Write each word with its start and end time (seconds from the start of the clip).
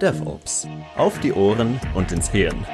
DevOps. 0.00 0.66
Auf 0.96 1.20
die 1.20 1.30
Ohren 1.30 1.78
und 1.94 2.10
ins 2.10 2.30
Hirn. 2.30 2.64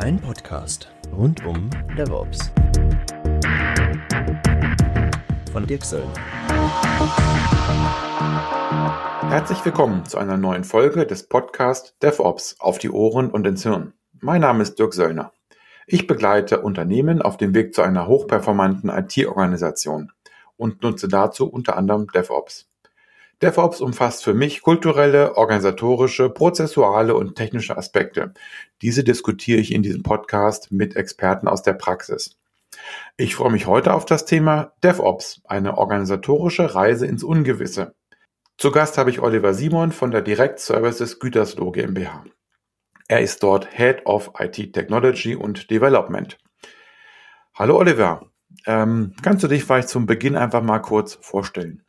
Ein 0.00 0.20
Podcast 0.20 0.92
rund 1.16 1.46
um 1.46 1.70
DevOps. 1.96 2.52
Von 5.50 5.66
Dirk 5.66 5.82
Söllner. 5.82 6.12
Herzlich 9.30 9.64
willkommen 9.64 10.04
zu 10.04 10.18
einer 10.18 10.36
neuen 10.36 10.64
Folge 10.64 11.06
des 11.06 11.26
Podcasts 11.26 11.96
DevOps 12.02 12.56
auf 12.60 12.78
die 12.78 12.90
Ohren 12.90 13.30
und 13.30 13.46
ins 13.46 13.62
Hirn. 13.62 13.94
Mein 14.20 14.42
Name 14.42 14.62
ist 14.62 14.78
Dirk 14.78 14.92
Söllner. 14.92 15.32
Ich 15.86 16.06
begleite 16.06 16.60
Unternehmen 16.60 17.22
auf 17.22 17.38
dem 17.38 17.54
Weg 17.54 17.74
zu 17.74 17.80
einer 17.80 18.08
hochperformanten 18.08 18.90
IT-Organisation 18.90 20.12
und 20.58 20.82
nutze 20.82 21.08
dazu 21.08 21.48
unter 21.48 21.78
anderem 21.78 22.08
DevOps. 22.08 22.68
DevOps 23.42 23.80
umfasst 23.80 24.24
für 24.24 24.34
mich 24.34 24.62
kulturelle, 24.62 25.36
organisatorische, 25.36 26.30
prozessuale 26.30 27.14
und 27.14 27.34
technische 27.34 27.76
Aspekte. 27.76 28.32
Diese 28.82 29.04
diskutiere 29.04 29.60
ich 29.60 29.72
in 29.72 29.82
diesem 29.82 30.02
Podcast 30.02 30.72
mit 30.72 30.96
Experten 30.96 31.48
aus 31.48 31.62
der 31.62 31.74
Praxis. 31.74 32.36
Ich 33.16 33.34
freue 33.34 33.52
mich 33.52 33.66
heute 33.66 33.94
auf 33.94 34.04
das 34.04 34.24
Thema 34.24 34.72
DevOps, 34.82 35.42
eine 35.44 35.78
organisatorische 35.78 36.74
Reise 36.74 37.06
ins 37.06 37.22
Ungewisse. 37.22 37.94
Zu 38.56 38.70
Gast 38.70 38.98
habe 38.98 39.10
ich 39.10 39.20
Oliver 39.20 39.54
Simon 39.54 39.92
von 39.92 40.10
der 40.10 40.22
Direct 40.22 40.58
Services 40.60 41.18
Gütersloh 41.18 41.72
GmbH. 41.72 42.24
Er 43.08 43.20
ist 43.20 43.42
dort 43.42 43.68
Head 43.70 44.06
of 44.06 44.32
IT 44.38 44.72
Technology 44.72 45.34
und 45.36 45.70
Development. 45.70 46.38
Hallo 47.54 47.76
Oliver, 47.76 48.30
ähm, 48.66 49.14
kannst 49.22 49.44
du 49.44 49.48
dich 49.48 49.64
vielleicht 49.64 49.88
zum 49.88 50.06
Beginn 50.06 50.36
einfach 50.36 50.62
mal 50.62 50.80
kurz 50.80 51.18
vorstellen? 51.20 51.83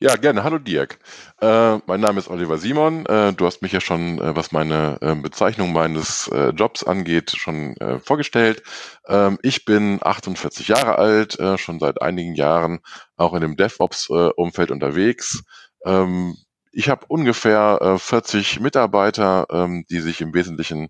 Ja, 0.00 0.14
gerne. 0.14 0.44
Hallo 0.44 0.58
Dirk. 0.58 1.00
Äh, 1.40 1.78
mein 1.86 2.00
Name 2.00 2.20
ist 2.20 2.28
Oliver 2.28 2.56
Simon. 2.58 3.04
Äh, 3.06 3.32
du 3.32 3.46
hast 3.46 3.62
mich 3.62 3.72
ja 3.72 3.80
schon, 3.80 4.20
äh, 4.20 4.36
was 4.36 4.52
meine 4.52 4.96
äh, 5.00 5.16
Bezeichnung 5.16 5.72
meines 5.72 6.28
äh, 6.28 6.50
Jobs 6.50 6.84
angeht, 6.84 7.32
schon 7.36 7.76
äh, 7.78 7.98
vorgestellt. 7.98 8.62
Ähm, 9.08 9.40
ich 9.42 9.64
bin 9.64 9.98
48 10.00 10.68
Jahre 10.68 10.98
alt, 10.98 11.38
schon 11.56 11.80
seit 11.80 12.00
einigen 12.00 12.36
Jahren 12.36 12.78
auch 13.16 13.34
in 13.34 13.40
dem 13.40 13.56
DevOps-Umfeld 13.56 14.70
unterwegs. 14.70 15.42
Ähm, 15.84 16.36
ich 16.70 16.88
habe 16.88 17.06
ungefähr 17.08 17.96
40 17.98 18.60
Mitarbeiter, 18.60 19.46
ähm, 19.50 19.84
die 19.90 19.98
sich 20.00 20.20
im 20.20 20.32
Wesentlichen 20.34 20.88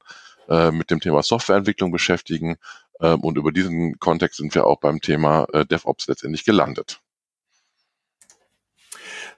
mit 0.73 0.91
dem 0.91 1.01
Thema 1.01 1.23
Softwareentwicklung 1.23 1.93
beschäftigen. 1.93 2.57
und 2.99 3.37
über 3.37 3.53
diesen 3.53 3.99
Kontext 3.99 4.39
sind 4.39 4.55
wir 4.55 4.67
auch 4.67 4.81
beim 4.81 5.03
Thema 5.03 5.47
DevOps 5.71 6.09
letztendlich 6.09 6.47
gelandet. 6.47 7.03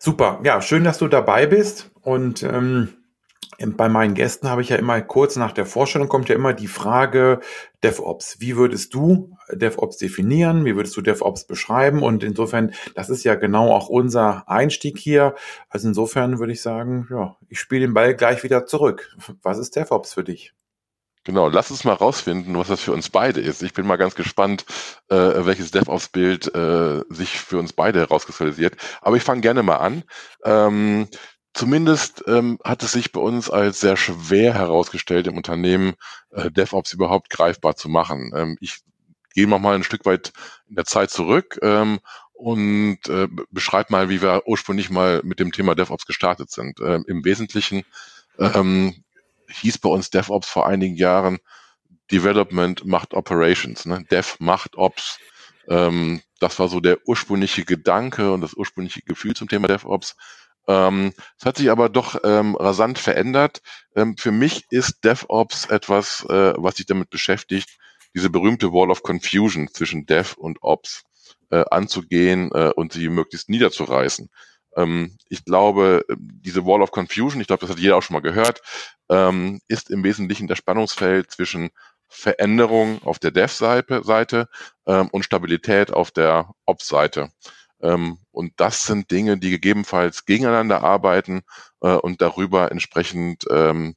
Super, 0.03 0.41
ja, 0.45 0.63
schön, 0.63 0.83
dass 0.83 0.97
du 0.97 1.09
dabei 1.09 1.45
bist. 1.45 1.91
Und 2.01 2.43
ähm, 2.43 2.89
bei 3.59 3.91
meinen 3.91 4.15
Gästen 4.15 4.49
habe 4.49 4.63
ich 4.63 4.71
ja 4.71 4.77
immer 4.77 4.99
kurz 5.03 5.37
nach 5.37 5.53
der 5.53 5.67
Vorstellung 5.67 6.09
kommt 6.09 6.31
ja 6.31 6.35
immer 6.35 6.55
die 6.55 6.69
Frage 6.69 7.41
DevOps. 7.83 8.41
Wie 8.41 8.57
würdest 8.57 8.95
du 8.95 9.37
DevOps 9.53 9.99
definieren? 9.99 10.65
Wie 10.65 10.75
würdest 10.75 10.97
du 10.97 11.03
DevOps 11.03 11.47
beschreiben? 11.47 12.03
Und 12.03 12.25
insofern, 12.25 12.73
das 12.95 13.11
ist 13.11 13.25
ja 13.25 13.35
genau 13.35 13.75
auch 13.75 13.91
unser 13.91 14.49
Einstieg 14.49 14.97
hier. 14.97 15.35
Also 15.69 15.89
insofern 15.89 16.39
würde 16.39 16.55
ich 16.55 16.63
sagen, 16.63 17.07
ja, 17.11 17.37
ich 17.51 17.61
spiele 17.61 17.83
den 17.83 17.93
Ball 17.93 18.15
gleich 18.15 18.43
wieder 18.43 18.65
zurück. 18.65 19.15
Was 19.43 19.59
ist 19.59 19.77
DevOps 19.77 20.15
für 20.15 20.25
dich? 20.25 20.55
Genau, 21.25 21.49
lass 21.49 21.71
uns 21.71 21.85
mal 21.85 21.93
rausfinden, 21.93 22.57
was 22.57 22.69
das 22.69 22.81
für 22.81 22.93
uns 22.93 23.11
beide 23.11 23.41
ist. 23.41 23.63
Ich 23.63 23.75
bin 23.75 23.87
mal 23.87 23.97
ganz 23.97 24.15
gespannt, 24.15 24.65
äh, 25.09 25.17
welches 25.17 25.71
DevOps-Bild 25.71 26.55
äh, 26.55 27.03
sich 27.11 27.39
für 27.41 27.59
uns 27.59 27.75
beide 27.75 28.01
herauskristallisiert. 28.01 28.77
Aber 29.03 29.17
ich 29.17 29.23
fange 29.23 29.43
gerne 29.43 29.63
mal 29.63 29.77
an. 29.77 30.03
Ähm, 30.45 31.09
zumindest 31.53 32.25
ähm, 32.27 32.59
hat 32.65 32.83
es 32.83 32.93
sich 32.93 33.13
bei 33.13 33.21
uns 33.21 33.51
als 33.51 33.81
sehr 33.81 33.99
schwer 33.99 34.55
herausgestellt, 34.55 35.27
im 35.27 35.37
Unternehmen 35.37 35.93
äh, 36.31 36.51
DevOps 36.51 36.95
überhaupt 36.95 37.29
greifbar 37.29 37.77
zu 37.77 37.91
machen. 37.91 38.33
Ähm, 38.35 38.57
ich 38.61 38.79
gehe 39.35 39.47
noch 39.47 39.59
mal 39.59 39.75
ein 39.75 39.85
Stück 39.85 40.07
weit 40.07 40.33
in 40.71 40.77
der 40.77 40.87
Zeit 40.87 41.11
zurück 41.11 41.59
ähm, 41.61 42.01
und 42.33 42.99
äh, 43.11 43.29
beschreibe 43.51 43.93
mal, 43.93 44.09
wie 44.09 44.23
wir 44.23 44.45
ursprünglich 44.47 44.89
mal 44.89 45.21
mit 45.23 45.39
dem 45.39 45.53
Thema 45.53 45.75
DevOps 45.75 46.07
gestartet 46.07 46.51
sind. 46.51 46.81
Ähm, 46.81 47.05
Im 47.07 47.27
Wesentlichen 47.27 47.83
ähm, 48.39 49.05
hieß 49.53 49.79
bei 49.79 49.89
uns 49.89 50.11
DevOps 50.11 50.49
vor 50.49 50.67
einigen 50.67 50.97
Jahren, 50.97 51.39
Development 52.11 52.85
macht 52.85 53.15
Operations, 53.15 53.87
ne? 53.87 54.05
Dev 54.11 54.37
macht 54.39 54.77
Ops. 54.77 55.19
Ähm, 55.69 56.23
das 56.41 56.59
war 56.59 56.69
so 56.69 56.81
der 56.81 56.99
ursprüngliche 57.07 57.65
Gedanke 57.65 58.33
und 58.33 58.41
das 58.41 58.55
ursprüngliche 58.55 59.03
Gefühl 59.03 59.35
zum 59.35 59.49
Thema 59.49 59.69
DevOps. 59.69 60.17
Ähm, 60.67 61.13
es 61.39 61.47
hat 61.47 61.57
sich 61.57 61.71
aber 61.71 61.89
doch 61.89 62.21
ähm, 62.25 62.57
rasant 62.57 62.99
verändert. 62.99 63.63
Ähm, 63.95 64.17
für 64.17 64.33
mich 64.33 64.65
ist 64.71 65.05
DevOps 65.05 65.67
etwas, 65.67 66.25
äh, 66.29 66.55
was 66.57 66.77
sich 66.77 66.87
damit 66.87 67.11
beschäftigt, 67.11 67.79
diese 68.15 68.31
berühmte 68.31 68.73
Wall 68.73 68.91
of 68.91 69.03
Confusion 69.03 69.69
zwischen 69.69 70.07
Dev 70.07 70.35
und 70.37 70.59
Ops 70.63 71.05
äh, 71.51 71.65
anzugehen 71.71 72.51
äh, 72.53 72.73
und 72.75 72.93
sie 72.93 73.09
möglichst 73.09 73.49
niederzureißen. 73.49 74.31
Ähm, 74.77 75.17
ich 75.29 75.45
glaube, 75.45 76.05
diese 76.19 76.65
Wall 76.65 76.83
of 76.83 76.91
Confusion, 76.91 77.41
ich 77.41 77.47
glaube, 77.47 77.61
das 77.63 77.71
hat 77.71 77.79
jeder 77.79 77.97
auch 77.97 78.03
schon 78.03 78.15
mal 78.15 78.21
gehört, 78.21 78.63
ähm, 79.09 79.61
ist 79.69 79.91
im 79.91 80.05
Wesentlichen 80.05 80.49
das 80.49 80.59
Spannungsfeld 80.59 81.31
zwischen 81.31 81.71
Veränderung 82.09 83.03
auf 83.05 83.19
der 83.19 83.31
Dev-Seite 83.31 84.49
ähm, 84.87 85.09
und 85.13 85.25
Stabilität 85.25 85.93
auf 85.93 86.11
der 86.11 86.51
Ops-Seite. 86.67 87.31
Ähm, 87.81 88.19
und 88.33 88.53
das 88.57 88.85
sind 88.85 89.11
Dinge, 89.11 89.39
die 89.39 89.51
gegebenenfalls 89.51 90.27
gegeneinander 90.27 90.83
arbeiten 90.83 91.43
äh, 91.81 91.95
und 91.95 92.21
darüber 92.21 92.71
entsprechend 92.71 93.45
ähm, 93.51 93.95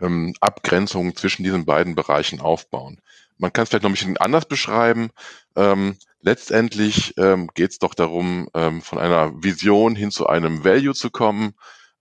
ähm, 0.00 0.34
Abgrenzungen 0.40 1.16
zwischen 1.16 1.44
diesen 1.44 1.64
beiden 1.64 1.94
Bereichen 1.94 2.40
aufbauen. 2.40 3.00
Man 3.38 3.52
kann 3.52 3.62
es 3.62 3.70
vielleicht 3.70 3.84
noch 3.84 3.90
ein 3.90 3.94
bisschen 3.94 4.16
anders 4.18 4.46
beschreiben. 4.46 5.10
Ähm, 5.56 5.96
letztendlich 6.20 7.14
ähm, 7.16 7.48
geht 7.54 7.70
es 7.70 7.78
doch 7.78 7.94
darum, 7.94 8.48
ähm, 8.54 8.82
von 8.82 8.98
einer 8.98 9.32
Vision 9.42 9.96
hin 9.96 10.10
zu 10.10 10.26
einem 10.26 10.64
Value 10.64 10.94
zu 10.94 11.10
kommen. 11.10 11.54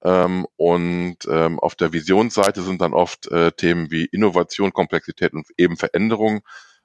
Ähm, 0.03 0.46
und 0.58 1.18
ähm, 1.30 1.59
auf 1.59 1.75
der 1.75 1.94
Visionsseite 1.94 2.62
sind 2.62 2.81
dann 2.81 2.94
oft 2.94 3.28
äh, 3.31 3.52
Themen 3.52 3.90
wie 3.92 4.06
Innovation, 4.06 4.74
Komplexität 4.74 5.34
und 5.34 5.48
eben 5.58 5.78
Veränderung 5.78 6.42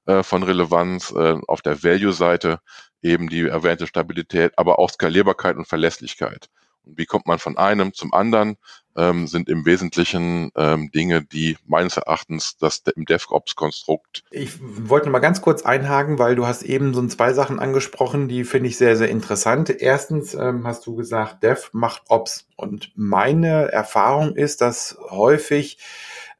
äh, 0.06 0.22
von 0.22 0.42
Relevanz. 0.42 1.10
Äh, 1.12 1.38
auf 1.46 1.62
der 1.62 1.82
Value-Seite 1.82 2.60
eben 3.02 3.28
die 3.28 3.42
erwähnte 3.42 3.86
Stabilität, 3.86 4.52
aber 4.56 4.78
auch 4.78 4.90
Skalierbarkeit 4.90 5.56
und 5.56 5.66
Verlässlichkeit. 5.66 6.48
Und 6.84 6.98
wie 6.98 7.06
kommt 7.06 7.26
man 7.26 7.38
von 7.38 7.58
einem 7.58 7.92
zum 7.94 8.12
anderen, 8.14 8.56
ähm, 8.96 9.26
sind 9.26 9.48
im 9.48 9.64
Wesentlichen 9.64 10.50
ähm, 10.56 10.90
Dinge, 10.90 11.22
die 11.22 11.56
meines 11.66 11.96
Erachtens 11.96 12.56
das 12.58 12.82
im 12.94 13.04
DevOps-Konstrukt. 13.04 14.24
Ich 14.30 14.52
wollte 14.60 15.10
mal 15.10 15.18
ganz 15.18 15.40
kurz 15.40 15.62
einhaken, 15.62 16.18
weil 16.18 16.36
du 16.36 16.46
hast 16.46 16.62
eben 16.62 16.94
so 16.94 17.06
zwei 17.06 17.32
Sachen 17.32 17.58
angesprochen, 17.58 18.28
die 18.28 18.44
finde 18.44 18.68
ich 18.68 18.76
sehr, 18.76 18.96
sehr 18.96 19.08
interessant. 19.08 19.70
Erstens 19.70 20.34
ähm, 20.34 20.66
hast 20.66 20.86
du 20.86 20.94
gesagt, 20.94 21.42
Dev 21.42 21.68
macht 21.72 22.02
Ops. 22.08 22.46
Und 22.56 22.92
meine 22.94 23.72
Erfahrung 23.72 24.36
ist, 24.36 24.60
dass 24.60 24.96
häufig 25.10 25.78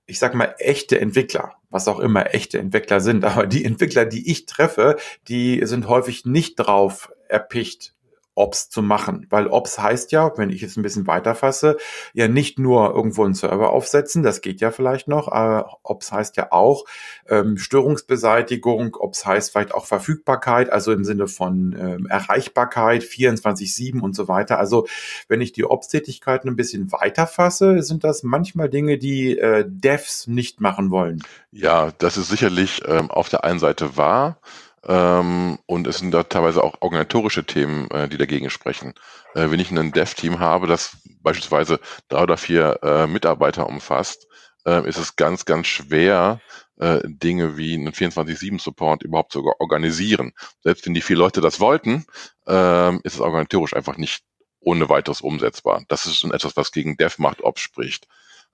ich 0.06 0.18
sag 0.18 0.34
mal, 0.34 0.54
echte 0.58 1.00
Entwickler, 1.00 1.54
was 1.70 1.88
auch 1.88 1.98
immer 1.98 2.34
echte 2.34 2.58
Entwickler 2.58 3.00
sind, 3.00 3.24
aber 3.24 3.46
die 3.46 3.64
Entwickler, 3.64 4.04
die 4.04 4.30
ich 4.30 4.46
treffe, 4.46 4.96
die 5.28 5.60
sind 5.64 5.88
häufig 5.88 6.26
nicht 6.26 6.56
drauf 6.56 7.12
erpicht, 7.28 7.94
Ops 8.34 8.70
zu 8.70 8.82
machen. 8.82 9.26
Weil 9.30 9.46
Ops 9.46 9.78
heißt 9.78 10.12
ja, 10.12 10.32
wenn 10.36 10.50
ich 10.50 10.62
es 10.62 10.76
ein 10.76 10.82
bisschen 10.82 11.06
weiter 11.06 11.34
fasse, 11.34 11.76
ja 12.14 12.28
nicht 12.28 12.58
nur 12.58 12.94
irgendwo 12.94 13.24
einen 13.24 13.34
Server 13.34 13.70
aufsetzen, 13.70 14.22
das 14.22 14.40
geht 14.40 14.60
ja 14.60 14.70
vielleicht 14.70 15.08
noch, 15.08 15.28
aber 15.28 15.78
Ops 15.82 16.12
heißt 16.12 16.36
ja 16.36 16.50
auch 16.50 16.84
ähm, 17.28 17.58
Störungsbeseitigung, 17.58 18.96
Ops 18.96 19.26
heißt 19.26 19.52
vielleicht 19.52 19.74
auch 19.74 19.86
Verfügbarkeit, 19.86 20.70
also 20.70 20.92
im 20.92 21.04
Sinne 21.04 21.28
von 21.28 21.76
ähm, 21.78 22.06
Erreichbarkeit, 22.06 23.02
24-7 23.02 24.00
und 24.00 24.14
so 24.14 24.28
weiter. 24.28 24.58
Also 24.58 24.86
wenn 25.28 25.40
ich 25.40 25.52
die 25.52 25.64
Ops-Tätigkeiten 25.64 26.48
ein 26.48 26.56
bisschen 26.56 26.90
weiter 26.92 27.26
fasse, 27.26 27.82
sind 27.82 28.04
das 28.04 28.22
manchmal 28.22 28.68
Dinge, 28.68 28.98
die 28.98 29.38
äh, 29.38 29.64
Devs 29.68 30.26
nicht 30.26 30.60
machen 30.60 30.90
wollen. 30.90 31.22
Ja, 31.50 31.92
das 31.98 32.16
ist 32.16 32.28
sicherlich 32.28 32.82
ähm, 32.86 33.10
auf 33.10 33.28
der 33.28 33.44
einen 33.44 33.58
Seite 33.58 33.96
wahr. 33.96 34.38
Ähm, 34.86 35.58
und 35.66 35.86
es 35.86 35.98
sind 35.98 36.12
da 36.12 36.24
teilweise 36.24 36.62
auch 36.62 36.74
organisatorische 36.80 37.44
Themen, 37.44 37.90
äh, 37.90 38.08
die 38.08 38.18
dagegen 38.18 38.50
sprechen. 38.50 38.94
Äh, 39.34 39.50
wenn 39.50 39.60
ich 39.60 39.70
ein 39.70 39.92
Dev-Team 39.92 40.40
habe, 40.40 40.66
das 40.66 40.96
beispielsweise 41.20 41.78
drei 42.08 42.22
oder 42.22 42.36
vier 42.36 42.80
äh, 42.82 43.06
Mitarbeiter 43.06 43.68
umfasst, 43.68 44.26
äh, 44.66 44.88
ist 44.88 44.98
es 44.98 45.16
ganz, 45.16 45.44
ganz 45.44 45.68
schwer, 45.68 46.40
äh, 46.78 47.00
Dinge 47.04 47.56
wie 47.56 47.74
einen 47.74 47.92
24-7-Support 47.92 49.02
überhaupt 49.02 49.32
zu 49.32 49.44
organisieren. 49.58 50.32
Selbst 50.62 50.84
wenn 50.86 50.94
die 50.94 51.02
vier 51.02 51.16
Leute 51.16 51.40
das 51.40 51.60
wollten, 51.60 52.04
ähm, 52.46 53.00
ist 53.04 53.14
es 53.14 53.20
organisatorisch 53.20 53.74
einfach 53.74 53.96
nicht 53.96 54.24
ohne 54.60 54.88
weiteres 54.88 55.20
umsetzbar. 55.20 55.84
Das 55.88 56.06
ist 56.06 56.18
schon 56.18 56.32
etwas, 56.32 56.56
was 56.56 56.72
gegen 56.72 56.96
Dev 56.96 57.16
macht 57.18 57.42
Ops 57.42 57.60
spricht. 57.60 58.06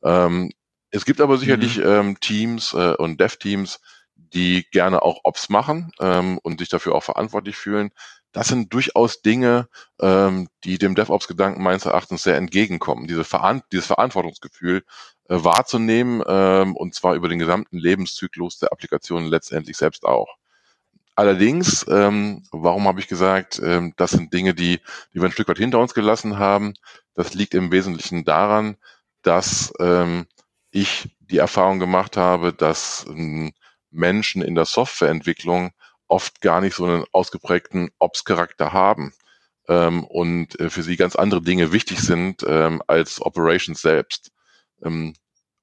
Ähm, 0.03 0.51
es 0.91 1.05
gibt 1.05 1.21
aber 1.21 1.37
sicherlich 1.37 1.79
mhm. 1.79 1.85
ähm, 1.87 2.21
Teams 2.21 2.73
äh, 2.73 2.95
und 2.95 3.21
Dev-Teams, 3.21 3.81
die 4.33 4.67
gerne 4.71 5.03
auch 5.03 5.21
Ops 5.25 5.49
machen 5.49 5.93
ähm, 6.01 6.39
und 6.43 6.61
sich 6.61 6.69
dafür 6.69 6.95
auch 6.95 7.03
verantwortlich 7.03 7.57
fühlen. 7.57 7.91
das 8.33 8.49
sind 8.49 8.73
durchaus 8.73 9.23
Dinge, 9.23 9.69
ähm, 10.01 10.49
die 10.65 10.79
dem 10.79 10.95
DevOps-Gedanken 10.95 11.63
meines 11.63 11.87
Erachtens 11.87 12.23
sehr 12.23 12.37
entgegenkommen. 12.37 13.07
Diese 13.09 13.25
Veran 13.25 13.63
dieses 13.73 13.87
Verantwortungsgefühl 13.87 14.85
äh, 15.29 15.37
wahrzunehmen, 15.45 16.23
ähm, 16.27 16.77
und 16.77 16.95
zwar 16.95 17.15
über 17.15 17.29
den 17.29 17.39
gesamten 17.39 17.79
Lebenszyklus 17.79 18.59
der 18.59 18.73
Applikation 18.73 19.27
letztendlich 19.27 19.77
selbst 19.77 20.05
auch. 20.05 20.37
Allerdings, 21.19 21.85
ähm, 21.89 22.45
warum 22.53 22.87
habe 22.87 23.01
ich 23.01 23.09
gesagt, 23.09 23.61
ähm, 23.65 23.93
das 23.97 24.13
sind 24.13 24.33
Dinge, 24.33 24.55
die, 24.55 24.79
die 25.13 25.21
wir 25.21 25.25
ein 25.25 25.33
Stück 25.33 25.49
weit 25.49 25.59
hinter 25.59 25.81
uns 25.81 25.93
gelassen 25.93 26.39
haben? 26.39 26.75
Das 27.15 27.35
liegt 27.35 27.55
im 27.55 27.73
Wesentlichen 27.73 28.25
daran, 28.25 28.77
dass 29.23 29.73
ähm, 29.81 30.27
ich 30.71 31.17
die 31.19 31.39
Erfahrung 31.39 31.81
gemacht 31.81 32.17
habe, 32.17 32.53
dass 32.53 33.05
ähm, 33.09 33.53
Menschen 33.91 34.43
in 34.43 34.55
der 34.55 34.65
Softwareentwicklung 34.65 35.73
oft 36.09 36.41
gar 36.41 36.61
nicht 36.61 36.75
so 36.75 36.85
einen 36.85 37.05
ausgeprägten 37.13 37.91
Ops-Charakter 37.99 38.73
haben 38.73 39.13
ähm, 39.69 40.05
und 40.05 40.59
äh, 40.59 40.71
für 40.71 40.83
sie 40.83 40.97
ganz 40.97 41.15
andere 41.15 41.43
Dinge 41.43 41.73
wichtig 41.73 42.01
sind 42.01 42.45
ähm, 42.47 42.83
als 42.87 43.21
Operations 43.21 43.81
selbst. 43.81 44.33
Ähm, 44.83 45.15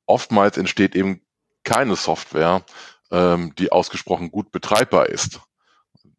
oftmals 0.05 0.57
entsteht 0.57 0.95
eben 0.95 1.21
keine 1.63 1.95
Software, 1.95 2.63
ähm, 3.11 3.53
die 3.57 3.71
ausgesprochen 3.71 4.31
gut 4.31 4.51
betreibbar 4.51 5.07
ist. 5.09 5.41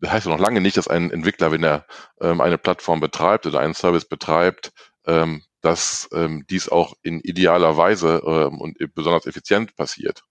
Das 0.00 0.11
heißt 0.11 0.26
ja 0.26 0.32
noch 0.32 0.41
lange 0.41 0.61
nicht, 0.61 0.76
dass 0.76 0.88
ein 0.88 1.11
Entwickler, 1.11 1.53
wenn 1.53 1.62
er 1.62 1.87
ähm, 2.20 2.41
eine 2.41 2.58
Plattform 2.58 3.00
betreibt 3.00 3.47
oder 3.47 3.61
einen 3.61 3.75
Service 3.75 4.05
betreibt, 4.05 4.73
ähm, 5.06 5.43
dass 5.62 6.08
dies 6.49 6.69
auch 6.69 6.94
in 7.03 7.19
idealer 7.19 7.76
Weise 7.76 8.20
und 8.20 8.79
besonders 8.94 9.26
effizient 9.26 9.75
passiert. 9.75 10.23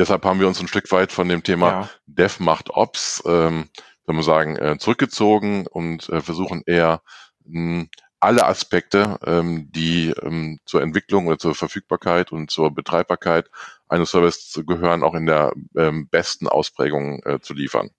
Deshalb 0.00 0.24
haben 0.24 0.40
wir 0.40 0.48
uns 0.48 0.58
ein 0.60 0.66
Stück 0.66 0.90
weit 0.92 1.12
von 1.12 1.28
dem 1.28 1.42
Thema 1.42 1.68
ja. 1.68 1.90
Dev 2.06 2.42
macht 2.42 2.70
Ops, 2.70 3.22
ähm, 3.26 3.68
wenn 4.06 4.14
man 4.14 4.24
sagen, 4.24 4.56
äh, 4.56 4.78
zurückgezogen 4.78 5.66
und 5.66 6.08
äh, 6.08 6.22
versuchen 6.22 6.62
eher 6.64 7.02
mh, 7.44 7.84
alle 8.18 8.46
Aspekte, 8.46 9.18
ähm, 9.26 9.70
die 9.70 10.14
ähm, 10.22 10.58
zur 10.64 10.80
Entwicklung 10.80 11.26
oder 11.26 11.38
zur 11.38 11.54
Verfügbarkeit 11.54 12.32
und 12.32 12.50
zur 12.50 12.74
Betreibbarkeit 12.74 13.50
eines 13.88 14.10
Services 14.10 14.64
gehören, 14.66 15.02
auch 15.02 15.14
in 15.14 15.26
der 15.26 15.52
ähm, 15.76 16.08
besten 16.08 16.48
Ausprägung 16.48 17.22
äh, 17.24 17.40
zu 17.40 17.52
liefern. 17.52 17.90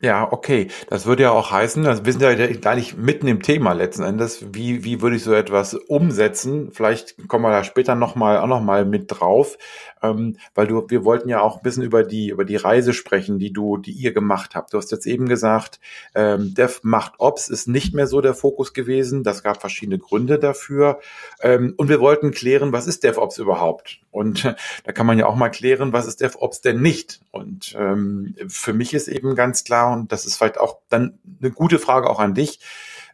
Ja, 0.00 0.30
okay. 0.30 0.68
Das 0.88 1.06
würde 1.06 1.22
ja 1.22 1.30
auch 1.30 1.50
heißen, 1.50 1.84
wir 1.84 2.12
sind 2.12 2.20
ja 2.20 2.34
gar 2.34 2.74
nicht 2.74 2.98
mitten 2.98 3.26
im 3.26 3.42
Thema 3.42 3.72
letzten 3.72 4.02
Endes. 4.02 4.44
Wie, 4.52 4.84
wie 4.84 5.00
würde 5.00 5.16
ich 5.16 5.22
so 5.22 5.32
etwas 5.32 5.74
umsetzen? 5.74 6.70
Vielleicht 6.72 7.28
kommen 7.28 7.44
wir 7.44 7.50
da 7.50 7.64
später 7.64 7.94
nochmal, 7.94 8.38
auch 8.38 8.46
nochmal 8.46 8.84
mit 8.84 9.06
drauf. 9.08 9.56
Ähm, 10.02 10.36
weil 10.54 10.66
du, 10.66 10.84
wir 10.88 11.04
wollten 11.04 11.30
ja 11.30 11.40
auch 11.40 11.56
ein 11.56 11.62
bisschen 11.62 11.84
über 11.84 12.02
die, 12.02 12.28
über 12.28 12.44
die 12.44 12.56
Reise 12.56 12.92
sprechen, 12.92 13.38
die 13.38 13.52
du, 13.52 13.78
die 13.78 13.92
ihr 13.92 14.12
gemacht 14.12 14.54
habt. 14.54 14.74
Du 14.74 14.78
hast 14.78 14.90
jetzt 14.92 15.06
eben 15.06 15.26
gesagt, 15.26 15.80
ähm, 16.14 16.52
Dev 16.54 16.80
macht 16.82 17.14
Ops 17.18 17.48
ist 17.48 17.68
nicht 17.68 17.94
mehr 17.94 18.06
so 18.06 18.20
der 18.20 18.34
Fokus 18.34 18.74
gewesen. 18.74 19.22
Das 19.22 19.42
gab 19.42 19.60
verschiedene 19.60 19.98
Gründe 19.98 20.38
dafür. 20.38 21.00
Ähm, 21.40 21.72
und 21.78 21.88
wir 21.88 22.00
wollten 22.00 22.32
klären, 22.32 22.72
was 22.72 22.86
ist 22.86 23.04
DevOps 23.04 23.38
überhaupt? 23.38 24.00
Und 24.10 24.44
da 24.84 24.92
kann 24.92 25.06
man 25.06 25.18
ja 25.18 25.26
auch 25.26 25.36
mal 25.36 25.48
klären, 25.48 25.94
was 25.94 26.06
ist 26.06 26.20
DevOps 26.20 26.60
denn 26.60 26.82
nicht? 26.82 27.20
Und 27.30 27.74
ähm, 27.78 28.34
für 28.48 28.74
mich 28.74 28.92
ist 28.92 29.08
eben 29.08 29.34
ganz 29.34 29.64
klar, 29.64 29.83
und 29.92 30.12
das 30.12 30.26
ist 30.26 30.36
vielleicht 30.36 30.58
auch 30.58 30.78
dann 30.88 31.18
eine 31.40 31.50
gute 31.50 31.78
Frage 31.78 32.08
auch 32.08 32.20
an 32.20 32.34
dich. 32.34 32.60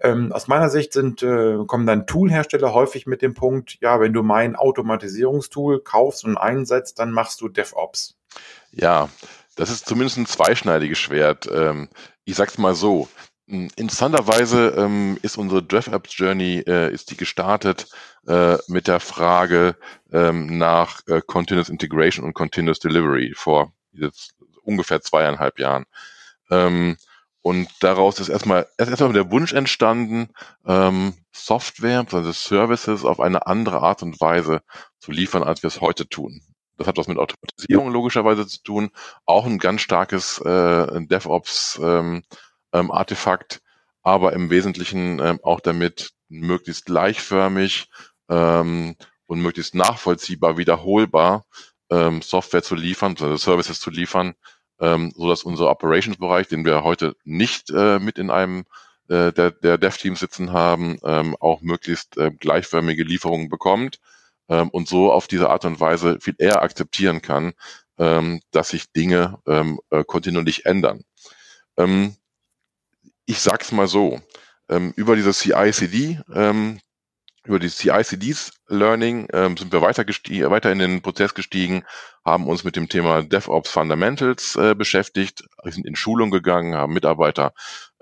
Ähm, 0.02 0.32
aus 0.32 0.49
meiner 0.49 0.70
Sicht 0.70 0.93
sind, 0.93 1.22
äh, 1.22 1.58
kommen 1.67 1.87
dann 1.87 2.06
Toolhersteller 2.06 2.72
häufig 2.72 3.06
mit 3.06 3.20
dem 3.20 3.34
Punkt, 3.34 3.78
ja, 3.81 4.00
wenn 4.00 4.14
du 4.14 4.22
mein 4.22 4.56
Automatisierungstool 4.56 5.81
kaufst 5.81 6.25
und 6.25 6.38
einsetzt, 6.38 6.99
dann 6.99 7.12
machst 7.12 7.40
du 7.43 7.49
DevOps. 7.49 8.17
Ja, 8.72 9.11
das 9.56 9.70
ist 9.70 9.87
zumindest 9.87 10.17
ein 10.17 10.26
zweischneidiges 10.26 10.99
Schwert. 10.99 11.49
Ähm, 11.52 11.88
ich 12.25 12.37
sag's 12.37 12.56
mal 12.56 12.75
so. 12.75 13.08
Hm, 13.46 13.69
interessanterweise 13.76 14.75
ähm, 14.78 15.19
ist 15.20 15.37
unsere 15.37 15.62
DevOps 15.62 16.17
Journey 16.17 16.64
äh, 16.67 16.93
ist 16.93 17.11
die 17.11 17.17
gestartet 17.17 17.88
äh, 18.26 18.56
mit 18.69 18.88
der 18.88 19.00
Frage 19.00 19.76
ähm, 20.12 20.56
nach 20.56 21.00
äh, 21.08 21.20
Continuous 21.20 21.69
Integration 21.69 22.25
und 22.25 22.32
Continuous 22.32 22.78
Delivery 22.78 23.34
vor 23.37 23.72
ungefähr 24.62 25.02
zweieinhalb 25.02 25.58
Jahren. 25.58 25.84
Ähm, 26.50 26.97
und 27.43 27.69
daraus 27.81 28.20
ist 28.20 28.29
erstmal, 28.29 28.69
erst 28.76 28.91
erstmal 28.91 29.14
der 29.14 29.31
Wunsch 29.31 29.55
entstanden, 29.55 30.29
ähm, 30.67 31.14
Software, 31.32 32.05
also 32.12 32.32
Services 32.32 33.02
auf 33.05 33.20
eine 33.20 33.47
andere 33.47 33.81
Art 33.81 34.02
und 34.02 34.20
Weise 34.20 34.61
zu 34.99 35.11
liefern, 35.11 35.43
als 35.43 35.62
wir 35.62 35.69
es 35.69 35.81
heute 35.81 36.06
tun. 36.08 36.43
Das 36.76 36.87
hat 36.87 36.99
was 36.99 37.08
mit 37.08 37.19
Automatisierung 37.19 37.91
logischerweise 37.93 38.47
zu 38.47 38.62
tun, 38.62 38.91
auch 39.26 39.47
ein 39.47 39.58
ganz 39.58 39.81
starkes 39.82 40.38
äh, 40.38 41.06
DevOps-Artefakt, 41.06 43.55
ähm, 43.55 43.58
ähm, 43.61 43.61
aber 44.03 44.32
im 44.32 44.49
Wesentlichen 44.50 45.19
ähm, 45.19 45.41
auch 45.43 45.61
damit 45.61 46.12
möglichst 46.29 46.87
gleichförmig 46.87 47.88
ähm, 48.31 48.96
und 49.26 49.41
möglichst 49.41 49.75
nachvollziehbar, 49.75 50.56
wiederholbar 50.56 51.44
ähm, 51.91 52.23
Software 52.23 52.62
zu 52.62 52.75
liefern, 52.75 53.14
also 53.20 53.37
Services 53.37 53.81
zu 53.81 53.91
liefern, 53.91 54.35
ähm, 54.81 55.12
so 55.15 55.29
dass 55.29 55.44
unser 55.44 55.71
Operations-Bereich, 55.71 56.49
den 56.49 56.65
wir 56.65 56.82
heute 56.82 57.17
nicht 57.25 57.71
äh, 57.71 57.99
mit 57.99 58.19
in 58.19 58.31
einem 58.31 58.65
äh, 59.09 59.32
der, 59.32 59.50
der 59.50 59.79
Dev-Teams 59.79 60.21
sitzen 60.21 60.53
haben, 60.53 60.99
ähm, 61.05 61.37
auch 61.41 61.61
möglichst 61.62 62.17
äh, 62.17 62.31
gleichförmige 62.31 63.05
Lieferungen 63.05 63.49
bekommt 63.49 64.00
ähm, 64.49 64.69
und 64.71 64.88
so 64.88 65.12
auf 65.12 65.27
diese 65.29 65.50
Art 65.50 65.65
und 65.65 65.81
Weise 65.81 66.19
viel 66.21 66.35
eher 66.38 66.62
akzeptieren 66.62 67.23
kann, 67.23 67.53
ähm, 67.99 68.41
dass 68.50 68.71
sich 68.71 68.93
Dinge 68.93 69.38
ähm, 69.47 69.81
äh, 69.91 70.05
kontinuierlich 70.05 70.67
ändern. 70.67 71.03
Ähm, 71.77 72.17
ich 73.27 73.41
sag's 73.41 73.73
mal 73.73 73.87
so, 73.87 74.21
ähm, 74.69 74.93
über 74.97 75.17
diese 75.17 75.32
CI-CD 75.32 76.21
ähm, 76.35 76.81
über 77.45 77.59
die 77.59 77.71
CI/CDs 77.71 78.53
Learning 78.69 79.27
ähm, 79.33 79.57
sind 79.57 79.73
wir 79.73 79.81
weiter, 79.81 80.05
weiter 80.07 80.73
in 80.73 80.79
den 80.79 81.03
Prozess 81.03 81.35
gestiegen, 81.35 81.85
haben 82.25 82.47
uns 82.47 82.65
mit 82.65 82.77
dem 82.77 82.89
Thema 82.89 83.23
DevOps 83.23 83.71
Fundamentals 83.71 84.57
äh, 84.57 84.75
beschäftigt, 84.75 85.45
sind 85.65 85.87
in 85.87 85.97
Schulung 85.97 86.31
gegangen, 86.31 86.75
haben 86.75 86.93
Mitarbeiter, 86.93 87.53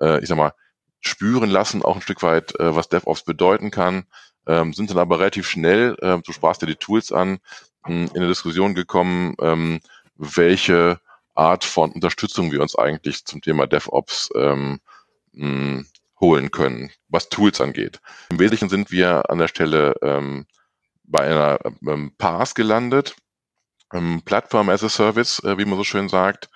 äh, 0.00 0.20
ich 0.20 0.28
sag 0.28 0.36
mal, 0.36 0.54
spüren 1.00 1.50
lassen, 1.50 1.82
auch 1.82 1.96
ein 1.96 2.02
Stück 2.02 2.22
weit, 2.22 2.58
äh, 2.58 2.74
was 2.74 2.88
DevOps 2.88 3.22
bedeuten 3.22 3.70
kann, 3.70 4.06
ähm, 4.46 4.72
sind 4.72 4.90
dann 4.90 4.98
aber 4.98 5.20
relativ 5.20 5.48
schnell, 5.48 5.96
äh, 6.00 6.18
du 6.24 6.32
sprachst 6.32 6.62
ja 6.62 6.66
die 6.66 6.74
Tools 6.76 7.12
an, 7.12 7.38
in 7.86 8.10
eine 8.14 8.26
Diskussion 8.26 8.74
gekommen, 8.74 9.34
ähm, 9.40 9.80
welche 10.16 11.00
Art 11.34 11.64
von 11.64 11.92
Unterstützung 11.92 12.50
wir 12.50 12.60
uns 12.60 12.76
eigentlich 12.76 13.24
zum 13.24 13.40
Thema 13.40 13.66
DevOps 13.66 14.30
ähm, 14.34 14.80
mh, 15.32 15.84
holen 16.20 16.50
können, 16.50 16.90
was 17.08 17.28
Tools 17.28 17.60
angeht. 17.60 18.00
Im 18.30 18.38
Wesentlichen 18.38 18.68
sind 18.68 18.90
wir 18.90 19.30
an 19.30 19.38
der 19.38 19.48
Stelle 19.48 19.94
ähm, 20.02 20.46
bei 21.04 21.20
einer 21.20 21.58
ähm, 21.86 22.12
PaaS 22.18 22.54
gelandet, 22.54 23.16
ähm, 23.92 24.22
Plattform 24.24 24.68
as 24.68 24.84
a 24.84 24.88
Service, 24.88 25.42
äh, 25.44 25.58
wie 25.58 25.64
man 25.64 25.78
so 25.78 25.84
schön 25.84 26.08
sagt, 26.08 26.50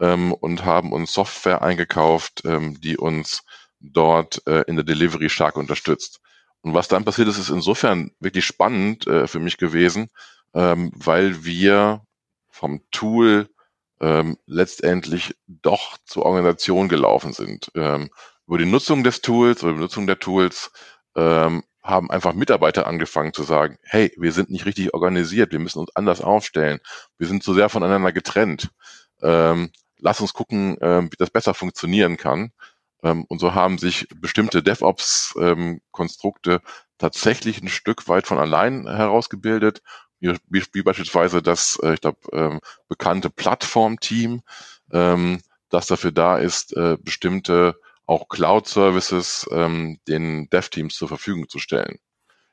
ähm, 0.00 0.32
und 0.32 0.64
haben 0.64 0.92
uns 0.92 1.12
Software 1.12 1.62
eingekauft, 1.62 2.42
ähm, 2.44 2.80
die 2.80 2.96
uns 2.96 3.42
dort 3.80 4.46
äh, 4.46 4.62
in 4.66 4.76
der 4.76 4.84
Delivery 4.84 5.28
stark 5.28 5.56
unterstützt. 5.56 6.20
Und 6.62 6.74
was 6.74 6.88
dann 6.88 7.04
passiert 7.04 7.28
ist, 7.28 7.38
ist 7.38 7.50
insofern 7.50 8.12
wirklich 8.20 8.44
spannend 8.44 9.06
äh, 9.06 9.26
für 9.26 9.38
mich 9.38 9.56
gewesen, 9.56 10.08
ähm, 10.54 10.90
weil 10.94 11.44
wir 11.44 12.02
vom 12.48 12.82
Tool 12.90 13.48
ähm, 14.00 14.36
letztendlich 14.46 15.34
doch 15.46 15.96
zur 16.04 16.24
Organisation 16.24 16.88
gelaufen 16.88 17.32
sind. 17.32 17.70
Ähm, 17.74 18.10
über 18.46 18.58
die 18.58 18.66
Nutzung 18.66 19.04
des 19.04 19.20
Tools 19.20 19.62
oder 19.62 19.74
die 19.74 19.80
Nutzung 19.80 20.06
der 20.06 20.18
Tools 20.18 20.70
ähm, 21.16 21.64
haben 21.82 22.10
einfach 22.10 22.34
Mitarbeiter 22.34 22.86
angefangen 22.86 23.32
zu 23.32 23.42
sagen, 23.44 23.78
hey, 23.82 24.12
wir 24.16 24.32
sind 24.32 24.50
nicht 24.50 24.66
richtig 24.66 24.92
organisiert, 24.92 25.52
wir 25.52 25.60
müssen 25.60 25.78
uns 25.78 25.94
anders 25.94 26.20
aufstellen, 26.20 26.80
wir 27.18 27.28
sind 27.28 27.42
zu 27.42 27.54
sehr 27.54 27.68
voneinander 27.68 28.12
getrennt. 28.12 28.70
Ähm, 29.22 29.70
lass 29.98 30.20
uns 30.20 30.32
gucken, 30.32 30.76
ähm, 30.80 31.08
wie 31.12 31.16
das 31.16 31.30
besser 31.30 31.54
funktionieren 31.54 32.16
kann. 32.16 32.52
Ähm, 33.02 33.24
und 33.28 33.38
so 33.38 33.54
haben 33.54 33.78
sich 33.78 34.08
bestimmte 34.16 34.62
DevOps-Konstrukte 34.62 36.52
ähm, 36.52 36.60
tatsächlich 36.98 37.62
ein 37.62 37.68
Stück 37.68 38.08
weit 38.08 38.26
von 38.26 38.38
allein 38.38 38.86
herausgebildet, 38.86 39.82
wie, 40.18 40.34
wie, 40.50 40.82
beispielsweise 40.82 41.42
das, 41.42 41.78
äh, 41.82 41.94
ich 41.94 42.00
glaube, 42.00 42.18
ähm, 42.32 42.60
bekannte 42.88 43.30
Plattform-Team, 43.30 44.42
ähm, 44.92 45.40
das 45.68 45.86
dafür 45.86 46.12
da 46.12 46.38
ist, 46.38 46.76
äh, 46.76 46.96
bestimmte 47.00 47.76
auch 48.06 48.28
Cloud-Services 48.28 49.48
ähm, 49.50 49.98
den 50.08 50.48
Dev-Teams 50.50 50.94
zur 50.94 51.08
Verfügung 51.08 51.48
zu 51.48 51.58
stellen. 51.58 51.98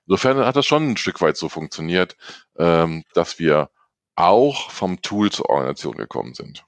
Insofern 0.08 0.40
hat 0.40 0.56
das 0.56 0.66
schon 0.66 0.92
ein 0.92 0.98
Stück 0.98 1.22
weit 1.22 1.38
so 1.38 1.50
funktioniert, 1.50 2.18
ähm, 2.58 3.04
dass 3.14 3.40
wir 3.40 3.70
auch 4.16 4.70
vom 4.70 5.02
Tool 5.02 5.32
zur 5.32 5.50
Organisation 5.50 5.96
gekommen 5.96 6.34
sind. 6.34 6.66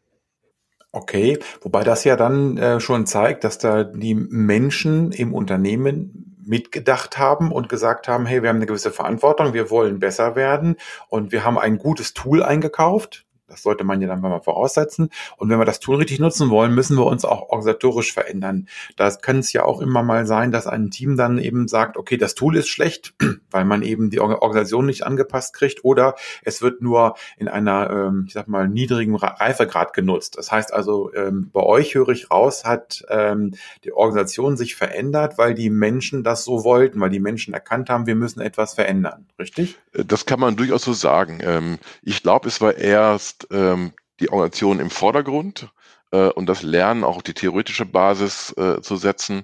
Okay, 0.91 1.39
wobei 1.61 1.83
das 1.83 2.05
ja 2.05 2.15
dann 2.15 2.57
äh, 2.57 2.79
schon 2.79 3.05
zeigt, 3.05 3.43
dass 3.43 3.57
da 3.57 3.83
die 3.83 4.15
Menschen 4.15 5.11
im 5.11 5.33
Unternehmen 5.33 6.37
mitgedacht 6.45 7.17
haben 7.17 7.51
und 7.51 7.67
gesagt 7.67 8.07
haben, 8.07 8.25
hey, 8.25 8.41
wir 8.41 8.49
haben 8.49 8.57
eine 8.57 8.65
gewisse 8.65 8.91
Verantwortung, 8.91 9.53
wir 9.53 9.69
wollen 9.69 9.99
besser 9.99 10.35
werden 10.35 10.77
und 11.09 11.31
wir 11.33 11.43
haben 11.43 11.57
ein 11.57 11.77
gutes 11.79 12.13
Tool 12.13 12.43
eingekauft, 12.43 13.24
Das 13.47 13.61
sollte 13.61 13.83
man 13.83 14.01
ja 14.01 14.07
dann 14.07 14.21
mal 14.21 14.39
voraussetzen. 14.41 15.09
Und 15.37 15.49
wenn 15.49 15.59
wir 15.59 15.65
das 15.65 15.79
Tool 15.79 15.97
richtig 15.97 16.19
nutzen 16.19 16.49
wollen, 16.49 16.73
müssen 16.73 16.97
wir 16.97 17.05
uns 17.05 17.25
auch 17.25 17.49
organisatorisch 17.49 18.11
verändern. 18.11 18.67
Da 18.95 19.11
kann 19.11 19.39
es 19.39 19.53
ja 19.53 19.63
auch 19.63 19.81
immer 19.81 20.01
mal 20.01 20.25
sein, 20.25 20.51
dass 20.51 20.65
ein 20.65 20.89
Team 20.89 21.15
dann 21.15 21.37
eben 21.37 21.67
sagt, 21.67 21.95
okay, 21.95 22.17
das 22.17 22.33
Tool 22.33 22.55
ist 22.57 22.69
schlecht, 22.69 23.13
weil 23.51 23.65
man 23.65 23.83
eben 23.83 24.09
die 24.09 24.19
Organisation 24.19 24.87
nicht 24.87 25.05
angepasst 25.05 25.53
kriegt 25.53 25.85
oder 25.85 26.15
es 26.43 26.63
wird 26.63 26.81
nur 26.81 27.15
in 27.37 27.47
einer, 27.47 27.89
ähm, 27.91 28.25
ich 28.27 28.33
sag 28.33 28.47
mal, 28.47 28.67
niedrigen 28.67 29.15
Reifegrad 29.15 29.93
genutzt. 29.93 30.37
Das 30.37 30.51
heißt 30.51 30.73
also, 30.73 31.13
ähm, 31.13 31.51
bei 31.53 31.61
euch 31.61 31.93
höre 31.93 32.09
ich 32.09 32.31
raus, 32.31 32.65
hat 32.65 33.05
ähm, 33.09 33.53
die 33.83 33.93
Organisation 33.93 34.57
sich 34.57 34.75
verändert, 34.75 35.37
weil 35.37 35.53
die 35.53 35.69
Menschen 35.69 36.23
das 36.23 36.43
so 36.43 36.63
wollten, 36.63 36.99
weil 36.99 37.11
die 37.11 37.19
Menschen 37.19 37.53
erkannt 37.53 37.91
haben, 37.91 38.07
wir 38.07 38.15
müssen 38.15 38.41
etwas 38.41 38.73
verändern. 38.73 39.27
Richtig? 39.37 39.77
Das 39.93 40.25
kann 40.25 40.39
man 40.39 40.55
durchaus 40.55 40.83
so 40.83 40.93
sagen. 40.93 41.79
Ich 42.01 42.23
glaube, 42.23 42.47
es 42.47 42.59
war 42.61 42.75
erst 42.75 43.34
ist 43.35 43.47
ähm, 43.51 43.93
die 44.19 44.29
Organisation 44.29 44.79
im 44.79 44.89
Vordergrund 44.89 45.69
äh, 46.11 46.29
und 46.29 46.47
das 46.47 46.63
Lernen 46.63 47.03
auch 47.03 47.21
die 47.21 47.33
theoretische 47.33 47.85
Basis 47.85 48.53
äh, 48.57 48.81
zu 48.81 48.95
setzen. 48.95 49.43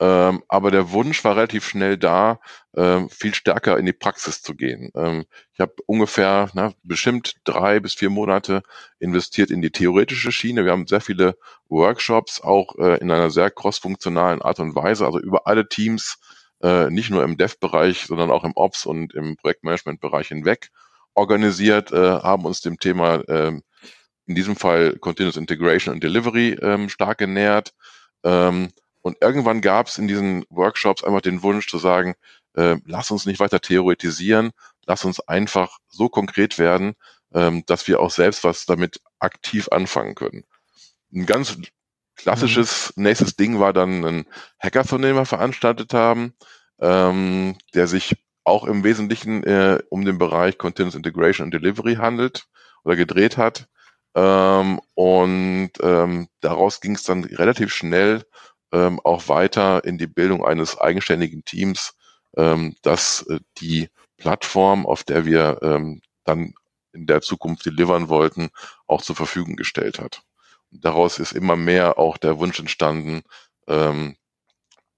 Ähm, 0.00 0.42
aber 0.48 0.70
der 0.70 0.90
Wunsch 0.90 1.22
war 1.22 1.36
relativ 1.36 1.64
schnell 1.66 1.96
da, 1.96 2.40
ähm, 2.76 3.08
viel 3.08 3.34
stärker 3.34 3.78
in 3.78 3.86
die 3.86 3.92
Praxis 3.92 4.42
zu 4.42 4.54
gehen. 4.54 4.90
Ähm, 4.96 5.26
ich 5.52 5.60
habe 5.60 5.74
ungefähr 5.86 6.50
na, 6.54 6.72
bestimmt 6.82 7.36
drei 7.44 7.78
bis 7.78 7.94
vier 7.94 8.10
Monate 8.10 8.62
investiert 8.98 9.50
in 9.50 9.62
die 9.62 9.70
theoretische 9.70 10.32
Schiene. 10.32 10.64
Wir 10.64 10.72
haben 10.72 10.88
sehr 10.88 11.00
viele 11.00 11.36
Workshops, 11.68 12.40
auch 12.40 12.76
äh, 12.78 12.98
in 12.98 13.10
einer 13.10 13.30
sehr 13.30 13.50
crossfunktionalen 13.50 14.42
Art 14.42 14.58
und 14.60 14.74
Weise, 14.74 15.06
also 15.06 15.20
über 15.20 15.46
alle 15.46 15.68
Teams, 15.68 16.18
äh, 16.62 16.90
nicht 16.90 17.10
nur 17.10 17.22
im 17.22 17.36
Dev-Bereich, 17.36 18.06
sondern 18.06 18.30
auch 18.30 18.44
im 18.44 18.52
Ops 18.56 18.86
und 18.86 19.14
im 19.14 19.36
Projektmanagement-Bereich 19.36 20.28
hinweg 20.28 20.70
organisiert, 21.14 21.92
äh, 21.92 21.96
haben 21.96 22.44
uns 22.44 22.60
dem 22.60 22.78
Thema 22.78 23.22
ähm, 23.28 23.62
in 24.26 24.34
diesem 24.34 24.56
Fall 24.56 24.96
Continuous 24.98 25.36
Integration 25.36 25.94
und 25.94 26.02
Delivery 26.02 26.56
ähm, 26.62 26.88
stark 26.88 27.18
genähert. 27.18 27.72
Ähm, 28.24 28.68
und 29.02 29.16
irgendwann 29.20 29.60
gab 29.60 29.88
es 29.88 29.98
in 29.98 30.06
diesen 30.06 30.44
Workshops 30.48 31.02
einfach 31.02 31.22
den 31.22 31.42
Wunsch 31.42 31.68
zu 31.68 31.78
sagen, 31.78 32.14
lass 32.54 33.10
uns 33.10 33.24
nicht 33.24 33.40
weiter 33.40 33.60
theoretisieren, 33.60 34.50
lass 34.86 35.06
uns 35.06 35.18
einfach 35.20 35.78
so 35.88 36.10
konkret 36.10 36.58
werden, 36.58 36.92
dass 37.30 37.88
wir 37.88 37.98
auch 37.98 38.10
selbst 38.10 38.44
was 38.44 38.66
damit 38.66 39.00
aktiv 39.18 39.68
anfangen 39.72 40.14
können. 40.14 40.44
Ein 41.12 41.26
ganz 41.26 41.56
klassisches 42.16 42.92
mhm. 42.96 43.04
nächstes 43.04 43.36
Ding 43.36 43.58
war 43.58 43.72
dann 43.72 44.04
ein 44.04 44.26
Hackathon, 44.62 45.02
den 45.02 45.16
wir 45.16 45.24
veranstaltet 45.24 45.92
haben, 45.94 46.34
ähm, 46.80 47.56
der 47.74 47.86
sich 47.86 48.16
auch 48.44 48.64
im 48.64 48.84
Wesentlichen 48.84 49.44
äh, 49.44 49.78
um 49.90 50.04
den 50.04 50.18
Bereich 50.18 50.58
Continuous 50.58 50.94
Integration 50.94 51.46
und 51.46 51.54
Delivery 51.54 51.96
handelt 51.96 52.46
oder 52.84 52.96
gedreht 52.96 53.36
hat. 53.36 53.68
Ähm, 54.14 54.80
und 54.94 55.70
ähm, 55.80 56.28
daraus 56.40 56.80
ging 56.80 56.94
es 56.94 57.04
dann 57.04 57.24
relativ 57.24 57.72
schnell 57.72 58.24
ähm, 58.72 59.00
auch 59.04 59.28
weiter 59.28 59.84
in 59.84 59.98
die 59.98 60.06
Bildung 60.06 60.44
eines 60.44 60.78
eigenständigen 60.78 61.44
Teams, 61.44 61.94
ähm, 62.36 62.74
das 62.82 63.24
äh, 63.28 63.38
die 63.58 63.88
Plattform, 64.16 64.86
auf 64.86 65.04
der 65.04 65.24
wir 65.24 65.58
ähm, 65.62 66.02
dann 66.24 66.54
in 66.92 67.06
der 67.06 67.22
Zukunft 67.22 67.64
delivern 67.66 68.08
wollten, 68.08 68.50
auch 68.86 69.02
zur 69.02 69.16
Verfügung 69.16 69.56
gestellt 69.56 69.98
hat. 69.98 70.22
Und 70.70 70.84
daraus 70.84 71.18
ist 71.18 71.32
immer 71.32 71.56
mehr 71.56 71.98
auch 71.98 72.16
der 72.18 72.38
Wunsch 72.38 72.58
entstanden, 72.58 73.22
ähm, 73.66 74.16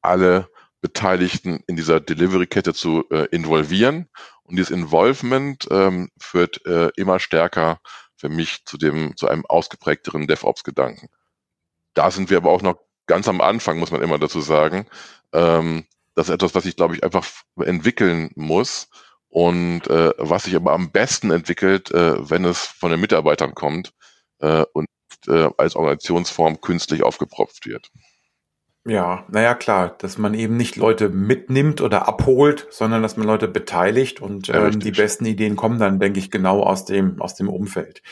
alle 0.03 0.49
Beteiligten 0.85 1.65
in 1.67 1.77
dieser 1.77 1.99
Delivery-Kette 1.99 2.75
zu 2.75 3.09
äh, 3.11 3.27
involvieren. 3.31 4.11
Und 4.43 4.57
dieses 4.57 4.71
Involvement 4.71 5.67
ähm, 5.71 6.11
führt 6.21 6.67
äh, 6.67 6.91
immer 6.97 7.19
stärker 7.21 7.81
für 8.17 8.29
mich 8.29 8.67
zu 8.67 8.77
dem, 8.77 9.17
zu 9.17 9.27
einem 9.27 9.47
ausgeprägteren 9.47 10.27
DevOps-Gedanken. 10.27 11.09
Da 11.95 12.11
sind 12.11 12.29
wir 12.29 12.37
aber 12.37 12.51
auch 12.51 12.61
noch 12.61 12.77
ganz 13.07 13.29
am 13.29 13.41
Anfang, 13.41 13.79
muss 13.79 13.93
man 13.93 14.03
immer 14.03 14.19
dazu 14.19 14.43
sagen. 14.43 14.87
Ähm, 15.33 15.87
das 16.15 16.29
ist 16.29 16.35
etwas, 16.35 16.55
was 16.55 16.67
ich, 16.67 16.77
glaube 16.77 16.95
ich, 16.95 17.03
einfach 17.03 17.27
entwickeln 17.57 18.31
muss 18.35 18.91
und 19.31 19.87
äh, 19.89 20.13
was 20.19 20.45
sich 20.45 20.55
aber 20.55 20.75
am 20.75 20.91
besten 20.91 21.31
entwickelt, 21.31 21.91
äh, 21.93 22.29
wenn 22.29 22.45
es 22.45 22.59
von 22.59 22.91
den 22.91 23.01
Mitarbeitern 23.01 23.55
kommt 23.55 23.95
äh, 24.41 24.67
und 24.75 24.87
äh, 25.29 25.49
als 25.57 25.77
Organisationsform 25.77 26.61
künstlich 26.61 27.03
aufgepropft 27.03 27.65
wird. 27.65 27.91
Ja, 28.87 29.25
naja, 29.31 29.55
klar, 29.55 29.95
dass 29.97 30.19
man 30.19 30.35
eben 30.35 30.59
nicht 30.59 30.77
Leute 30.77 31.09
mitnimmt 31.09 31.81
oder 31.81 32.07
abholt, 32.07 32.67
sondern 32.71 33.01
dass 33.01 33.17
man 33.17 33.27
Leute 33.27 33.49
beteiligt 33.49 34.21
und 34.21 34.49
ja, 34.49 34.67
ähm, 34.67 34.79
die 34.79 34.91
besten 34.91 35.25
Ideen 35.25 35.57
kommen 35.57 35.79
dann, 35.79 36.01
denke 36.01 36.19
ich, 36.19 36.31
genau 36.31 36.63
aus 36.63 36.85
dem, 36.85 37.21
aus 37.23 37.35
dem 37.35 37.49
Umfeld. 37.49 38.03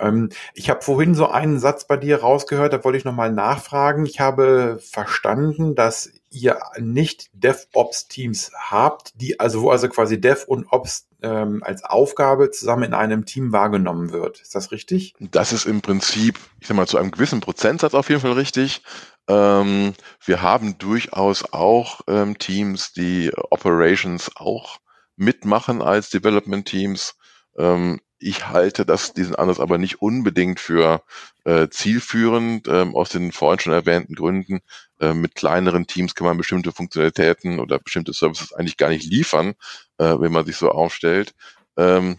Ähm, 0.00 0.30
ich 0.54 0.70
habe 0.70 0.80
vorhin 0.80 1.14
so 1.14 1.28
einen 1.28 1.58
Satz 1.58 1.86
bei 1.86 1.98
dir 1.98 2.22
rausgehört, 2.22 2.72
da 2.72 2.82
wollte 2.84 2.96
ich 2.96 3.04
nochmal 3.04 3.32
nachfragen. 3.32 4.06
Ich 4.06 4.18
habe 4.18 4.78
verstanden, 4.80 5.74
dass 5.74 6.10
ihr 6.30 6.58
nicht 6.78 7.28
DevOps-Teams 7.34 8.52
habt, 8.56 9.12
die, 9.20 9.38
also 9.38 9.60
wo 9.60 9.70
also 9.70 9.88
quasi 9.90 10.20
Dev 10.20 10.44
und 10.46 10.66
Ops 10.72 11.06
ähm, 11.22 11.62
als 11.62 11.84
Aufgabe 11.84 12.50
zusammen 12.50 12.84
in 12.84 12.94
einem 12.94 13.24
Team 13.24 13.52
wahrgenommen 13.52 14.12
wird. 14.12 14.40
Ist 14.40 14.54
das 14.54 14.72
richtig? 14.72 15.14
Das 15.18 15.52
ist 15.52 15.66
im 15.66 15.80
Prinzip, 15.80 16.38
ich 16.60 16.66
sag 16.66 16.76
mal, 16.76 16.86
zu 16.86 16.98
einem 16.98 17.10
gewissen 17.10 17.40
Prozentsatz 17.40 17.94
auf 17.94 18.08
jeden 18.08 18.20
Fall 18.20 18.32
richtig. 18.32 18.82
Ähm, 19.28 19.94
wir 20.24 20.42
haben 20.42 20.78
durchaus 20.78 21.52
auch 21.52 22.00
ähm, 22.08 22.38
Teams, 22.38 22.92
die 22.92 23.32
Operations 23.50 24.30
auch 24.36 24.78
mitmachen 25.16 25.82
als 25.82 26.10
Development 26.10 26.66
Teams. 26.66 27.16
Ähm, 27.56 28.00
ich 28.18 28.48
halte 28.48 28.86
das, 28.86 29.12
diesen 29.12 29.34
Ansatz 29.34 29.60
aber 29.60 29.76
nicht 29.78 30.00
unbedingt 30.00 30.58
für 30.58 31.02
äh, 31.44 31.68
zielführend, 31.68 32.68
ähm, 32.68 32.96
aus 32.96 33.10
den 33.10 33.32
vorhin 33.32 33.60
schon 33.60 33.72
erwähnten 33.72 34.14
Gründen. 34.14 34.60
Äh, 35.00 35.12
mit 35.12 35.34
kleineren 35.34 35.86
Teams 35.86 36.14
kann 36.14 36.26
man 36.26 36.38
bestimmte 36.38 36.72
Funktionalitäten 36.72 37.60
oder 37.60 37.78
bestimmte 37.78 38.12
Services 38.12 38.52
eigentlich 38.54 38.76
gar 38.78 38.88
nicht 38.88 39.04
liefern, 39.04 39.54
äh, 39.98 40.18
wenn 40.18 40.32
man 40.32 40.46
sich 40.46 40.56
so 40.56 40.70
aufstellt. 40.70 41.34
Ähm, 41.76 42.18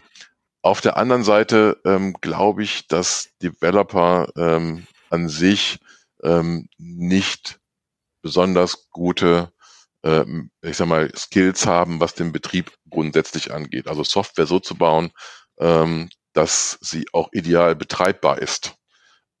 auf 0.62 0.80
der 0.80 0.96
anderen 0.96 1.24
Seite 1.24 1.80
ähm, 1.84 2.14
glaube 2.20 2.62
ich, 2.62 2.86
dass 2.88 3.30
Developer 3.42 4.28
ähm, 4.36 4.86
an 5.10 5.28
sich 5.28 5.78
ähm, 6.26 6.68
nicht 6.76 7.60
besonders 8.20 8.90
gute, 8.90 9.52
ähm, 10.02 10.50
ich 10.62 10.76
sag 10.76 10.88
mal, 10.88 11.10
Skills 11.16 11.66
haben, 11.66 12.00
was 12.00 12.14
den 12.14 12.32
Betrieb 12.32 12.72
grundsätzlich 12.90 13.52
angeht. 13.52 13.86
Also 13.86 14.02
Software 14.02 14.46
so 14.46 14.58
zu 14.58 14.74
bauen, 14.74 15.12
ähm, 15.58 16.10
dass 16.32 16.78
sie 16.80 17.06
auch 17.12 17.28
ideal 17.32 17.76
betreibbar 17.76 18.42
ist. 18.42 18.74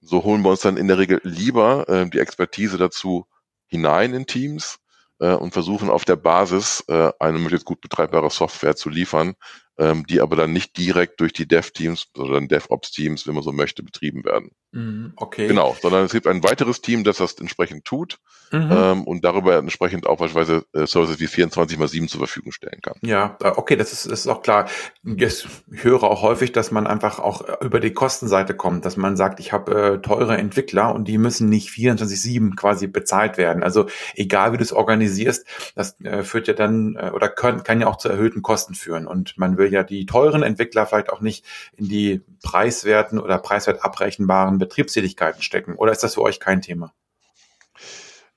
So 0.00 0.22
holen 0.22 0.42
wir 0.42 0.50
uns 0.50 0.60
dann 0.60 0.76
in 0.76 0.88
der 0.88 0.98
Regel 0.98 1.20
lieber 1.24 1.88
äh, 1.88 2.08
die 2.08 2.20
Expertise 2.20 2.78
dazu 2.78 3.26
hinein 3.66 4.14
in 4.14 4.26
Teams 4.26 4.78
äh, 5.18 5.32
und 5.32 5.52
versuchen 5.52 5.90
auf 5.90 6.04
der 6.04 6.16
Basis 6.16 6.84
äh, 6.88 7.10
eine 7.18 7.38
möglichst 7.38 7.66
gut 7.66 7.80
betreibbare 7.80 8.30
Software 8.30 8.76
zu 8.76 8.88
liefern, 8.88 9.34
ähm, 9.78 10.06
die 10.06 10.20
aber 10.20 10.36
dann 10.36 10.52
nicht 10.52 10.76
direkt 10.76 11.20
durch 11.20 11.32
die 11.32 11.46
Dev-Teams, 11.46 12.08
sondern 12.14 12.48
DevOps-Teams, 12.48 13.26
wenn 13.26 13.34
man 13.34 13.42
so 13.42 13.52
möchte, 13.52 13.82
betrieben 13.82 14.24
werden. 14.24 14.50
Mhm, 14.72 15.12
okay. 15.16 15.48
Genau, 15.48 15.76
sondern 15.80 16.04
es 16.04 16.12
gibt 16.12 16.26
ein 16.26 16.42
weiteres 16.42 16.80
Team, 16.82 17.04
das 17.04 17.16
das 17.18 17.34
entsprechend 17.38 17.84
tut 17.84 18.18
mhm. 18.52 18.68
ähm, 18.70 19.04
und 19.04 19.24
darüber 19.24 19.56
entsprechend 19.56 20.06
auch 20.06 20.18
beispielsweise 20.18 20.64
äh, 20.72 20.86
Services 20.86 21.20
wie 21.20 21.26
24 21.26 21.78
mal 21.78 21.88
7 21.88 22.08
zur 22.08 22.18
Verfügung 22.18 22.52
stellen 22.52 22.80
kann. 22.82 22.94
Ja, 23.02 23.36
äh, 23.42 23.52
okay, 23.56 23.76
das 23.76 23.92
ist, 23.92 24.06
ist 24.06 24.26
auch 24.26 24.42
klar. 24.42 24.68
Ich 25.04 25.46
höre 25.70 26.02
auch 26.02 26.22
häufig, 26.22 26.52
dass 26.52 26.70
man 26.70 26.86
einfach 26.86 27.18
auch 27.18 27.60
über 27.60 27.80
die 27.80 27.92
Kostenseite 27.92 28.54
kommt, 28.54 28.84
dass 28.84 28.96
man 28.96 29.16
sagt, 29.16 29.40
ich 29.40 29.52
habe 29.52 29.94
äh, 29.94 29.98
teure 30.02 30.36
Entwickler 30.36 30.94
und 30.94 31.08
die 31.08 31.18
müssen 31.18 31.48
nicht 31.48 31.70
24-7 31.70 32.54
quasi 32.56 32.86
bezahlt 32.86 33.38
werden. 33.38 33.62
Also 33.62 33.86
egal 34.14 34.52
wie 34.52 34.58
du 34.58 34.62
es 34.62 34.72
organisierst, 34.72 35.46
das 35.74 35.98
äh, 36.00 36.22
führt 36.22 36.48
ja 36.48 36.54
dann 36.54 36.96
äh, 36.96 37.10
oder 37.14 37.28
können, 37.28 37.62
kann 37.62 37.80
ja 37.80 37.86
auch 37.86 37.96
zu 37.96 38.08
erhöhten 38.08 38.42
Kosten 38.42 38.74
führen. 38.74 39.06
Und 39.06 39.38
man 39.38 39.56
will 39.56 39.65
ja 39.72 39.82
die 39.82 40.06
teuren 40.06 40.42
Entwickler 40.42 40.86
vielleicht 40.86 41.10
auch 41.10 41.20
nicht 41.20 41.44
in 41.76 41.88
die 41.88 42.22
preiswerten 42.42 43.18
oder 43.18 43.38
preiswert 43.38 43.84
abrechenbaren 43.84 44.58
Betriebstätigkeiten 44.58 45.42
stecken. 45.42 45.74
Oder 45.74 45.92
ist 45.92 46.02
das 46.02 46.14
für 46.14 46.22
euch 46.22 46.40
kein 46.40 46.62
Thema? 46.62 46.92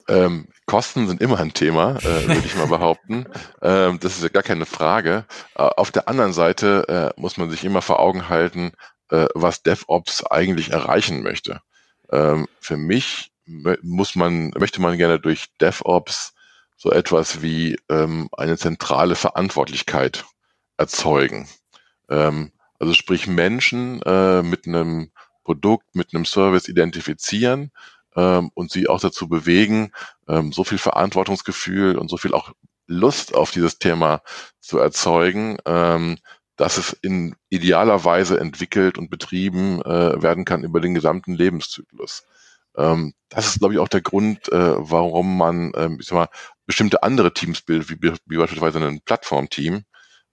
Ähm, 0.08 0.48
Kosten 0.66 1.08
sind 1.08 1.22
immer 1.22 1.40
ein 1.40 1.54
Thema, 1.54 1.98
äh, 1.98 2.28
würde 2.28 2.46
ich 2.46 2.56
mal 2.56 2.68
behaupten. 2.68 3.26
Ähm, 3.62 4.00
das 4.00 4.18
ist 4.18 4.24
ja 4.24 4.30
gar 4.30 4.44
keine 4.44 4.66
Frage. 4.66 5.26
Äh, 5.56 5.62
auf 5.62 5.92
der 5.92 6.08
anderen 6.08 6.34
Seite 6.34 7.14
äh, 7.16 7.22
muss 7.22 7.38
man 7.38 7.50
sich 7.50 7.64
immer 7.64 7.82
vor 7.82 8.00
Augen 8.00 8.28
halten, 8.28 8.72
äh, 9.12 9.28
was 9.36 9.62
DevOps 9.62 10.26
eigentlich 10.26 10.72
erreichen 10.72 11.22
möchte. 11.22 11.62
Ähm, 12.12 12.48
für 12.60 12.78
mich 12.78 13.32
muss 13.82 14.16
man, 14.16 14.52
möchte 14.58 14.82
man 14.82 14.98
gerne 14.98 15.20
durch 15.20 15.46
DevOps 15.60 16.34
so 16.78 16.92
etwas 16.92 17.42
wie 17.42 17.78
ähm, 17.90 18.30
eine 18.38 18.58
zentrale 18.58 19.16
Verantwortlichkeit 19.16 20.26
erzeugen. 20.80 21.48
Ähm, 22.10 22.52
also 22.80 22.94
sprich 22.94 23.28
Menschen 23.28 24.02
äh, 24.04 24.42
mit 24.42 24.66
einem 24.66 25.12
Produkt, 25.44 25.96
mit 25.96 26.14
einem 26.14 26.26
Service 26.26 26.68
identifizieren 26.68 27.72
ähm, 28.16 28.52
und 28.54 28.72
sie 28.72 28.88
auch 28.88 29.00
dazu 29.00 29.28
bewegen, 29.28 29.92
ähm, 30.28 30.52
so 30.54 30.64
viel 30.64 30.78
Verantwortungsgefühl 30.78 31.98
und 31.98 32.10
so 32.10 32.18
viel 32.18 32.34
auch 32.34 32.54
Lust 32.88 33.36
auf 33.36 33.52
dieses 33.52 33.78
Thema 33.78 34.22
zu 34.60 34.80
erzeugen, 34.80 35.58
ähm, 35.66 36.18
dass 36.56 36.78
es 36.78 36.94
in 36.94 37.36
idealer 37.50 38.04
Weise 38.04 38.40
entwickelt 38.40 38.98
und 38.98 39.10
betrieben 39.10 39.82
äh, 39.82 40.22
werden 40.22 40.46
kann 40.46 40.64
über 40.64 40.82
den 40.82 40.96
gesamten 40.96 41.34
Lebenszyklus. 41.34 42.24
Ähm, 42.76 43.14
das 43.30 43.48
ist, 43.48 43.60
glaube 43.60 43.74
ich, 43.74 43.80
auch 43.80 43.88
der 43.88 44.02
Grund, 44.02 44.52
äh, 44.52 44.76
warum 44.78 45.38
man 45.38 45.72
ähm, 45.76 45.98
ich 46.00 46.08
sag 46.08 46.16
mal, 46.16 46.30
bestimmte 46.66 47.04
andere 47.04 47.34
Teams 47.34 47.62
bildet, 47.62 47.90
wie, 47.90 48.14
wie 48.26 48.38
beispielsweise 48.38 48.80
ein 48.80 49.02
Plattformteam, 49.02 49.84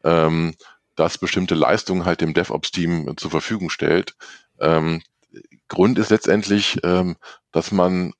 ähm, 0.06 0.54
das 0.94 1.18
bestimmte 1.18 1.54
Leistungen 1.54 2.04
halt 2.04 2.22
dem 2.22 2.32
DevOps-Team 2.32 3.16
zur 3.16 3.30
Verfügung 3.30 3.68
stellt. 3.68 4.16
Ähm, 4.58 5.02
Grund 5.68 5.98
ist 5.98 6.10
letztendlich, 6.10 6.78
ähm, 6.84 7.16
dass 7.52 7.72
man 7.72 8.14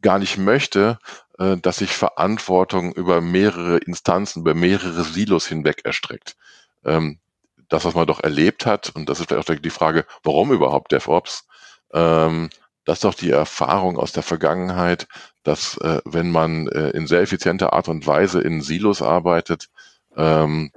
gar 0.00 0.18
nicht 0.18 0.38
möchte, 0.38 0.98
äh, 1.38 1.56
dass 1.58 1.78
sich 1.78 1.92
Verantwortung 1.92 2.92
über 2.92 3.20
mehrere 3.20 3.78
Instanzen, 3.78 4.40
über 4.40 4.54
mehrere 4.54 5.04
Silos 5.04 5.46
hinweg 5.46 5.84
erstreckt. 5.84 6.36
Ähm, 6.84 7.18
das, 7.68 7.84
was 7.84 7.94
man 7.94 8.06
doch 8.06 8.20
erlebt 8.20 8.66
hat, 8.66 8.90
und 8.94 9.08
das 9.08 9.20
ist 9.20 9.28
vielleicht 9.28 9.50
auch 9.50 9.54
die 9.54 9.70
Frage, 9.70 10.06
warum 10.22 10.52
überhaupt 10.52 10.92
DevOps, 10.92 11.46
ähm, 11.92 12.50
das 12.84 12.98
ist 12.98 13.04
doch 13.04 13.14
die 13.14 13.30
Erfahrung 13.30 13.96
aus 13.98 14.12
der 14.12 14.22
Vergangenheit, 14.22 15.06
dass 15.42 15.76
äh, 15.78 16.00
wenn 16.04 16.30
man 16.30 16.66
äh, 16.68 16.90
in 16.90 17.06
sehr 17.06 17.20
effizienter 17.20 17.72
Art 17.72 17.88
und 17.88 18.06
Weise 18.06 18.40
in 18.40 18.60
Silos 18.60 19.02
arbeitet, 19.02 19.68
ähm, 20.16 20.72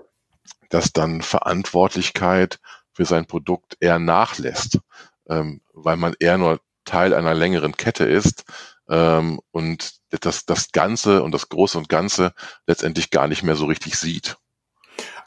dass 0.75 0.91
dann 0.91 1.22
Verantwortlichkeit 1.22 2.60
für 2.91 3.05
sein 3.05 3.25
Produkt 3.25 3.77
eher 3.79 3.98
nachlässt, 3.98 4.79
ähm, 5.29 5.62
weil 5.74 5.96
man 5.96 6.15
eher 6.20 6.38
nur 6.38 6.60
Teil 6.84 7.13
einer 7.13 7.34
längeren 7.34 7.77
Kette 7.77 8.03
ist 8.03 8.44
ähm, 8.89 9.39
und 9.51 9.94
das, 10.10 10.46
das 10.46 10.74
Ganze 10.74 11.24
und 11.24 11.32
das 11.32 11.48
Große 11.48 11.77
und 11.77 11.88
Ganze 11.88 12.34
letztendlich 12.67 13.10
gar 13.10 13.29
nicht 13.29 13.41
mehr 13.41 13.55
so 13.55 13.67
richtig 13.67 13.96
sieht. 13.96 14.36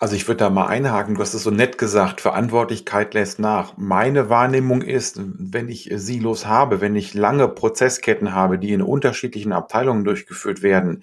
Also 0.00 0.14
ich 0.14 0.28
würde 0.28 0.38
da 0.38 0.50
mal 0.50 0.68
einhaken, 0.68 1.16
du 1.16 1.20
hast 1.20 1.34
es 1.34 1.42
so 1.42 1.50
nett 1.50 1.76
gesagt, 1.76 2.20
Verantwortlichkeit 2.20 3.14
lässt 3.14 3.40
nach. 3.40 3.76
Meine 3.76 4.28
Wahrnehmung 4.28 4.80
ist, 4.80 5.20
wenn 5.20 5.68
ich 5.68 5.90
Silos 5.92 6.46
habe, 6.46 6.80
wenn 6.80 6.94
ich 6.94 7.14
lange 7.14 7.48
Prozessketten 7.48 8.32
habe, 8.32 8.60
die 8.60 8.72
in 8.72 8.80
unterschiedlichen 8.80 9.52
Abteilungen 9.52 10.04
durchgeführt 10.04 10.62
werden, 10.62 11.02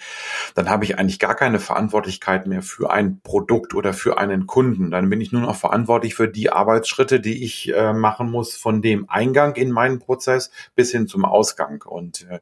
dann 0.53 0.69
habe 0.69 0.85
ich 0.85 0.97
eigentlich 0.97 1.19
gar 1.19 1.35
keine 1.35 1.59
Verantwortlichkeit 1.59 2.47
mehr 2.47 2.61
für 2.61 2.89
ein 2.89 3.19
Produkt 3.19 3.73
oder 3.73 3.91
für 3.91 4.17
einen 4.17 4.47
Kunden. 4.47 4.91
Dann 4.91 5.09
bin 5.09 5.19
ich 5.19 5.33
nur 5.33 5.41
noch 5.41 5.57
verantwortlich 5.57 6.15
für 6.15 6.29
die 6.29 6.53
Arbeitsschritte, 6.53 7.19
die 7.19 7.43
ich 7.43 7.73
äh, 7.73 7.91
machen 7.91 8.31
muss, 8.31 8.55
von 8.55 8.81
dem 8.81 9.09
Eingang 9.09 9.55
in 9.55 9.71
meinen 9.71 9.99
Prozess 9.99 10.51
bis 10.73 10.91
hin 10.91 11.07
zum 11.07 11.25
Ausgang. 11.25 11.83
Und 11.85 12.25
äh, 12.29 12.39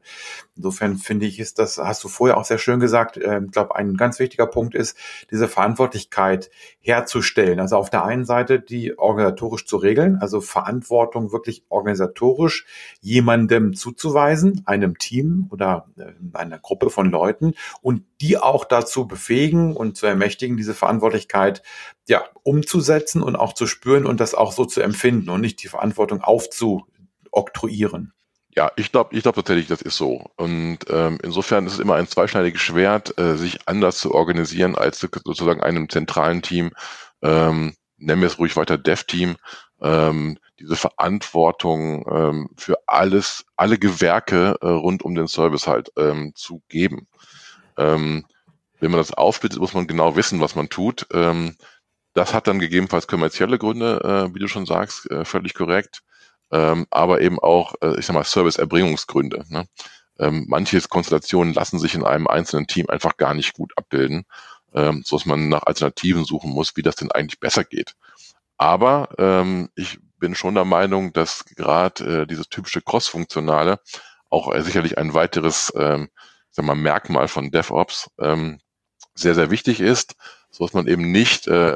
insofern 0.54 0.98
finde 0.98 1.26
ich, 1.26 1.40
ist 1.40 1.58
das, 1.58 1.78
hast 1.78 2.04
du 2.04 2.08
vorher 2.08 2.36
auch 2.36 2.44
sehr 2.44 2.58
schön 2.58 2.78
gesagt, 2.78 3.16
äh, 3.16 3.40
ich 3.44 3.50
glaube, 3.50 3.74
ein 3.74 3.96
ganz 3.96 4.20
wichtiger 4.20 4.46
Punkt 4.46 4.76
ist, 4.76 4.96
diese 5.32 5.48
Verantwortlichkeit 5.48 6.43
herzustellen. 6.80 7.60
Also 7.60 7.76
auf 7.76 7.90
der 7.90 8.04
einen 8.04 8.24
Seite 8.24 8.60
die 8.60 8.98
organisatorisch 8.98 9.66
zu 9.66 9.76
regeln, 9.76 10.18
also 10.20 10.40
Verantwortung 10.40 11.32
wirklich 11.32 11.64
organisatorisch 11.68 12.66
jemandem 13.00 13.74
zuzuweisen, 13.74 14.62
einem 14.66 14.98
Team 14.98 15.48
oder 15.50 15.88
äh, 15.98 16.12
einer 16.32 16.58
Gruppe 16.58 16.90
von 16.90 17.10
Leuten 17.10 17.54
und 17.82 18.04
die 18.20 18.38
auch 18.38 18.64
dazu 18.64 19.06
befähigen 19.06 19.76
und 19.76 19.96
zu 19.96 20.06
ermächtigen, 20.06 20.56
diese 20.56 20.74
Verantwortlichkeit 20.74 21.62
ja 22.08 22.24
umzusetzen 22.42 23.22
und 23.22 23.36
auch 23.36 23.52
zu 23.52 23.66
spüren 23.66 24.06
und 24.06 24.20
das 24.20 24.34
auch 24.34 24.52
so 24.52 24.64
zu 24.64 24.80
empfinden 24.82 25.30
und 25.30 25.40
nicht 25.40 25.62
die 25.62 25.68
Verantwortung 25.68 26.20
aufzuoktroyieren. 26.20 28.12
Ja, 28.56 28.70
ich 28.76 28.92
glaube, 28.92 29.16
ich 29.16 29.22
glaube 29.22 29.36
tatsächlich, 29.36 29.66
das 29.66 29.82
ist 29.82 29.96
so. 29.96 30.30
Und 30.36 30.78
ähm, 30.88 31.18
insofern 31.22 31.66
ist 31.66 31.74
es 31.74 31.78
immer 31.80 31.96
ein 31.96 32.06
zweischneidiges 32.06 32.60
Schwert, 32.60 33.18
äh, 33.18 33.36
sich 33.36 33.66
anders 33.66 33.98
zu 33.98 34.14
organisieren 34.14 34.76
als 34.76 35.00
sozusagen 35.00 35.60
einem 35.60 35.88
zentralen 35.88 36.40
Team. 36.40 36.70
Ähm, 37.22 37.74
nennen 37.96 38.20
wir 38.20 38.28
es 38.28 38.38
ruhig 38.38 38.56
weiter 38.56 38.78
Dev-Team. 38.78 39.36
Ähm, 39.82 40.38
diese 40.60 40.76
Verantwortung 40.76 42.06
ähm, 42.08 42.50
für 42.56 42.78
alles, 42.86 43.44
alle 43.56 43.76
Gewerke 43.76 44.56
äh, 44.60 44.66
rund 44.68 45.02
um 45.02 45.16
den 45.16 45.26
Service 45.26 45.66
halt 45.66 45.90
ähm, 45.96 46.32
zu 46.36 46.62
geben. 46.68 47.08
Ähm, 47.76 48.24
wenn 48.78 48.90
man 48.92 48.98
das 48.98 49.12
aufbietet, 49.12 49.58
muss 49.58 49.74
man 49.74 49.88
genau 49.88 50.14
wissen, 50.14 50.40
was 50.40 50.54
man 50.54 50.68
tut. 50.68 51.06
Ähm, 51.12 51.56
das 52.14 52.32
hat 52.34 52.46
dann 52.46 52.60
gegebenenfalls 52.60 53.08
kommerzielle 53.08 53.58
Gründe, 53.58 54.00
äh, 54.30 54.34
wie 54.34 54.38
du 54.38 54.46
schon 54.46 54.66
sagst, 54.66 55.10
äh, 55.10 55.24
völlig 55.24 55.54
korrekt 55.54 56.02
ähm, 56.52 56.86
aber 56.90 57.20
eben 57.20 57.38
auch, 57.38 57.74
äh, 57.82 57.98
ich 57.98 58.06
sag 58.06 58.14
mal, 58.14 58.24
Service-Erbringungsgründe. 58.24 59.44
Ne? 59.48 59.66
Ähm, 60.18 60.44
manche 60.48 60.80
Konstellationen 60.82 61.54
lassen 61.54 61.78
sich 61.78 61.94
in 61.94 62.04
einem 62.04 62.26
einzelnen 62.26 62.66
Team 62.66 62.88
einfach 62.88 63.16
gar 63.16 63.34
nicht 63.34 63.54
gut 63.54 63.72
abbilden, 63.76 64.24
ähm, 64.74 65.02
so 65.04 65.16
dass 65.16 65.26
man 65.26 65.48
nach 65.48 65.64
Alternativen 65.64 66.24
suchen 66.24 66.50
muss, 66.50 66.76
wie 66.76 66.82
das 66.82 66.96
denn 66.96 67.10
eigentlich 67.10 67.40
besser 67.40 67.64
geht. 67.64 67.94
Aber 68.56 69.08
ähm, 69.18 69.70
ich 69.74 69.98
bin 70.18 70.34
schon 70.34 70.54
der 70.54 70.64
Meinung, 70.64 71.12
dass 71.12 71.44
gerade 71.44 72.22
äh, 72.22 72.26
dieses 72.26 72.48
typische 72.48 72.82
Cross-Funktionale 72.82 73.80
auch 74.30 74.54
äh, 74.54 74.62
sicherlich 74.62 74.96
ein 74.98 75.14
weiteres 75.14 75.72
ähm, 75.76 76.08
sag 76.50 76.64
mal, 76.64 76.76
Merkmal 76.76 77.28
von 77.28 77.50
DevOps 77.50 78.10
ähm, 78.18 78.60
sehr, 79.14 79.34
sehr 79.34 79.50
wichtig 79.50 79.80
ist, 79.80 80.14
so 80.50 80.64
dass 80.64 80.72
man 80.72 80.86
eben 80.86 81.10
nicht 81.10 81.48
äh, 81.48 81.74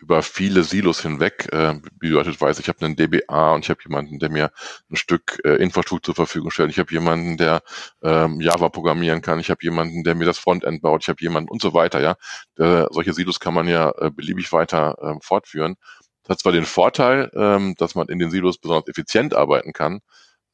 über 0.00 0.22
viele 0.22 0.64
Silos 0.64 1.02
hinweg, 1.02 1.48
äh, 1.52 1.74
wie 2.00 2.12
beispielsweise, 2.14 2.62
ich 2.62 2.68
habe 2.68 2.84
einen 2.84 2.96
DBA 2.96 3.52
und 3.54 3.64
ich 3.64 3.70
habe 3.70 3.80
jemanden, 3.84 4.18
der 4.18 4.30
mir 4.30 4.50
ein 4.90 4.96
Stück 4.96 5.40
äh, 5.44 5.56
Infrastruktur 5.56 6.14
zur 6.14 6.14
Verfügung 6.14 6.50
stellt, 6.50 6.70
ich 6.70 6.78
habe 6.78 6.90
jemanden, 6.90 7.36
der 7.36 7.62
ähm, 8.02 8.40
Java 8.40 8.70
programmieren 8.70 9.20
kann, 9.20 9.38
ich 9.38 9.50
habe 9.50 9.62
jemanden, 9.62 10.02
der 10.02 10.14
mir 10.14 10.24
das 10.24 10.38
Frontend 10.38 10.80
baut, 10.82 11.02
ich 11.02 11.08
habe 11.08 11.20
jemanden 11.20 11.50
und 11.50 11.60
so 11.60 11.74
weiter, 11.74 12.00
ja. 12.00 12.16
Äh, 12.56 12.86
solche 12.90 13.12
Silos 13.12 13.40
kann 13.40 13.54
man 13.54 13.68
ja 13.68 13.92
äh, 13.98 14.10
beliebig 14.10 14.52
weiter 14.52 14.96
äh, 15.00 15.20
fortführen. 15.22 15.76
Das 16.22 16.36
hat 16.36 16.40
zwar 16.40 16.52
den 16.52 16.64
Vorteil, 16.64 17.30
ähm, 17.34 17.74
dass 17.76 17.94
man 17.94 18.08
in 18.08 18.18
den 18.18 18.30
Silos 18.30 18.58
besonders 18.58 18.88
effizient 18.88 19.34
arbeiten 19.34 19.72
kann, 19.72 20.00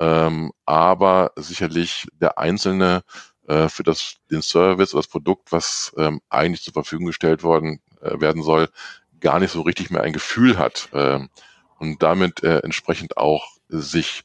ähm, 0.01 0.53
aber 0.65 1.33
sicherlich 1.37 2.07
der 2.21 2.39
Einzelne 2.39 3.03
äh, 3.47 3.69
für 3.69 3.85
das, 3.85 4.17
den 4.31 4.43
Service 4.43 4.93
oder 4.93 5.03
das 5.03 5.11
Produkt, 5.11 5.53
was 5.53 5.95
ähm, 5.99 6.21
eigentlich 6.29 6.63
zur 6.63 6.73
Verfügung 6.73 7.07
gestellt 7.07 7.43
worden 7.43 7.81
äh, 8.01 8.21
werden 8.21 8.43
soll, 8.43 8.69
gar 9.27 9.41
nicht 9.41 9.51
so 9.51 9.63
richtig 9.63 9.91
mehr 9.91 10.03
ein 10.03 10.13
Gefühl 10.13 10.57
hat 10.57 10.89
äh, 10.93 11.19
und 11.81 12.01
damit 12.01 12.45
äh, 12.45 12.59
entsprechend 12.59 13.17
auch 13.17 13.57
sich 13.69 14.23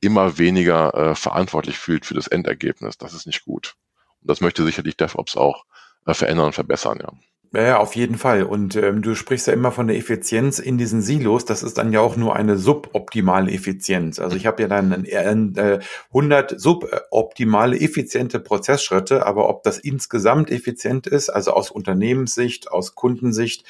immer 0.00 0.38
weniger 0.38 0.94
äh, 0.94 1.14
verantwortlich 1.14 1.76
fühlt 1.78 2.06
für 2.06 2.14
das 2.14 2.28
Endergebnis. 2.28 2.96
Das 2.96 3.12
ist 3.12 3.26
nicht 3.26 3.44
gut. 3.44 3.76
Und 4.22 4.30
das 4.30 4.40
möchte 4.40 4.64
sicherlich 4.64 4.96
DevOps 4.96 5.36
auch 5.36 5.66
äh, 6.06 6.14
verändern 6.14 6.46
und 6.46 6.54
verbessern, 6.54 6.98
ja. 7.02 7.12
Ja, 7.54 7.78
auf 7.78 7.96
jeden 7.96 8.18
Fall. 8.18 8.42
Und 8.42 8.76
ähm, 8.76 9.00
du 9.00 9.14
sprichst 9.14 9.46
ja 9.46 9.54
immer 9.54 9.72
von 9.72 9.86
der 9.86 9.96
Effizienz 9.96 10.58
in 10.58 10.76
diesen 10.76 11.00
Silos. 11.00 11.46
Das 11.46 11.62
ist 11.62 11.78
dann 11.78 11.94
ja 11.94 12.00
auch 12.00 12.14
nur 12.14 12.36
eine 12.36 12.58
suboptimale 12.58 13.50
Effizienz. 13.50 14.18
Also 14.18 14.36
ich 14.36 14.46
habe 14.46 14.60
ja 14.60 14.68
dann 14.68 15.06
äh, 15.06 15.78
100 16.08 16.60
suboptimale 16.60 17.80
effiziente 17.80 18.38
Prozessschritte, 18.38 19.24
aber 19.24 19.48
ob 19.48 19.62
das 19.62 19.78
insgesamt 19.78 20.50
effizient 20.50 21.06
ist, 21.06 21.30
also 21.30 21.52
aus 21.52 21.70
Unternehmenssicht, 21.70 22.70
aus 22.70 22.94
Kundensicht, 22.94 23.64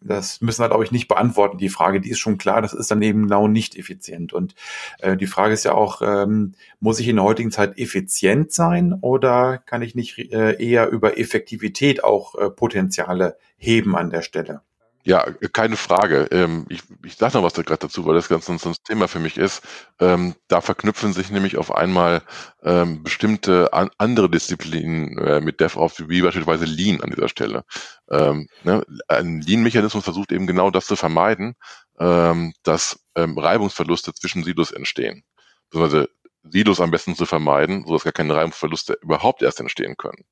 das 0.00 0.40
müssen 0.40 0.62
wir, 0.62 0.68
glaube 0.68 0.84
ich, 0.84 0.92
nicht 0.92 1.08
beantworten. 1.08 1.58
Die 1.58 1.68
Frage, 1.68 2.00
die 2.00 2.10
ist 2.10 2.18
schon 2.18 2.38
klar, 2.38 2.62
das 2.62 2.72
ist 2.72 2.90
dann 2.90 3.02
eben 3.02 3.22
genau 3.22 3.48
nicht 3.48 3.76
effizient. 3.76 4.32
Und 4.32 4.54
äh, 4.98 5.16
die 5.16 5.26
Frage 5.26 5.54
ist 5.54 5.64
ja 5.64 5.74
auch, 5.74 6.02
ähm, 6.02 6.52
muss 6.80 7.00
ich 7.00 7.08
in 7.08 7.16
der 7.16 7.24
heutigen 7.24 7.50
Zeit 7.50 7.78
effizient 7.78 8.52
sein 8.52 8.94
oder 9.00 9.58
kann 9.58 9.82
ich 9.82 9.94
nicht 9.94 10.18
äh, 10.18 10.62
eher 10.62 10.88
über 10.90 11.18
Effektivität 11.18 12.02
auch 12.04 12.34
äh, 12.34 12.50
Potenziale 12.50 13.36
heben 13.56 13.96
an 13.96 14.10
der 14.10 14.22
Stelle? 14.22 14.62
Ja, 15.04 15.24
keine 15.54 15.76
Frage. 15.78 16.28
Ähm, 16.30 16.66
ich 16.68 16.82
ich 17.04 17.16
sage 17.16 17.34
noch 17.38 17.42
was 17.42 17.54
da 17.54 17.62
gerade 17.62 17.80
dazu, 17.86 18.04
weil 18.04 18.14
das 18.14 18.28
ganz 18.28 18.44
so 18.46 18.52
ein 18.52 18.74
Thema 18.84 19.08
für 19.08 19.18
mich 19.18 19.38
ist. 19.38 19.62
Ähm, 19.98 20.34
da 20.48 20.60
verknüpfen 20.60 21.14
sich 21.14 21.30
nämlich 21.30 21.56
auf 21.56 21.74
einmal 21.74 22.22
ähm, 22.62 23.02
bestimmte 23.02 23.72
an, 23.72 23.90
andere 23.96 24.28
Disziplinen 24.28 25.16
äh, 25.18 25.40
mit 25.40 25.58
DevOps, 25.60 26.06
wie 26.08 26.20
beispielsweise 26.20 26.66
Lean 26.66 27.00
an 27.00 27.10
dieser 27.10 27.28
Stelle. 27.30 27.64
Ähm, 28.10 28.46
ne? 28.62 28.84
Ein 29.08 29.40
Lean-Mechanismus 29.40 30.04
versucht 30.04 30.32
eben 30.32 30.46
genau 30.46 30.70
das 30.70 30.86
zu 30.86 30.96
vermeiden, 30.96 31.54
ähm, 31.98 32.52
dass 32.62 33.00
ähm, 33.16 33.38
Reibungsverluste 33.38 34.12
zwischen 34.12 34.44
Silos 34.44 34.70
entstehen. 34.70 35.24
Beziehungsweise 35.70 36.10
Silos 36.42 36.80
am 36.80 36.90
besten 36.90 37.14
zu 37.16 37.24
vermeiden, 37.24 37.84
sodass 37.86 38.04
gar 38.04 38.12
keine 38.12 38.34
Reibungsverluste 38.34 38.98
überhaupt 39.02 39.40
erst 39.42 39.60
entstehen 39.60 39.96
können. 39.96 40.24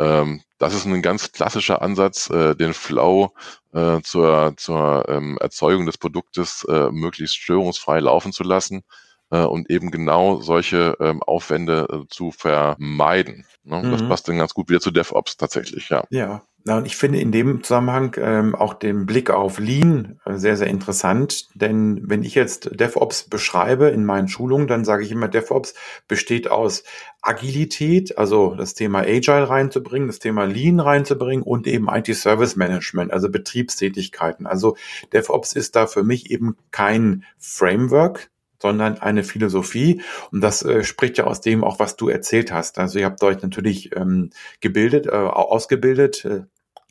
Ähm, 0.00 0.42
das 0.58 0.74
ist 0.74 0.86
ein 0.86 1.02
ganz 1.02 1.32
klassischer 1.32 1.82
Ansatz, 1.82 2.30
äh, 2.30 2.54
den 2.54 2.74
Flow 2.74 3.32
äh, 3.72 4.00
zur, 4.02 4.54
zur 4.56 5.08
ähm, 5.08 5.38
Erzeugung 5.40 5.86
des 5.86 5.98
Produktes 5.98 6.64
äh, 6.68 6.90
möglichst 6.90 7.36
störungsfrei 7.36 8.00
laufen 8.00 8.32
zu 8.32 8.42
lassen 8.42 8.82
äh, 9.30 9.42
und 9.42 9.70
eben 9.70 9.90
genau 9.90 10.40
solche 10.40 10.96
ähm, 11.00 11.22
Aufwände 11.22 11.86
äh, 11.90 12.08
zu 12.08 12.30
vermeiden. 12.30 13.46
Ne? 13.64 13.82
Mhm. 13.82 13.90
Das 13.90 14.08
passt 14.08 14.28
dann 14.28 14.38
ganz 14.38 14.54
gut 14.54 14.68
wieder 14.68 14.80
zu 14.80 14.90
DevOps 14.90 15.36
tatsächlich, 15.36 15.88
ja. 15.88 16.04
Ja, 16.10 16.42
Na, 16.68 16.78
und 16.78 16.86
ich 16.86 16.96
finde 16.96 17.20
in 17.20 17.30
dem 17.30 17.62
Zusammenhang 17.62 18.16
ähm, 18.18 18.56
auch 18.56 18.74
den 18.74 19.06
Blick 19.06 19.30
auf 19.30 19.60
Lean 19.60 20.18
äh, 20.24 20.34
sehr, 20.34 20.56
sehr 20.56 20.66
interessant. 20.66 21.46
Denn 21.54 22.00
wenn 22.02 22.24
ich 22.24 22.34
jetzt 22.34 22.80
DevOps 22.80 23.28
beschreibe 23.28 23.86
in 23.90 24.04
meinen 24.04 24.26
Schulungen, 24.26 24.66
dann 24.66 24.84
sage 24.84 25.04
ich 25.04 25.12
immer, 25.12 25.28
DevOps 25.28 25.74
besteht 26.08 26.50
aus 26.50 26.82
Agilität, 27.22 28.18
also 28.18 28.56
das 28.56 28.74
Thema 28.74 29.02
Agile 29.02 29.48
reinzubringen, 29.48 30.08
das 30.08 30.18
Thema 30.18 30.42
Lean 30.42 30.80
reinzubringen 30.80 31.44
und 31.44 31.68
eben 31.68 31.86
IT-Service 31.88 32.56
Management, 32.56 33.12
also 33.12 33.30
Betriebstätigkeiten. 33.30 34.48
Also 34.48 34.76
DevOps 35.12 35.52
ist 35.52 35.76
da 35.76 35.86
für 35.86 36.02
mich 36.02 36.32
eben 36.32 36.56
kein 36.72 37.22
Framework, 37.38 38.28
sondern 38.60 38.98
eine 38.98 39.22
Philosophie. 39.22 40.02
Und 40.32 40.40
das 40.40 40.62
äh, 40.62 40.82
spricht 40.82 41.18
ja 41.18 41.28
aus 41.28 41.40
dem 41.40 41.62
auch, 41.62 41.78
was 41.78 41.94
du 41.94 42.08
erzählt 42.08 42.50
hast. 42.50 42.80
Also 42.80 42.98
ihr 42.98 43.04
habt 43.04 43.22
euch 43.22 43.40
natürlich 43.40 43.94
ähm, 43.94 44.30
gebildet, 44.60 45.06
äh, 45.06 45.10
ausgebildet, 45.10 46.24
äh, 46.24 46.40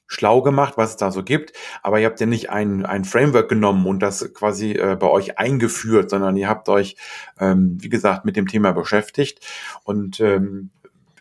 schlau 0.08 0.41
gemacht, 0.41 0.74
was 0.78 0.91
es 0.91 0.98
da 0.98 1.12
so 1.12 1.24
gibt, 1.24 1.54
aber 1.82 2.00
ihr 2.00 2.06
habt 2.06 2.20
ja 2.20 2.26
nicht 2.26 2.50
ein, 2.50 2.86
ein 2.86 3.06
Framework 3.06 3.50
genommen 3.50 3.86
und 3.88 4.00
das 4.00 4.34
quasi 4.34 4.74
äh, 4.74 4.96
bei 5.00 5.08
euch 5.08 5.38
eingeführt, 5.39 6.10
sondern 6.10 6.38
ihr 6.38 6.50
habt 6.50 6.70
euch, 6.70 6.96
ähm, 7.39 7.78
wie 7.80 7.89
gesagt, 7.89 8.26
mit 8.26 8.36
dem 8.36 8.48
Thema 8.48 8.72
beschäftigt. 8.72 9.46
Und 9.84 10.20
ähm, 10.20 10.70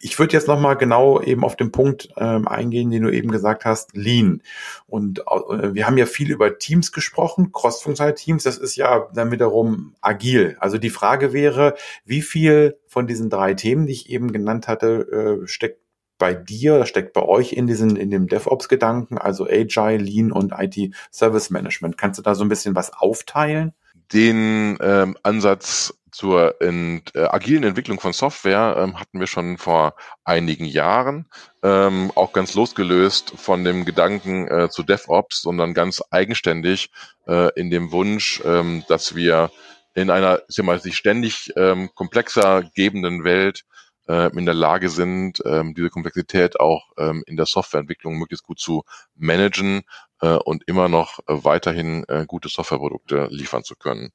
ich 0.04 0.18
würde 0.18 0.34
jetzt 0.34 0.48
nochmal 0.48 0.76
genau 0.76 1.22
eben 1.22 1.44
auf 1.44 1.56
den 1.56 1.72
Punkt 1.72 2.10
ähm, 2.18 2.46
eingehen, 2.46 2.90
den 2.90 3.04
du 3.04 3.10
eben 3.10 3.30
gesagt 3.30 3.64
hast, 3.64 3.96
Lean. 3.96 4.42
Und 4.86 5.20
äh, 5.20 5.72
wir 5.72 5.86
haben 5.86 5.96
ja 5.96 6.04
viel 6.04 6.30
über 6.30 6.58
Teams 6.58 6.92
gesprochen, 6.92 7.52
cross-funktionale 7.52 8.14
Teams, 8.14 8.42
das 8.42 8.58
ist 8.58 8.76
ja 8.76 9.08
dann 9.14 9.32
wiederum 9.32 9.94
agil. 10.02 10.58
Also 10.60 10.76
die 10.76 10.90
Frage 10.90 11.32
wäre, 11.32 11.74
wie 12.04 12.20
viel 12.20 12.76
von 12.86 13.06
diesen 13.06 13.30
drei 13.30 13.54
Themen, 13.54 13.86
die 13.86 13.92
ich 13.92 14.10
eben 14.10 14.30
genannt 14.30 14.68
hatte, 14.68 15.40
äh, 15.42 15.48
steckt 15.48 15.83
bei 16.18 16.34
dir, 16.34 16.86
steckt 16.86 17.12
bei 17.12 17.22
euch 17.22 17.52
in 17.52 17.66
diesen, 17.66 17.96
in 17.96 18.10
dem 18.10 18.28
DevOps-Gedanken, 18.28 19.18
also 19.18 19.46
Agile, 19.46 19.98
Lean 19.98 20.32
und 20.32 20.52
IT 20.56 20.94
Service 21.10 21.50
Management. 21.50 21.98
Kannst 21.98 22.18
du 22.18 22.22
da 22.22 22.34
so 22.34 22.44
ein 22.44 22.48
bisschen 22.48 22.74
was 22.74 22.92
aufteilen? 22.92 23.72
Den 24.12 24.78
ähm, 24.80 25.16
Ansatz 25.22 25.94
zur 26.14 26.60
ent, 26.60 27.14
äh, 27.16 27.24
agilen 27.24 27.64
Entwicklung 27.64 27.98
von 27.98 28.12
Software 28.12 28.76
ähm, 28.78 29.00
hatten 29.00 29.18
wir 29.18 29.26
schon 29.26 29.58
vor 29.58 29.96
einigen 30.24 30.64
Jahren, 30.64 31.26
ähm, 31.64 32.12
auch 32.14 32.32
ganz 32.32 32.54
losgelöst 32.54 33.32
von 33.36 33.64
dem 33.64 33.84
Gedanken 33.84 34.46
äh, 34.46 34.68
zu 34.70 34.84
DevOps, 34.84 35.42
sondern 35.42 35.74
ganz 35.74 36.00
eigenständig 36.10 36.90
äh, 37.26 37.50
in 37.58 37.70
dem 37.70 37.90
Wunsch, 37.90 38.40
ähm, 38.44 38.84
dass 38.86 39.16
wir 39.16 39.50
in 39.94 40.08
einer 40.10 40.42
ich 40.48 40.54
sag 40.54 40.64
mal, 40.64 40.80
sich 40.80 40.96
ständig 40.96 41.52
ähm, 41.56 41.90
komplexer 41.94 42.62
gebenden 42.76 43.24
Welt 43.24 43.64
äh, 44.08 44.30
in 44.36 44.46
der 44.46 44.54
Lage 44.54 44.88
sind, 44.90 45.42
ähm, 45.44 45.74
diese 45.74 45.90
Komplexität 45.90 46.60
auch 46.60 46.92
ähm, 46.98 47.22
in 47.26 47.36
der 47.36 47.46
Softwareentwicklung 47.46 48.18
möglichst 48.18 48.44
gut 48.44 48.58
zu 48.58 48.84
managen 49.14 49.82
äh, 50.20 50.36
und 50.36 50.64
immer 50.66 50.88
noch 50.88 51.20
äh, 51.20 51.44
weiterhin 51.44 52.04
äh, 52.08 52.24
gute 52.26 52.48
Softwareprodukte 52.48 53.28
liefern 53.30 53.64
zu 53.64 53.76
können. 53.76 54.12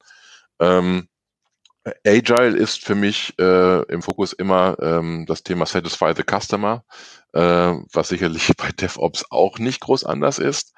Ähm, 0.58 1.08
Agile 2.06 2.56
ist 2.56 2.84
für 2.84 2.94
mich 2.94 3.34
äh, 3.38 3.82
im 3.84 4.02
Fokus 4.02 4.32
immer 4.34 4.76
ähm, 4.80 5.24
das 5.26 5.42
Thema 5.42 5.64
Satisfy 5.64 6.12
the 6.14 6.24
Customer, 6.24 6.84
äh, 7.32 7.40
was 7.40 8.08
sicherlich 8.08 8.52
bei 8.56 8.70
DevOps 8.70 9.24
auch 9.30 9.58
nicht 9.58 9.80
groß 9.80 10.04
anders 10.04 10.38
ist. 10.38 10.74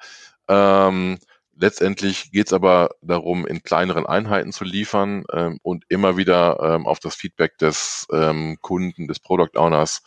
Ähm, 0.47 1.19
Letztendlich 1.55 2.31
geht 2.31 2.47
es 2.47 2.53
aber 2.53 2.95
darum, 3.01 3.45
in 3.45 3.61
kleineren 3.61 4.07
Einheiten 4.07 4.51
zu 4.51 4.63
liefern 4.63 5.23
ähm, 5.31 5.59
und 5.61 5.85
immer 5.87 6.17
wieder 6.17 6.59
ähm, 6.61 6.87
auf 6.87 6.99
das 6.99 7.15
Feedback 7.15 7.57
des 7.59 8.07
ähm, 8.11 8.57
Kunden, 8.61 9.07
des 9.07 9.19
Product 9.19 9.55
Owners 9.55 10.01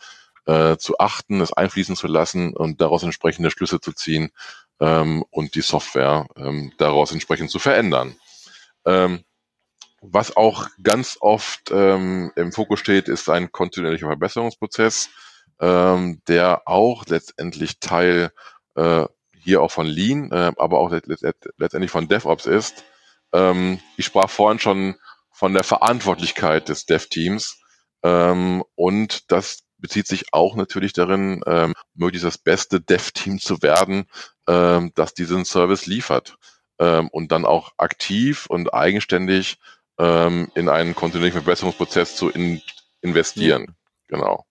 äh, 0.45 0.77
zu 0.77 0.99
achten, 0.99 1.39
es 1.39 1.53
einfließen 1.53 1.95
zu 1.95 2.07
lassen 2.07 2.55
und 2.55 2.81
daraus 2.81 3.03
entsprechende 3.03 3.49
Schlüsse 3.49 3.79
zu 3.79 3.93
ziehen 3.93 4.31
ähm, 4.81 5.23
und 5.29 5.55
die 5.55 5.61
Software 5.61 6.27
ähm, 6.35 6.73
daraus 6.77 7.13
entsprechend 7.13 7.49
zu 7.49 7.59
verändern. 7.59 8.15
Ähm, 8.85 9.23
was 10.01 10.35
auch 10.35 10.67
ganz 10.83 11.17
oft 11.21 11.71
im 11.71 12.51
Fokus 12.53 12.79
steht, 12.79 13.07
ist 13.09 13.27
ein 13.29 13.51
kontinuierlicher 13.51 14.05
Verbesserungsprozess, 14.05 15.09
der 15.59 16.61
auch 16.65 17.03
letztendlich 17.07 17.79
Teil 17.79 18.31
äh, 18.75 19.05
hier 19.47 19.61
auch 19.61 19.71
von 19.71 19.87
Lean, 19.87 20.29
äh, 20.33 20.51
aber 20.57 20.77
auch 20.77 20.91
letztendlich 20.91 21.89
von 21.89 22.09
DevOps 22.09 22.47
ist. 22.47 22.83
Ähm, 23.31 23.79
ich 23.95 24.05
sprach 24.05 24.29
vorhin 24.29 24.59
schon 24.59 24.95
von 25.31 25.53
der 25.53 25.63
Verantwortlichkeit 25.63 26.67
des 26.67 26.85
Dev-Teams 26.85 27.57
ähm, 28.03 28.61
und 28.75 29.31
das 29.31 29.63
bezieht 29.77 30.05
sich 30.05 30.33
auch 30.33 30.57
natürlich 30.57 30.91
darin, 30.91 31.43
ähm, 31.45 31.75
möglichst 31.93 32.25
das 32.25 32.37
beste 32.37 32.81
Dev-Team 32.81 33.39
zu 33.39 33.61
werden, 33.61 34.07
ähm, 34.49 34.91
das 34.95 35.13
diesen 35.13 35.45
Service 35.45 35.85
liefert 35.85 36.35
ähm, 36.77 37.07
und 37.07 37.31
dann 37.31 37.45
auch 37.45 37.71
aktiv 37.77 38.47
und 38.47 38.73
eigenständig 38.73 39.59
ähm, 39.97 40.51
in 40.55 40.67
einen 40.67 40.93
kontinuierlichen 40.93 41.43
Verbesserungsprozess 41.43 42.17
zu 42.17 42.29
in 42.29 42.61
investieren. 42.99 43.63
Ja. 43.67 44.17
Genau. 44.17 44.45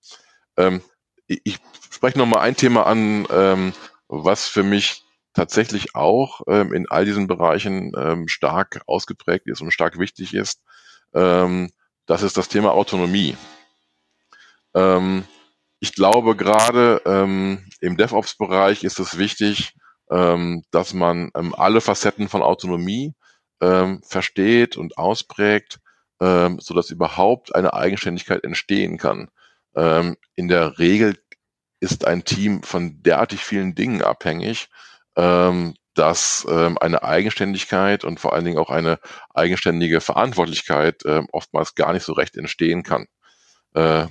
Ähm, 0.56 0.80
ich, 1.26 1.42
ich 1.44 1.58
spreche 1.90 2.16
noch 2.16 2.24
mal 2.24 2.40
ein 2.40 2.56
Thema 2.56 2.86
an, 2.86 3.26
ähm, 3.30 3.74
was 4.08 4.46
für 4.46 4.62
mich 4.62 5.02
tatsächlich 5.36 5.94
auch 5.94 6.40
ähm, 6.48 6.72
in 6.72 6.88
all 6.88 7.04
diesen 7.04 7.26
Bereichen 7.26 7.92
ähm, 7.96 8.26
stark 8.26 8.80
ausgeprägt 8.86 9.46
ist 9.46 9.60
und 9.60 9.70
stark 9.70 9.98
wichtig 9.98 10.34
ist, 10.34 10.62
ähm, 11.14 11.70
das 12.06 12.22
ist 12.22 12.36
das 12.36 12.48
Thema 12.48 12.72
Autonomie. 12.72 13.36
Ähm, 14.74 15.24
ich 15.78 15.92
glaube, 15.94 16.36
gerade 16.36 17.02
ähm, 17.04 17.66
im 17.80 17.96
DevOps-Bereich 17.96 18.82
ist 18.82 18.98
es 18.98 19.18
wichtig, 19.18 19.74
ähm, 20.10 20.62
dass 20.70 20.94
man 20.94 21.30
alle 21.34 21.80
Facetten 21.80 22.28
von 22.28 22.42
Autonomie 22.42 23.14
versteht 24.02 24.76
und 24.76 24.98
ausprägt, 24.98 25.80
so 26.20 26.74
dass 26.74 26.90
überhaupt 26.90 27.54
eine 27.54 27.72
Eigenständigkeit 27.72 28.44
entstehen 28.44 28.98
kann. 28.98 29.30
In 29.74 30.48
der 30.48 30.78
Regel 30.78 31.16
ist 31.86 32.04
ein 32.04 32.24
Team 32.24 32.62
von 32.64 33.00
derartig 33.02 33.44
vielen 33.44 33.76
Dingen 33.76 34.02
abhängig, 34.02 34.68
ähm, 35.16 35.74
dass 35.94 36.44
ähm, 36.50 36.76
eine 36.78 37.04
Eigenständigkeit 37.04 38.04
und 38.04 38.18
vor 38.18 38.32
allen 38.34 38.44
Dingen 38.44 38.58
auch 38.58 38.70
eine 38.70 38.98
eigenständige 39.34 40.00
Verantwortlichkeit 40.00 41.04
äh, 41.04 41.22
oftmals 41.32 41.76
gar 41.76 41.92
nicht 41.92 42.04
so 42.04 42.12
recht 42.12 42.36
entstehen 42.36 42.82
kann. 42.82 43.06
Äh, 43.74 44.06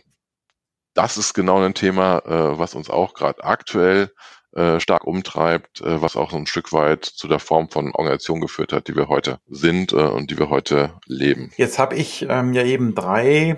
das 0.93 1.17
ist 1.17 1.33
genau 1.33 1.61
ein 1.61 1.73
Thema, 1.73 2.19
äh, 2.19 2.57
was 2.57 2.75
uns 2.75 2.89
auch 2.89 3.13
gerade 3.13 3.43
aktuell 3.43 4.11
äh, 4.55 4.79
stark 4.79 5.05
umtreibt, 5.05 5.81
äh, 5.81 6.01
was 6.01 6.15
auch 6.15 6.31
so 6.31 6.37
ein 6.37 6.47
Stück 6.47 6.73
weit 6.73 7.05
zu 7.05 7.27
der 7.27 7.39
Form 7.39 7.69
von 7.69 7.93
Organisation 7.93 8.41
geführt 8.41 8.73
hat, 8.73 8.87
die 8.87 8.95
wir 8.95 9.07
heute 9.07 9.39
sind 9.49 9.91
äh, 9.91 9.97
und 9.97 10.31
die 10.31 10.39
wir 10.39 10.49
heute 10.49 10.93
leben. 11.05 11.51
Jetzt 11.57 11.77
habe 11.77 11.95
ich 11.95 12.25
ähm, 12.29 12.53
ja 12.53 12.63
eben 12.63 12.95
drei 12.95 13.57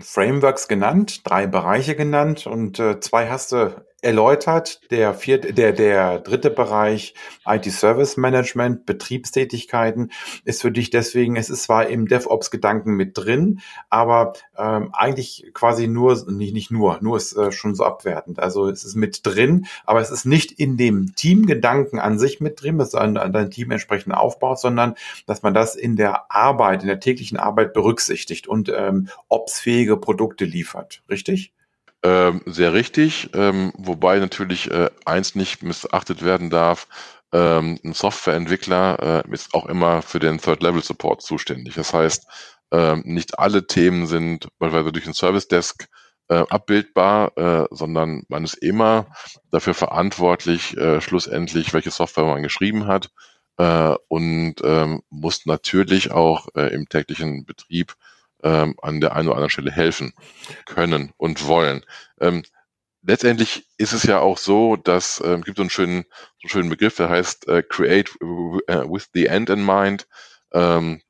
Frameworks 0.00 0.68
genannt, 0.68 1.22
drei 1.24 1.46
Bereiche 1.46 1.94
genannt 1.94 2.46
und 2.46 2.78
äh, 2.78 3.00
zwei 3.00 3.28
hast 3.28 3.52
du 3.52 3.84
erläutert. 4.00 4.80
Der 4.90 5.12
vierte, 5.14 5.52
der, 5.52 5.72
der 5.72 6.20
dritte 6.20 6.50
Bereich 6.50 7.14
IT 7.46 7.64
Service 7.66 8.16
Management, 8.16 8.86
Betriebstätigkeiten 8.86 10.12
ist 10.44 10.62
für 10.62 10.70
dich 10.70 10.90
deswegen, 10.90 11.36
es 11.36 11.50
ist 11.50 11.64
zwar 11.64 11.88
im 11.88 12.06
DevOps 12.06 12.50
Gedanken 12.50 12.94
mit 12.94 13.18
drin, 13.18 13.60
aber 13.90 14.34
ähm, 14.56 14.90
eigentlich 14.92 15.50
quasi 15.52 15.88
nur, 15.88 16.14
nicht, 16.30 16.54
nicht 16.54 16.70
nur, 16.70 16.98
nur 17.00 17.16
ist 17.16 17.36
äh, 17.36 17.50
schon 17.50 17.74
so 17.74 17.84
abwertend. 17.84 18.38
Also 18.38 18.68
es 18.68 18.84
ist 18.84 18.94
mit 18.94 19.26
drin, 19.26 19.66
aber 19.84 20.00
es 20.00 20.10
ist 20.10 20.24
nicht 20.24 20.52
in 20.52 20.76
dem 20.76 21.14
Teamgedanken 21.16 21.98
an 21.98 22.18
sich 22.18 22.40
mit 22.40 22.62
drin, 22.62 22.78
dass 22.78 22.92
man 22.92 23.14
dein 23.14 23.50
Team 23.50 23.70
entsprechend 23.72 24.14
aufbaut, 24.14 24.60
sondern 24.60 24.94
dass 25.26 25.42
man 25.42 25.54
das 25.54 25.74
in 25.74 25.96
der 25.96 26.30
Arbeit, 26.30 26.82
in 26.82 26.88
der 26.88 27.00
täglichen 27.00 27.38
Arbeit 27.38 27.72
berücksichtigt 27.72 28.46
und 28.46 28.72
ähm, 28.74 29.08
opsfähige 29.28 29.96
Produkte 29.96 30.44
liefert. 30.44 31.02
Richtig? 31.08 31.52
Ähm, 32.08 32.40
sehr 32.46 32.72
richtig, 32.72 33.28
ähm, 33.34 33.70
wobei 33.76 34.18
natürlich 34.18 34.70
äh, 34.70 34.88
eins 35.04 35.34
nicht 35.34 35.62
missachtet 35.62 36.24
werden 36.24 36.48
darf. 36.48 36.88
Ähm, 37.32 37.78
ein 37.84 37.92
Softwareentwickler 37.92 39.24
äh, 39.26 39.34
ist 39.34 39.52
auch 39.52 39.66
immer 39.66 40.00
für 40.00 40.18
den 40.18 40.38
Third-Level-Support 40.38 41.20
zuständig. 41.20 41.74
Das 41.74 41.92
heißt, 41.92 42.26
ähm, 42.70 43.02
nicht 43.04 43.38
alle 43.38 43.66
Themen 43.66 44.06
sind 44.06 44.48
beispielsweise 44.58 44.92
durch 44.92 45.06
ein 45.06 45.12
Service 45.12 45.48
Desk 45.48 45.86
äh, 46.28 46.44
abbildbar, 46.48 47.36
äh, 47.36 47.66
sondern 47.72 48.22
man 48.28 48.44
ist 48.44 48.54
immer 48.54 49.08
dafür 49.50 49.74
verantwortlich, 49.74 50.78
äh, 50.78 51.02
schlussendlich, 51.02 51.74
welche 51.74 51.90
Software 51.90 52.24
man 52.24 52.42
geschrieben 52.42 52.86
hat 52.86 53.10
äh, 53.58 53.94
und 54.08 54.54
ähm, 54.64 55.02
muss 55.10 55.44
natürlich 55.44 56.10
auch 56.10 56.48
äh, 56.54 56.72
im 56.72 56.88
täglichen 56.88 57.44
Betrieb 57.44 57.96
ähm, 58.42 58.76
an 58.82 59.00
der 59.00 59.14
einen 59.14 59.28
oder 59.28 59.36
anderen 59.36 59.50
Stelle 59.50 59.70
helfen 59.70 60.12
können 60.66 61.12
und 61.16 61.46
wollen. 61.46 61.84
Ähm, 62.20 62.42
letztendlich 63.02 63.66
ist 63.78 63.92
es 63.92 64.04
ja 64.04 64.20
auch 64.20 64.38
so, 64.38 64.76
dass 64.76 65.22
ähm, 65.24 65.42
gibt 65.42 65.56
so 65.56 65.62
einen 65.62 65.70
schönen, 65.70 66.04
so 66.04 66.44
einen 66.44 66.50
schönen 66.50 66.68
Begriff, 66.70 66.96
der 66.96 67.08
heißt 67.08 67.48
äh, 67.48 67.62
Create 67.62 68.14
with 68.20 69.08
the 69.14 69.26
End 69.26 69.50
in 69.50 69.64
Mind. 69.64 70.06
Ähm, 70.52 71.02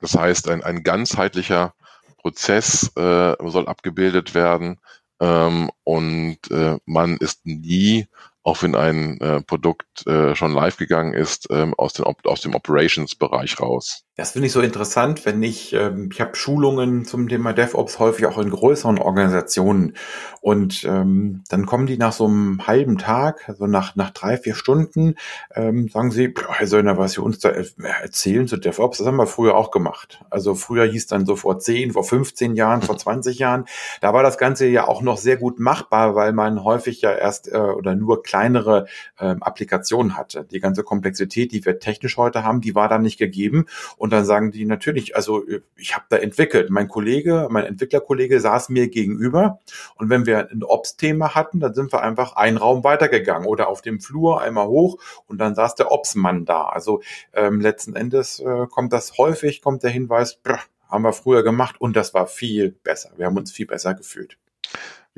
das 0.00 0.14
heißt, 0.14 0.48
ein, 0.48 0.62
ein 0.62 0.82
ganzheitlicher 0.82 1.74
Prozess 2.18 2.90
äh, 2.96 3.34
soll 3.48 3.66
abgebildet 3.66 4.34
werden 4.34 4.80
ähm, 5.20 5.70
und 5.84 6.38
äh, 6.50 6.78
man 6.86 7.16
ist 7.18 7.44
nie 7.46 8.06
auch 8.42 8.62
wenn 8.62 8.74
ein 8.74 9.20
äh, 9.20 9.42
Produkt 9.42 10.06
äh, 10.06 10.34
schon 10.34 10.52
live 10.52 10.76
gegangen 10.76 11.12
ist, 11.12 11.48
ähm, 11.50 11.74
aus, 11.74 11.92
den, 11.92 12.06
aus 12.06 12.40
dem 12.40 12.54
Operations-Bereich 12.54 13.60
raus. 13.60 14.04
Das 14.20 14.32
finde 14.32 14.48
ich 14.48 14.52
so 14.52 14.60
interessant, 14.60 15.24
wenn 15.24 15.42
ich, 15.42 15.72
ähm, 15.72 16.10
ich 16.12 16.20
habe 16.20 16.36
Schulungen 16.36 17.06
zum 17.06 17.26
Thema 17.28 17.54
DevOps 17.54 17.98
häufig 17.98 18.26
auch 18.26 18.36
in 18.36 18.50
größeren 18.50 18.98
Organisationen 18.98 19.94
und 20.42 20.84
ähm, 20.84 21.42
dann 21.48 21.64
kommen 21.64 21.86
die 21.86 21.96
nach 21.96 22.12
so 22.12 22.26
einem 22.26 22.66
halben 22.66 22.98
Tag, 22.98 23.48
also 23.48 23.66
nach, 23.66 23.96
nach 23.96 24.10
drei, 24.10 24.36
vier 24.36 24.54
Stunden, 24.54 25.14
ähm, 25.54 25.88
sagen 25.88 26.10
sie, 26.10 26.34
Söllner, 26.62 26.98
was 26.98 27.12
Sie 27.12 27.22
uns 27.22 27.38
da 27.38 27.48
erzählen 27.48 28.46
zu 28.46 28.58
DevOps, 28.58 28.98
das 28.98 29.06
haben 29.06 29.16
wir 29.16 29.26
früher 29.26 29.54
auch 29.54 29.70
gemacht. 29.70 30.22
Also 30.28 30.54
früher 30.54 30.84
hieß 30.84 31.06
dann 31.06 31.24
so 31.24 31.36
vor 31.36 31.58
10, 31.58 31.92
vor 31.92 32.04
15 32.04 32.54
Jahren, 32.54 32.82
vor 32.82 32.98
20 32.98 33.38
Jahren, 33.38 33.64
da 34.02 34.12
war 34.12 34.22
das 34.22 34.36
Ganze 34.36 34.66
ja 34.66 34.86
auch 34.86 35.00
noch 35.00 35.16
sehr 35.16 35.38
gut 35.38 35.60
machbar, 35.60 36.14
weil 36.14 36.34
man 36.34 36.62
häufig 36.62 37.00
ja 37.00 37.12
erst 37.12 37.50
äh, 37.50 37.56
oder 37.56 37.94
nur 37.94 38.22
kleinere 38.30 38.86
äh, 39.18 39.34
Applikationen 39.40 40.16
hatte. 40.16 40.44
Die 40.44 40.60
ganze 40.60 40.84
Komplexität, 40.84 41.50
die 41.50 41.64
wir 41.64 41.80
technisch 41.80 42.16
heute 42.16 42.44
haben, 42.44 42.60
die 42.60 42.76
war 42.76 42.88
dann 42.88 43.02
nicht 43.02 43.18
gegeben 43.18 43.66
und 43.96 44.12
dann 44.12 44.24
sagen 44.24 44.52
die 44.52 44.64
natürlich, 44.66 45.16
also 45.16 45.44
ich 45.74 45.96
habe 45.96 46.04
da 46.10 46.16
entwickelt. 46.16 46.70
Mein 46.70 46.86
Kollege, 46.86 47.48
mein 47.50 47.64
Entwicklerkollege 47.64 48.38
saß 48.38 48.68
mir 48.68 48.88
gegenüber. 48.88 49.58
Und 49.96 50.10
wenn 50.10 50.26
wir 50.26 50.48
ein 50.50 50.62
Ops-Thema 50.62 51.34
hatten, 51.34 51.58
dann 51.58 51.74
sind 51.74 51.92
wir 51.92 52.02
einfach 52.02 52.36
einen 52.36 52.56
Raum 52.56 52.84
weitergegangen 52.84 53.48
oder 53.48 53.68
auf 53.68 53.82
dem 53.82 54.00
Flur 54.00 54.40
einmal 54.40 54.68
hoch 54.68 54.98
und 55.26 55.38
dann 55.38 55.56
saß 55.56 55.74
der 55.74 55.90
Ops-Mann 55.90 56.44
da. 56.44 56.66
Also 56.66 57.02
ähm, 57.32 57.60
letzten 57.60 57.96
Endes 57.96 58.38
äh, 58.38 58.66
kommt 58.70 58.92
das 58.92 59.18
häufig, 59.18 59.60
kommt 59.60 59.82
der 59.82 59.90
Hinweis, 59.90 60.36
brr, 60.36 60.60
haben 60.88 61.02
wir 61.02 61.12
früher 61.12 61.42
gemacht 61.42 61.80
und 61.80 61.96
das 61.96 62.14
war 62.14 62.28
viel 62.28 62.70
besser. 62.70 63.10
Wir 63.16 63.26
haben 63.26 63.36
uns 63.36 63.50
viel 63.50 63.66
besser 63.66 63.94
gefühlt. 63.94 64.38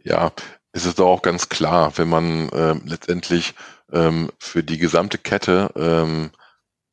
Ja, 0.03 0.33
es 0.73 0.87
ist 0.87 0.99
doch 0.99 1.07
auch 1.07 1.23
ganz 1.23 1.49
klar, 1.49 1.97
wenn 1.97 2.09
man 2.09 2.49
äh, 2.49 2.75
letztendlich 2.85 3.55
ähm, 3.93 4.31
für 4.39 4.63
die 4.63 4.79
gesamte 4.79 5.19
Kette 5.19 5.71
ähm, 5.77 6.31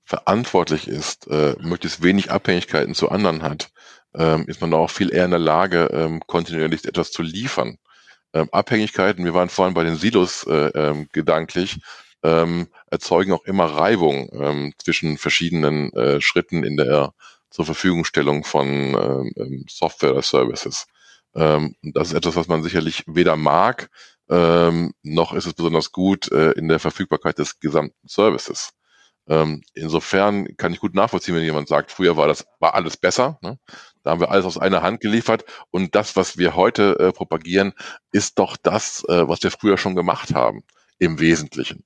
verantwortlich 0.03 0.87
ist, 0.87 1.27
äh, 1.27 1.55
möglichst 1.59 2.03
wenig 2.03 2.31
Abhängigkeiten 2.31 2.93
zu 2.93 3.09
anderen 3.09 3.41
hat, 3.41 3.71
ähm, 4.15 4.45
ist 4.47 4.61
man 4.61 4.73
auch 4.73 4.89
viel 4.89 5.13
eher 5.13 5.25
in 5.25 5.31
der 5.31 5.39
Lage, 5.39 5.89
ähm, 5.93 6.21
kontinuierlich 6.27 6.85
etwas 6.85 7.11
zu 7.11 7.21
liefern. 7.21 7.77
Ähm, 8.33 8.49
Abhängigkeiten, 8.51 9.23
wir 9.23 9.33
waren 9.33 9.49
vorhin 9.49 9.75
bei 9.75 9.83
den 9.83 9.95
Silos 9.95 10.45
äh, 10.45 10.71
ähm, 10.75 11.07
gedanklich, 11.13 11.79
ähm, 12.23 12.67
erzeugen 12.87 13.31
auch 13.31 13.45
immer 13.45 13.65
Reibung 13.65 14.29
ähm, 14.33 14.73
zwischen 14.77 15.17
verschiedenen 15.17 15.93
äh, 15.93 16.19
Schritten 16.21 16.63
in 16.63 16.75
der 16.75 17.13
zur 17.49 17.65
Verfügungstellung 17.65 18.43
von 18.43 18.67
ähm, 18.67 19.31
ähm 19.37 19.65
Software 19.69 20.11
oder 20.11 20.21
Services. 20.21 20.85
Ähm, 21.35 21.75
das 21.81 22.09
ist 22.09 22.13
etwas, 22.15 22.35
was 22.35 22.47
man 22.47 22.63
sicherlich 22.63 23.03
weder 23.07 23.35
mag, 23.35 23.89
ähm, 24.29 24.93
noch 25.01 25.33
ist 25.33 25.45
es 25.45 25.53
besonders 25.53 25.91
gut 25.91 26.31
äh, 26.31 26.51
in 26.51 26.67
der 26.67 26.79
Verfügbarkeit 26.79 27.39
des 27.39 27.59
gesamten 27.59 28.07
Services. 28.07 28.71
Ähm, 29.27 29.61
insofern 29.73 30.55
kann 30.57 30.73
ich 30.73 30.79
gut 30.79 30.95
nachvollziehen, 30.95 31.35
wenn 31.35 31.43
jemand 31.43 31.67
sagt, 31.67 31.91
früher 31.91 32.17
war 32.17 32.27
das 32.27 32.47
war 32.59 32.73
alles 32.73 32.97
besser. 32.97 33.37
Ne? 33.41 33.59
Da 34.03 34.11
haben 34.11 34.21
wir 34.21 34.31
alles 34.31 34.45
aus 34.45 34.57
einer 34.57 34.81
Hand 34.81 35.01
geliefert 35.01 35.45
und 35.71 35.95
das, 35.95 36.15
was 36.15 36.37
wir 36.37 36.55
heute 36.55 36.97
äh, 36.99 37.11
propagieren, 37.11 37.73
ist 38.11 38.39
doch 38.39 38.57
das, 38.57 39.03
äh, 39.07 39.27
was 39.27 39.43
wir 39.43 39.51
früher 39.51 39.77
schon 39.77 39.95
gemacht 39.95 40.33
haben 40.33 40.63
im 40.97 41.19
Wesentlichen. 41.19 41.83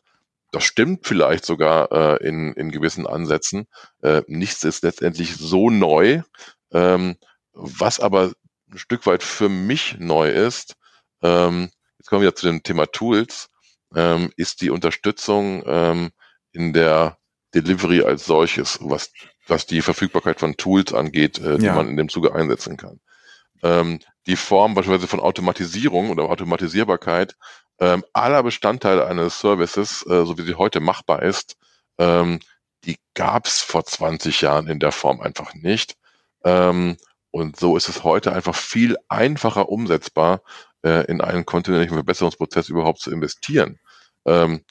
Das 0.51 0.63
stimmt 0.63 1.05
vielleicht 1.07 1.45
sogar 1.45 1.91
äh, 1.91 2.27
in, 2.27 2.53
in 2.53 2.71
gewissen 2.71 3.07
Ansätzen. 3.07 3.67
Äh, 4.01 4.21
nichts 4.27 4.63
ist 4.63 4.83
letztendlich 4.83 5.35
so 5.35 5.69
neu. 5.69 6.21
Ähm, 6.71 7.15
was 7.53 7.99
aber 7.99 8.33
ein 8.73 8.79
Stück 8.79 9.05
weit 9.05 9.23
für 9.23 9.49
mich 9.49 9.97
neu 9.99 10.29
ist, 10.29 10.75
ähm, 11.21 11.69
jetzt 11.97 12.09
kommen 12.09 12.21
wir 12.21 12.27
wieder 12.27 12.35
zu 12.35 12.47
dem 12.47 12.63
Thema 12.63 12.87
Tools, 12.87 13.49
ähm, 13.95 14.31
ist 14.35 14.61
die 14.61 14.69
Unterstützung 14.69 15.63
ähm, 15.65 16.11
in 16.51 16.73
der 16.73 17.17
Delivery 17.53 18.03
als 18.03 18.25
solches, 18.25 18.79
was, 18.81 19.11
was 19.47 19.65
die 19.65 19.81
Verfügbarkeit 19.81 20.39
von 20.39 20.57
Tools 20.57 20.93
angeht, 20.93 21.39
äh, 21.39 21.57
die 21.57 21.65
ja. 21.65 21.75
man 21.75 21.87
in 21.87 21.97
dem 21.97 22.09
Zuge 22.09 22.33
einsetzen 22.33 22.77
kann. 22.77 22.99
Ähm, 23.61 23.99
die 24.25 24.35
Form 24.35 24.73
beispielsweise 24.73 25.07
von 25.07 25.19
Automatisierung 25.19 26.09
oder 26.09 26.23
Automatisierbarkeit 26.23 27.35
ähm, 27.79 28.03
aller 28.13 28.43
Bestandteile 28.43 29.05
eines 29.05 29.39
Services, 29.39 30.05
äh, 30.07 30.25
so 30.25 30.37
wie 30.37 30.43
sie 30.43 30.55
heute 30.55 30.79
machbar 30.79 31.21
ist, 31.21 31.55
ähm, 31.97 32.39
die 32.85 32.97
gab 33.13 33.45
es 33.45 33.61
vor 33.61 33.85
20 33.85 34.41
Jahren 34.41 34.67
in 34.67 34.79
der 34.79 34.91
Form 34.91 35.21
einfach 35.21 35.53
nicht. 35.53 35.95
Ähm, 36.43 36.97
und 37.33 37.57
so 37.57 37.75
ist 37.75 37.89
es 37.89 38.03
heute 38.03 38.31
einfach 38.31 38.53
viel 38.53 38.95
einfacher 39.09 39.69
umsetzbar, 39.69 40.43
äh, 40.83 41.03
in 41.07 41.19
einen 41.19 41.47
kontinuierlichen 41.47 41.95
Verbesserungsprozess 41.95 42.69
überhaupt 42.69 42.99
zu 42.99 43.11
investieren. 43.11 43.79
Ähm, 44.25 44.61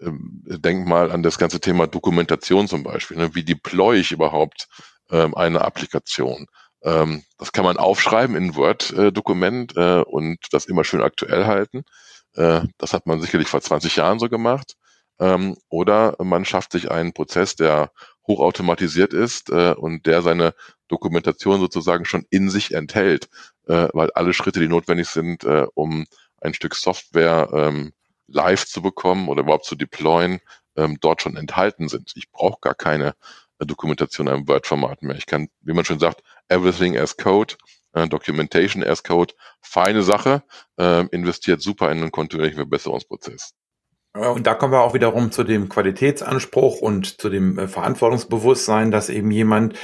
ähm, 0.00 0.42
denk 0.44 0.88
mal 0.88 1.12
an 1.12 1.22
das 1.22 1.38
ganze 1.38 1.60
Thema 1.60 1.86
Dokumentation 1.86 2.66
zum 2.66 2.82
Beispiel. 2.82 3.18
Ne? 3.18 3.36
Wie 3.36 3.44
deploy 3.44 4.00
ich 4.00 4.10
überhaupt 4.10 4.66
ähm, 5.12 5.36
eine 5.36 5.60
Applikation? 5.60 6.48
Ähm, 6.82 7.22
das 7.38 7.52
kann 7.52 7.64
man 7.64 7.76
aufschreiben 7.76 8.34
in 8.34 8.56
Word-Dokument 8.56 9.76
äh, 9.76 10.00
und 10.00 10.38
das 10.50 10.66
immer 10.66 10.82
schön 10.82 11.02
aktuell 11.02 11.46
halten. 11.46 11.84
Äh, 12.34 12.62
das 12.78 12.94
hat 12.94 13.06
man 13.06 13.20
sicherlich 13.20 13.46
vor 13.46 13.60
20 13.60 13.94
Jahren 13.94 14.18
so 14.18 14.28
gemacht. 14.28 14.74
Ähm, 15.20 15.56
oder 15.68 16.16
man 16.18 16.44
schafft 16.44 16.72
sich 16.72 16.90
einen 16.90 17.12
Prozess, 17.12 17.54
der 17.54 17.92
hochautomatisiert 18.26 19.12
ist 19.14 19.50
äh, 19.50 19.72
und 19.72 20.06
der 20.06 20.22
seine 20.22 20.54
Dokumentation 20.88 21.60
sozusagen 21.60 22.04
schon 22.04 22.26
in 22.30 22.50
sich 22.50 22.74
enthält, 22.74 23.28
äh, 23.66 23.88
weil 23.92 24.10
alle 24.12 24.34
Schritte, 24.34 24.60
die 24.60 24.68
notwendig 24.68 25.08
sind, 25.08 25.44
äh, 25.44 25.66
um 25.74 26.06
ein 26.40 26.54
Stück 26.54 26.74
Software 26.74 27.48
ähm, 27.52 27.92
live 28.26 28.66
zu 28.66 28.82
bekommen 28.82 29.28
oder 29.28 29.42
überhaupt 29.42 29.64
zu 29.64 29.74
deployen, 29.74 30.40
ähm, 30.76 30.98
dort 31.00 31.22
schon 31.22 31.36
enthalten 31.36 31.88
sind. 31.88 32.12
Ich 32.14 32.30
brauche 32.30 32.60
gar 32.60 32.74
keine 32.74 33.14
äh, 33.58 33.66
Dokumentation 33.66 34.28
im 34.28 34.48
Word-Format 34.48 35.02
mehr. 35.02 35.16
Ich 35.16 35.26
kann, 35.26 35.48
wie 35.60 35.72
man 35.72 35.84
schon 35.84 35.98
sagt, 35.98 36.22
everything 36.48 36.96
as 36.96 37.16
Code, 37.16 37.56
äh, 37.92 38.06
Documentation 38.08 38.84
as 38.84 39.02
Code, 39.02 39.34
feine 39.60 40.02
Sache, 40.02 40.42
äh, 40.78 41.06
investiert 41.08 41.62
super 41.62 41.90
in 41.90 41.98
einen 41.98 42.12
kontinuierlichen 42.12 42.58
Verbesserungsprozess. 42.58 43.54
Und 44.18 44.46
da 44.46 44.54
kommen 44.54 44.72
wir 44.72 44.80
auch 44.80 44.94
wiederum 44.94 45.30
zu 45.30 45.44
dem 45.44 45.68
Qualitätsanspruch 45.68 46.80
und 46.80 47.20
zu 47.20 47.28
dem 47.28 47.58
äh, 47.58 47.68
Verantwortungsbewusstsein, 47.68 48.90
dass 48.90 49.10
eben 49.10 49.30
jemand, 49.30 49.74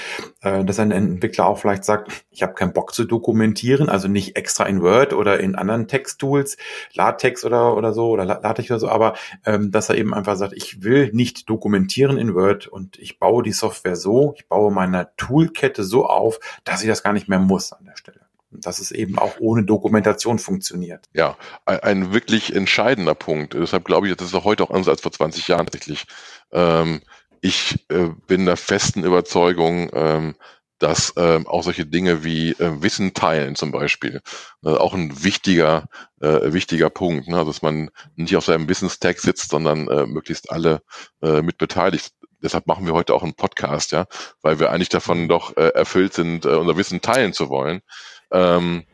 äh, 0.42 0.64
dass 0.64 0.80
ein 0.80 0.90
Entwickler 0.90 1.46
auch 1.46 1.58
vielleicht 1.58 1.84
sagt, 1.84 2.10
ich 2.30 2.42
habe 2.42 2.54
keinen 2.54 2.72
Bock 2.72 2.94
zu 2.94 3.04
dokumentieren, 3.04 3.88
also 3.88 4.08
nicht 4.08 4.36
extra 4.36 4.64
in 4.64 4.82
Word 4.82 5.12
oder 5.12 5.38
in 5.38 5.54
anderen 5.54 5.86
Texttools, 5.86 6.56
LaTeX 6.94 7.44
oder, 7.44 7.76
oder 7.76 7.92
so 7.92 8.08
oder 8.08 8.24
LaTeX 8.24 8.70
oder 8.72 8.80
so, 8.80 8.88
aber 8.88 9.14
ähm, 9.46 9.70
dass 9.70 9.88
er 9.88 9.96
eben 9.96 10.12
einfach 10.12 10.36
sagt, 10.36 10.54
ich 10.54 10.82
will 10.82 11.10
nicht 11.12 11.48
dokumentieren 11.48 12.18
in 12.18 12.34
Word 12.34 12.66
und 12.66 12.98
ich 12.98 13.20
baue 13.20 13.42
die 13.42 13.52
Software 13.52 13.96
so, 13.96 14.34
ich 14.36 14.48
baue 14.48 14.72
meine 14.72 15.10
Toolkette 15.16 15.84
so 15.84 16.06
auf, 16.06 16.40
dass 16.64 16.82
ich 16.82 16.88
das 16.88 17.04
gar 17.04 17.12
nicht 17.12 17.28
mehr 17.28 17.38
muss 17.38 17.72
an 17.72 17.84
der 17.84 17.96
Stelle 17.96 18.23
dass 18.60 18.78
es 18.78 18.90
eben 18.90 19.18
auch 19.18 19.34
ohne 19.40 19.64
Dokumentation 19.64 20.38
funktioniert. 20.38 21.06
Ja, 21.12 21.36
ein, 21.64 21.80
ein 21.80 22.12
wirklich 22.12 22.54
entscheidender 22.54 23.14
Punkt. 23.14 23.54
Deshalb 23.54 23.84
glaube 23.84 24.08
ich, 24.08 24.16
das 24.16 24.28
ist 24.28 24.34
auch 24.34 24.44
heute 24.44 24.64
auch 24.64 24.70
anders 24.70 24.88
als 24.88 25.00
vor 25.00 25.12
20 25.12 25.48
Jahren 25.48 25.66
tatsächlich. 25.66 26.06
Ähm, 26.52 27.00
ich 27.40 27.84
äh, 27.90 28.08
bin 28.26 28.46
der 28.46 28.56
festen 28.56 29.04
Überzeugung, 29.04 29.90
ähm, 29.92 30.34
dass 30.78 31.12
ähm, 31.16 31.46
auch 31.46 31.62
solche 31.62 31.86
Dinge 31.86 32.24
wie 32.24 32.50
äh, 32.52 32.82
Wissen 32.82 33.14
teilen 33.14 33.54
zum 33.54 33.70
Beispiel 33.70 34.20
äh, 34.64 34.70
auch 34.70 34.92
ein 34.92 35.22
wichtiger 35.22 35.88
äh, 36.20 36.52
wichtiger 36.52 36.90
Punkt, 36.90 37.28
ne? 37.28 37.44
Dass 37.44 37.62
man 37.62 37.90
nicht 38.16 38.36
auf 38.36 38.44
seinem 38.44 38.68
Wissenstag 38.68 39.20
sitzt, 39.20 39.50
sondern 39.50 39.88
äh, 39.88 40.06
möglichst 40.06 40.50
alle 40.50 40.82
äh, 41.22 41.42
mit 41.42 41.58
beteiligt. 41.58 42.12
Deshalb 42.42 42.66
machen 42.66 42.86
wir 42.86 42.92
heute 42.92 43.14
auch 43.14 43.22
einen 43.22 43.34
Podcast, 43.34 43.92
ja, 43.92 44.06
weil 44.42 44.58
wir 44.58 44.70
eigentlich 44.70 44.90
davon 44.90 45.22
mhm. 45.22 45.28
doch 45.28 45.56
äh, 45.56 45.68
erfüllt 45.68 46.12
sind, 46.12 46.44
äh, 46.44 46.48
unser 46.48 46.76
Wissen 46.76 47.00
teilen 47.00 47.32
zu 47.32 47.48
wollen. 47.48 47.80
Ähm, 48.30 48.84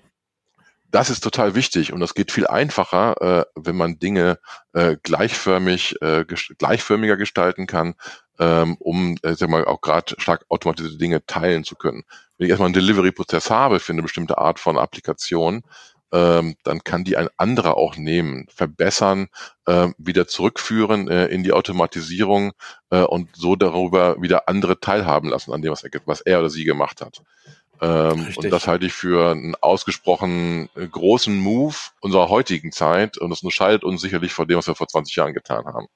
das 0.91 1.11
ist 1.11 1.21
total 1.21 1.55
wichtig 1.55 1.93
und 1.93 2.01
das 2.01 2.15
geht 2.15 2.33
viel 2.33 2.47
einfacher, 2.47 3.15
äh, 3.21 3.45
wenn 3.55 3.77
man 3.77 3.99
Dinge 3.99 4.39
äh, 4.73 4.97
gleichförmig, 5.03 6.03
äh, 6.03 6.25
ges 6.25 6.53
gleichförmiger 6.59 7.17
gestalten 7.17 7.67
kann, 7.67 7.95
ähm, 8.41 8.77
um 8.81 9.17
äh, 9.23 9.35
sag 9.35 9.51
mal, 9.51 9.65
auch 9.65 9.81
gerade 9.81 10.15
stark 10.19 10.45
automatisierte 10.49 10.99
Dinge 10.99 11.25
teilen 11.27 11.63
zu 11.65 11.77
können. 11.77 12.03
Wenn 12.37 12.47
ich 12.47 12.51
erstmal 12.51 12.67
einen 12.67 12.75
Delivery-Prozess 12.75 13.51
habe 13.51 13.79
für 13.81 13.93
eine 13.93 14.03
bestimmte 14.03 14.39
Art 14.39 14.59
von 14.59 14.79
Applikation, 14.79 15.63
ähm, 16.13 16.57
dann 16.65 16.83
kann 16.83 17.05
die 17.05 17.17
ein 17.17 17.29
anderer 17.37 17.77
auch 17.77 17.97
nehmen, 17.97 18.47
verbessern, 18.53 19.29
äh, 19.67 19.89
wieder 19.99 20.27
zurückführen 20.27 21.09
äh, 21.09 21.27
in 21.27 21.45
die 21.45 21.53
Automatisierung 21.53 22.53
äh, 22.91 23.03
und 23.03 23.29
so 23.37 23.55
darüber 23.55 24.21
wieder 24.21 24.49
andere 24.49 24.81
teilhaben 24.81 25.29
lassen 25.29 25.53
an 25.53 25.63
dem, 25.63 25.71
was 25.71 25.85
er, 25.85 25.91
was 26.07 26.21
er 26.21 26.41
oder 26.41 26.51
sie 26.51 26.65
gemacht 26.65 27.01
hat. 27.01 27.23
Ähm, 27.81 28.29
und 28.37 28.51
das 28.51 28.67
halte 28.67 28.87
ich 28.87 28.93
für 28.93 29.31
einen 29.31 29.55
ausgesprochen 29.57 30.69
großen 30.75 31.37
Move 31.37 31.77
unserer 32.01 32.29
heutigen 32.29 32.73
Zeit 32.73 33.17
und 33.19 33.31
das 33.31 33.43
unterscheidet 33.43 33.85
uns 33.85 34.01
sicherlich 34.03 34.33
von 34.33 34.47
dem, 34.49 34.59
was 34.59 34.67
wir 34.67 34.75
vor 34.75 34.89
20 34.89 35.17
Jahren 35.17 35.33
getan 35.33 35.65
haben. 35.65 35.87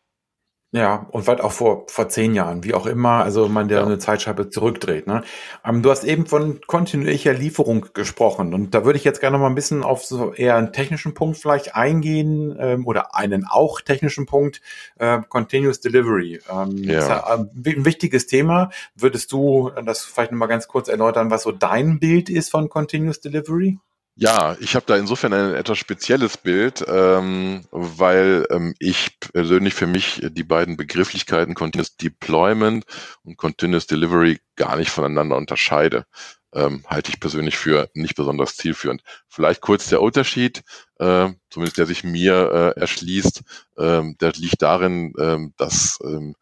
Ja, 0.75 1.07
und 1.13 1.29
weit 1.29 1.41
auch 1.41 1.53
vor, 1.53 1.85
vor 1.87 2.09
zehn 2.09 2.35
Jahren, 2.35 2.65
wie 2.65 2.75
auch 2.75 2.87
immer, 2.87 3.23
also 3.23 3.47
man 3.49 3.69
der 3.69 3.79
ja. 3.79 3.87
eine 3.87 3.99
Zeitscheibe 3.99 4.51
zurückdreht. 4.51 5.07
Ne? 5.07 5.23
Ähm, 5.65 5.83
du 5.83 5.91
hast 5.93 6.03
eben 6.03 6.27
von 6.27 6.61
kontinuierlicher 6.67 7.33
Lieferung 7.33 7.87
gesprochen 7.95 8.53
und 8.53 8.75
da 8.75 8.85
würde 8.85 8.99
ich 8.99 9.05
jetzt 9.05 9.21
gerne 9.21 9.37
noch 9.37 9.43
mal 9.43 9.51
ein 9.51 9.55
bisschen 9.55 9.85
auf 9.85 10.05
so 10.05 10.33
eher 10.33 10.57
einen 10.57 10.73
technischen 10.73 11.15
Punkt 11.15 11.37
vielleicht 11.37 11.77
eingehen 11.77 12.57
ähm, 12.59 12.89
oder 12.89 13.15
einen 13.15 13.47
auch 13.47 13.81
technischen 13.83 14.27
Punkt, 14.27 14.63
äh, 14.99 15.21
Continuous 15.29 15.79
Delivery. 15.79 16.41
Ähm, 16.51 16.79
ja. 16.79 17.33
Ähm, 17.33 17.51
ein 17.55 17.85
wichtiges 17.85 18.27
Thema. 18.27 18.71
Würdest 18.97 19.31
du 19.31 19.71
das 19.85 20.03
vielleicht 20.03 20.33
noch 20.33 20.39
mal 20.39 20.47
ganz 20.47 20.67
kurz 20.67 20.89
erläutern, 20.89 21.31
was 21.31 21.45
so 21.45 21.53
dein 21.53 22.01
Bild 22.01 22.29
ist 22.29 22.51
von 22.51 22.69
Continuous 22.69 23.21
Delivery? 23.21 23.79
Ja, 24.17 24.57
ich 24.61 24.77
habe 24.77 24.87
da 24.87 24.97
insofern 24.97 25.33
ein 25.33 25.55
etwas 25.55 25.77
spezielles 25.79 26.37
Bild, 26.37 26.85
ähm, 26.87 27.65
weil 27.73 28.47
ähm, 28.51 28.75
ich 28.79 29.19
persönlich 29.19 29.75
für 29.75 29.89
mich 29.89 30.21
die 30.31 30.45
beiden 30.45 30.77
Begrifflichkeiten 30.77 31.55
Continuous 31.55 31.97
Deployment 31.97 32.85
und 33.25 33.37
Continuous 33.37 33.89
Delivery 33.89 34.39
gar 34.55 34.77
nicht 34.77 34.91
voneinander 34.91 35.37
unterscheide. 35.37 36.07
Ähm, 36.53 36.85
halte 36.87 37.11
ich 37.11 37.19
persönlich 37.19 37.57
für 37.57 37.91
nicht 37.95 38.15
besonders 38.15 38.57
zielführend. 38.57 39.03
Vielleicht 39.29 39.61
kurz 39.61 39.89
der 39.89 40.01
Unterschied, 40.01 40.63
äh, 41.01 41.31
zumindest 41.51 41.79
der 41.79 41.87
sich 41.87 42.05
mir 42.05 42.75
äh, 42.77 42.81
erschließt, 42.81 43.43
äh, 43.79 44.03
der 44.21 44.33
liegt 44.37 44.63
darin, 44.63 45.13
äh, 45.19 45.39
dass, 45.57 45.99
äh, 46.05 46.33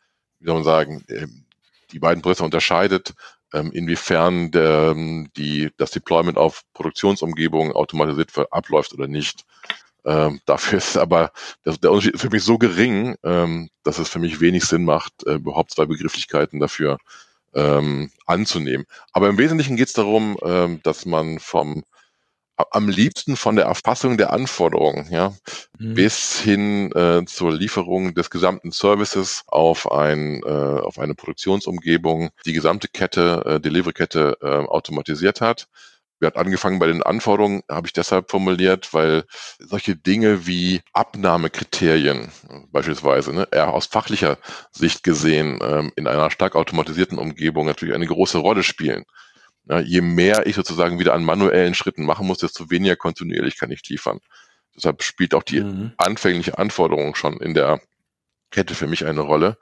wie 0.40 0.44
soll 0.46 0.56
man 0.56 0.64
sagen, 0.64 1.02
äh, 1.08 1.26
die 1.92 1.98
beiden 1.98 2.22
Prozesse 2.22 2.44
unterscheidet 2.44 3.14
ähm, 3.14 3.16
inwiefern 3.52 4.50
der, 4.50 4.94
die, 5.36 5.70
das 5.76 5.90
Deployment 5.90 6.38
auf 6.38 6.62
Produktionsumgebungen 6.74 7.72
automatisiert 7.72 8.30
abläuft 8.50 8.92
oder 8.94 9.08
nicht. 9.08 9.44
Ähm, 10.04 10.40
dafür 10.46 10.78
ist 10.78 10.96
aber 10.96 11.32
der, 11.64 11.76
der 11.76 11.90
Unterschied 11.92 12.20
für 12.20 12.30
mich 12.30 12.42
so 12.42 12.58
gering, 12.58 13.16
ähm, 13.22 13.70
dass 13.84 13.98
es 13.98 14.08
für 14.08 14.18
mich 14.18 14.40
wenig 14.40 14.64
Sinn 14.64 14.84
macht, 14.84 15.26
äh, 15.26 15.34
überhaupt 15.34 15.72
zwei 15.72 15.86
Begrifflichkeiten 15.86 16.60
dafür 16.60 16.98
ähm, 17.54 18.10
anzunehmen. 18.26 18.86
Aber 19.12 19.28
im 19.28 19.38
Wesentlichen 19.38 19.76
geht 19.76 19.88
es 19.88 19.94
darum, 19.94 20.38
ähm, 20.42 20.80
dass 20.82 21.06
man 21.06 21.38
vom 21.38 21.84
am 22.56 22.88
liebsten 22.88 23.36
von 23.36 23.56
der 23.56 23.64
Erfassung 23.64 24.18
der 24.18 24.32
Anforderungen, 24.32 25.08
ja, 25.10 25.34
mhm. 25.78 25.94
bis 25.94 26.38
hin 26.38 26.92
äh, 26.92 27.24
zur 27.24 27.52
Lieferung 27.52 28.14
des 28.14 28.30
gesamten 28.30 28.72
Services 28.72 29.42
auf 29.46 29.90
ein 29.90 30.42
äh, 30.44 30.48
auf 30.48 30.98
eine 30.98 31.14
Produktionsumgebung, 31.14 32.30
die 32.46 32.52
gesamte 32.52 32.88
Kette, 32.88 33.42
äh, 33.46 33.60
Delivery-Kette 33.60 34.38
äh, 34.42 34.46
automatisiert 34.46 35.40
hat. 35.40 35.68
Wir 36.22 36.28
hat 36.28 36.36
angefangen 36.36 36.78
bei 36.78 36.86
den 36.86 37.02
Anforderungen, 37.02 37.62
habe 37.68 37.88
ich 37.88 37.92
deshalb 37.92 38.30
formuliert, 38.30 38.94
weil 38.94 39.24
solche 39.58 39.96
Dinge 39.96 40.46
wie 40.46 40.80
Abnahmekriterien 40.92 42.30
beispielsweise, 42.70 43.32
ne, 43.32 43.48
eher 43.50 43.72
aus 43.74 43.86
fachlicher 43.86 44.38
Sicht 44.70 45.02
gesehen, 45.02 45.58
ähm, 45.60 45.90
in 45.96 46.06
einer 46.06 46.30
stark 46.30 46.54
automatisierten 46.54 47.18
Umgebung 47.18 47.66
natürlich 47.66 47.96
eine 47.96 48.06
große 48.06 48.38
Rolle 48.38 48.62
spielen. 48.62 49.04
Ja, 49.68 49.78
je 49.78 50.00
mehr 50.00 50.46
ich 50.46 50.56
sozusagen 50.56 50.98
wieder 50.98 51.14
an 51.14 51.24
manuellen 51.24 51.74
Schritten 51.74 52.04
machen 52.04 52.26
muss, 52.26 52.38
desto 52.38 52.70
weniger 52.70 52.96
kontinuierlich 52.96 53.56
kann 53.56 53.70
ich 53.70 53.88
liefern. 53.88 54.20
Deshalb 54.74 55.02
spielt 55.02 55.34
auch 55.34 55.42
die 55.42 55.60
mhm. 55.60 55.92
anfängliche 55.98 56.58
Anforderung 56.58 57.14
schon 57.14 57.38
in 57.38 57.54
der 57.54 57.80
Kette 58.50 58.74
für 58.74 58.86
mich 58.86 59.06
eine 59.06 59.20
Rolle. 59.20 59.58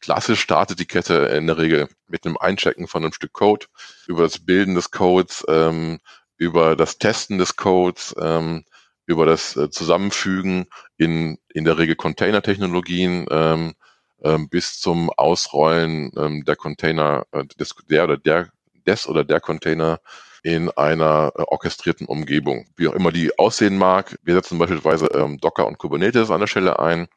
Klassisch 0.00 0.40
startet 0.40 0.78
die 0.78 0.86
Kette 0.86 1.14
in 1.14 1.46
der 1.46 1.58
Regel 1.58 1.88
mit 2.06 2.24
einem 2.24 2.36
Einchecken 2.36 2.86
von 2.86 3.02
einem 3.02 3.12
Stück 3.12 3.32
Code, 3.32 3.66
über 4.06 4.22
das 4.22 4.38
Bilden 4.38 4.74
des 4.74 4.90
Codes, 4.90 5.44
ähm, 5.48 5.98
über 6.36 6.76
das 6.76 6.98
Testen 6.98 7.38
des 7.38 7.56
Codes, 7.56 8.14
ähm, 8.20 8.64
über 9.06 9.26
das 9.26 9.56
äh, 9.56 9.70
Zusammenfügen 9.70 10.66
in, 10.96 11.38
in 11.48 11.64
der 11.64 11.78
Regel 11.78 11.96
Container-Technologien 11.96 13.26
ähm, 13.30 13.74
ähm, 14.22 14.48
bis 14.48 14.78
zum 14.78 15.10
Ausrollen 15.10 16.12
ähm, 16.16 16.44
der 16.44 16.56
Container, 16.56 17.26
äh, 17.32 17.44
des, 17.58 17.74
der 17.90 18.04
oder 18.04 18.16
der 18.16 18.50
des 18.88 19.06
oder 19.06 19.24
der 19.24 19.40
Container 19.40 20.00
in 20.42 20.70
einer 20.70 21.32
äh, 21.36 21.42
orchestrierten 21.42 22.06
Umgebung. 22.06 22.66
Wie 22.76 22.88
auch 22.88 22.94
immer 22.94 23.12
die 23.12 23.38
aussehen 23.38 23.76
mag. 23.76 24.18
Wir 24.22 24.34
setzen 24.34 24.58
beispielsweise 24.58 25.06
ähm, 25.06 25.38
Docker 25.38 25.66
und 25.66 25.78
Kubernetes 25.78 26.30
an 26.30 26.40
der 26.40 26.46
Stelle 26.46 26.78
ein. 26.78 27.08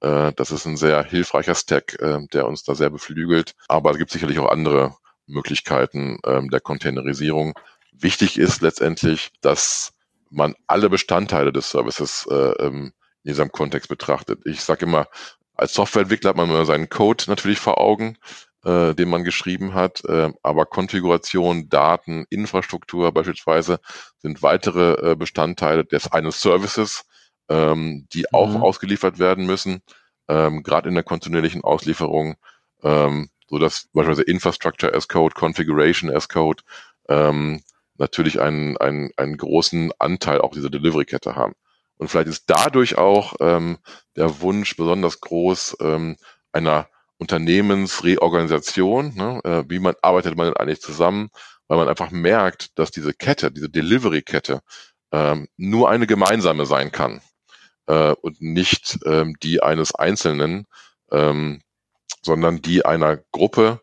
Äh, 0.00 0.32
das 0.36 0.50
ist 0.50 0.66
ein 0.66 0.76
sehr 0.76 1.02
hilfreicher 1.04 1.54
Stack, 1.54 2.00
äh, 2.00 2.18
der 2.32 2.46
uns 2.46 2.64
da 2.64 2.74
sehr 2.74 2.90
beflügelt. 2.90 3.54
Aber 3.68 3.90
es 3.90 3.98
gibt 3.98 4.10
sicherlich 4.10 4.38
auch 4.38 4.50
andere 4.50 4.96
Möglichkeiten 5.26 6.18
ähm, 6.26 6.50
der 6.50 6.60
Containerisierung. 6.60 7.54
Wichtig 7.92 8.38
ist 8.38 8.60
letztendlich, 8.60 9.30
dass 9.40 9.92
man 10.30 10.54
alle 10.66 10.90
Bestandteile 10.90 11.52
des 11.52 11.70
Services 11.70 12.26
äh, 12.30 12.34
ähm, 12.34 12.92
in 13.22 13.30
diesem 13.30 13.52
Kontext 13.52 13.88
betrachtet. 13.88 14.40
Ich 14.44 14.60
sage 14.60 14.84
immer, 14.84 15.06
als 15.54 15.74
Softwareentwickler 15.74 16.30
hat 16.30 16.36
man 16.36 16.50
immer 16.50 16.66
seinen 16.66 16.88
Code 16.88 17.24
natürlich 17.28 17.60
vor 17.60 17.80
Augen, 17.80 18.18
äh, 18.64 18.94
den 18.94 19.08
man 19.08 19.24
geschrieben 19.24 19.74
hat. 19.74 20.04
Äh, 20.04 20.32
aber 20.42 20.66
Konfiguration, 20.66 21.68
Daten, 21.68 22.26
Infrastruktur 22.30 23.12
beispielsweise 23.12 23.80
sind 24.18 24.42
weitere 24.42 25.12
äh, 25.12 25.16
Bestandteile 25.16 25.84
des 25.84 26.10
eines 26.12 26.40
Services, 26.40 27.04
ähm, 27.48 28.06
die 28.12 28.32
auch 28.32 28.50
mhm. 28.50 28.62
ausgeliefert 28.62 29.18
werden 29.18 29.46
müssen, 29.46 29.82
ähm, 30.28 30.62
gerade 30.62 30.88
in 30.88 30.94
der 30.94 31.04
kontinuierlichen 31.04 31.62
Auslieferung, 31.62 32.36
ähm, 32.82 33.28
so 33.48 33.58
dass 33.58 33.88
beispielsweise 33.92 34.22
Infrastructure 34.22 34.94
as 34.94 35.08
Code, 35.08 35.34
Configuration 35.34 36.10
as 36.10 36.28
Code 36.28 36.62
ähm, 37.08 37.62
natürlich 37.96 38.40
einen, 38.40 38.76
einen, 38.78 39.10
einen 39.16 39.36
großen 39.36 39.92
Anteil 39.98 40.40
auch 40.40 40.52
dieser 40.52 40.70
Delivery-Kette 40.70 41.36
haben. 41.36 41.54
Und 41.96 42.08
vielleicht 42.08 42.28
ist 42.28 42.44
dadurch 42.48 42.98
auch 42.98 43.34
ähm, 43.40 43.78
der 44.16 44.40
Wunsch 44.40 44.76
besonders 44.76 45.20
groß 45.20 45.76
ähm, 45.80 46.16
einer 46.52 46.88
Unternehmensreorganisation, 47.18 49.14
ne, 49.14 49.40
äh, 49.44 49.64
wie 49.68 49.78
man 49.78 49.94
arbeitet 50.02 50.36
man 50.36 50.46
denn 50.46 50.56
eigentlich 50.56 50.80
zusammen, 50.80 51.30
weil 51.68 51.78
man 51.78 51.88
einfach 51.88 52.10
merkt, 52.10 52.78
dass 52.78 52.90
diese 52.90 53.14
Kette, 53.14 53.50
diese 53.50 53.70
Delivery-Kette 53.70 54.60
ähm, 55.12 55.48
nur 55.56 55.90
eine 55.90 56.06
gemeinsame 56.06 56.66
sein 56.66 56.92
kann 56.92 57.20
äh, 57.86 58.12
und 58.20 58.40
nicht 58.40 58.98
ähm, 59.06 59.36
die 59.42 59.62
eines 59.62 59.94
Einzelnen, 59.94 60.66
ähm, 61.10 61.62
sondern 62.22 62.60
die 62.62 62.84
einer 62.84 63.18
Gruppe, 63.32 63.80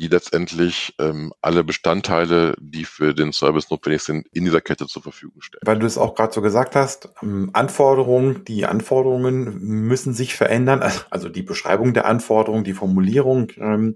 die 0.00 0.08
letztendlich 0.08 0.94
ähm, 0.98 1.32
alle 1.42 1.62
Bestandteile, 1.62 2.54
die 2.58 2.84
für 2.84 3.12
den 3.12 3.32
Service 3.32 3.70
notwendig 3.70 4.02
sind, 4.02 4.26
in 4.32 4.44
dieser 4.44 4.62
Kette 4.62 4.86
zur 4.86 5.02
Verfügung 5.02 5.42
stellen. 5.42 5.60
Weil 5.66 5.78
du 5.78 5.86
es 5.86 5.98
auch 5.98 6.14
gerade 6.14 6.32
so 6.32 6.40
gesagt 6.40 6.74
hast, 6.74 7.10
ähm, 7.22 7.50
Anforderungen, 7.52 8.44
die 8.46 8.64
Anforderungen 8.64 9.60
müssen 9.60 10.14
sich 10.14 10.34
verändern, 10.34 10.82
also 11.10 11.28
die 11.28 11.42
Beschreibung 11.42 11.92
der 11.92 12.06
Anforderungen, 12.06 12.64
die 12.64 12.72
Formulierung. 12.72 13.52
Ähm, 13.58 13.94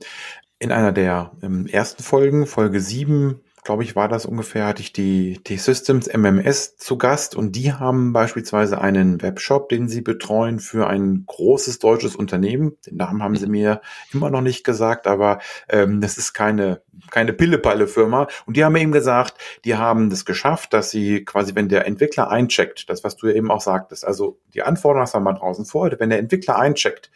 in 0.58 0.72
einer 0.72 0.92
der 0.92 1.32
ähm, 1.42 1.66
ersten 1.66 2.02
Folgen, 2.02 2.46
Folge 2.46 2.80
7, 2.80 3.40
glaube 3.64 3.82
ich, 3.82 3.96
war 3.96 4.08
das 4.08 4.26
ungefähr, 4.26 4.66
hatte 4.66 4.82
ich 4.82 4.92
die 4.92 5.40
T-Systems 5.42 6.06
MMS 6.06 6.76
zu 6.76 6.98
Gast 6.98 7.34
und 7.34 7.56
die 7.56 7.72
haben 7.72 8.12
beispielsweise 8.12 8.78
einen 8.80 9.22
Webshop, 9.22 9.70
den 9.70 9.88
sie 9.88 10.02
betreuen 10.02 10.60
für 10.60 10.86
ein 10.86 11.24
großes 11.26 11.78
deutsches 11.78 12.14
Unternehmen. 12.14 12.76
Den 12.86 12.96
Namen 12.98 13.22
haben 13.22 13.36
sie 13.36 13.46
mir 13.46 13.80
immer 14.12 14.30
noch 14.30 14.42
nicht 14.42 14.64
gesagt, 14.64 15.06
aber 15.06 15.38
ähm, 15.70 16.02
das 16.02 16.18
ist 16.18 16.34
keine, 16.34 16.82
keine 17.10 17.32
Pille-Palle-Firma. 17.32 18.28
Und 18.44 18.56
die 18.56 18.64
haben 18.64 18.74
mir 18.74 18.82
eben 18.82 18.92
gesagt, 18.92 19.34
die 19.64 19.76
haben 19.76 20.10
das 20.10 20.26
geschafft, 20.26 20.74
dass 20.74 20.90
sie 20.90 21.24
quasi, 21.24 21.54
wenn 21.54 21.70
der 21.70 21.86
Entwickler 21.86 22.30
eincheckt, 22.30 22.90
das, 22.90 23.02
was 23.02 23.16
du 23.16 23.28
ja 23.28 23.34
eben 23.34 23.50
auch 23.50 23.62
sagtest, 23.62 24.06
also 24.06 24.38
die 24.52 24.62
Anforderungen 24.62 25.04
hast 25.04 25.14
du 25.14 25.20
mal 25.20 25.32
draußen 25.32 25.64
vor, 25.64 25.90
wenn 25.98 26.10
der 26.10 26.18
Entwickler 26.18 26.58
eincheckt, 26.58 27.10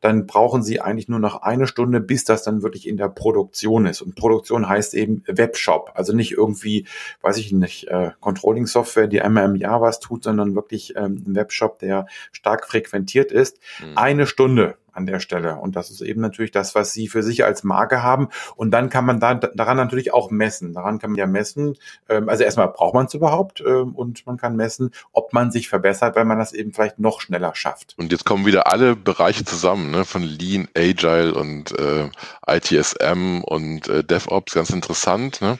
dann 0.00 0.26
brauchen 0.26 0.64
sie 0.64 0.80
eigentlich 0.80 1.08
nur 1.08 1.20
noch 1.20 1.42
eine 1.42 1.68
Stunde, 1.68 2.00
bis 2.00 2.24
das 2.24 2.42
dann 2.42 2.62
wirklich 2.62 2.88
in 2.88 2.96
der 2.96 3.08
Produktion 3.08 3.86
ist. 3.86 4.02
Und 4.02 4.16
Produktion 4.16 4.68
heißt 4.68 4.94
eben 4.94 5.22
Webshop. 5.28 5.91
Also 5.94 6.14
nicht 6.14 6.32
irgendwie, 6.32 6.86
weiß 7.20 7.38
ich 7.38 7.52
nicht, 7.52 7.88
äh, 7.88 8.10
Controlling-Software, 8.20 9.06
die 9.06 9.22
einmal 9.22 9.44
im 9.44 9.56
Jahr 9.56 9.80
was 9.80 10.00
tut, 10.00 10.24
sondern 10.24 10.54
wirklich 10.54 10.94
ähm, 10.96 11.24
ein 11.26 11.34
Webshop, 11.34 11.78
der 11.78 12.06
stark 12.32 12.66
frequentiert 12.66 13.32
ist. 13.32 13.58
Mhm. 13.80 13.98
Eine 13.98 14.26
Stunde 14.26 14.76
an 14.92 15.06
der 15.06 15.20
Stelle. 15.20 15.56
Und 15.56 15.76
das 15.76 15.90
ist 15.90 16.00
eben 16.00 16.20
natürlich 16.20 16.50
das, 16.50 16.74
was 16.74 16.92
sie 16.92 17.08
für 17.08 17.22
sich 17.22 17.44
als 17.44 17.64
Marke 17.64 18.02
haben. 18.02 18.28
Und 18.56 18.70
dann 18.70 18.90
kann 18.90 19.04
man 19.04 19.20
da, 19.20 19.34
daran 19.34 19.76
natürlich 19.76 20.12
auch 20.12 20.30
messen. 20.30 20.74
Daran 20.74 20.98
kann 20.98 21.10
man 21.10 21.18
ja 21.18 21.26
messen. 21.26 21.76
Ähm, 22.08 22.28
also 22.28 22.44
erstmal 22.44 22.68
braucht 22.68 22.94
man 22.94 23.06
es 23.06 23.14
überhaupt 23.14 23.60
ähm, 23.60 23.94
und 23.94 24.26
man 24.26 24.36
kann 24.36 24.56
messen, 24.56 24.92
ob 25.12 25.32
man 25.32 25.50
sich 25.50 25.68
verbessert, 25.68 26.16
weil 26.16 26.24
man 26.24 26.38
das 26.38 26.52
eben 26.52 26.72
vielleicht 26.72 26.98
noch 26.98 27.20
schneller 27.20 27.54
schafft. 27.54 27.94
Und 27.98 28.12
jetzt 28.12 28.24
kommen 28.24 28.46
wieder 28.46 28.70
alle 28.70 28.96
Bereiche 28.96 29.44
zusammen, 29.44 29.90
ne? 29.90 30.04
von 30.04 30.22
Lean, 30.22 30.68
Agile 30.76 31.34
und 31.34 31.78
äh, 31.78 32.08
ITSM 32.46 33.42
und 33.44 33.88
äh, 33.88 34.04
DevOps, 34.04 34.54
ganz 34.54 34.70
interessant. 34.70 35.40
Ne? 35.40 35.58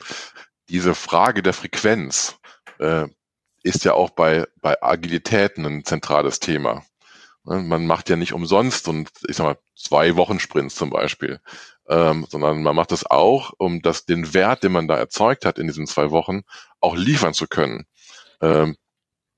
Diese 0.68 0.94
Frage 0.94 1.42
der 1.42 1.52
Frequenz 1.52 2.38
äh, 2.78 3.06
ist 3.62 3.84
ja 3.84 3.94
auch 3.94 4.10
bei, 4.10 4.46
bei 4.60 4.82
Agilität 4.82 5.56
ein 5.56 5.84
zentrales 5.84 6.40
Thema. 6.40 6.82
Ne, 7.44 7.60
man 7.60 7.86
macht 7.86 8.08
ja 8.08 8.16
nicht 8.16 8.32
umsonst 8.32 8.88
und 8.88 9.10
ich 9.28 9.36
sag 9.36 9.44
mal 9.44 9.58
zwei 9.76 10.16
Wochen 10.16 10.38
Sprints 10.38 10.76
zum 10.76 10.90
Beispiel, 10.90 11.40
ähm, 11.88 12.26
sondern 12.28 12.62
man 12.62 12.76
macht 12.76 12.92
das 12.92 13.04
auch, 13.04 13.52
um 13.58 13.82
das 13.82 14.04
den 14.06 14.32
Wert, 14.34 14.62
den 14.62 14.72
man 14.72 14.86
da 14.88 14.96
erzeugt 14.96 15.44
hat 15.44 15.58
in 15.58 15.66
diesen 15.66 15.86
zwei 15.86 16.10
Wochen, 16.12 16.42
auch 16.80 16.96
liefern 16.96 17.34
zu 17.34 17.48
können. 17.48 17.86
Ähm, 18.40 18.76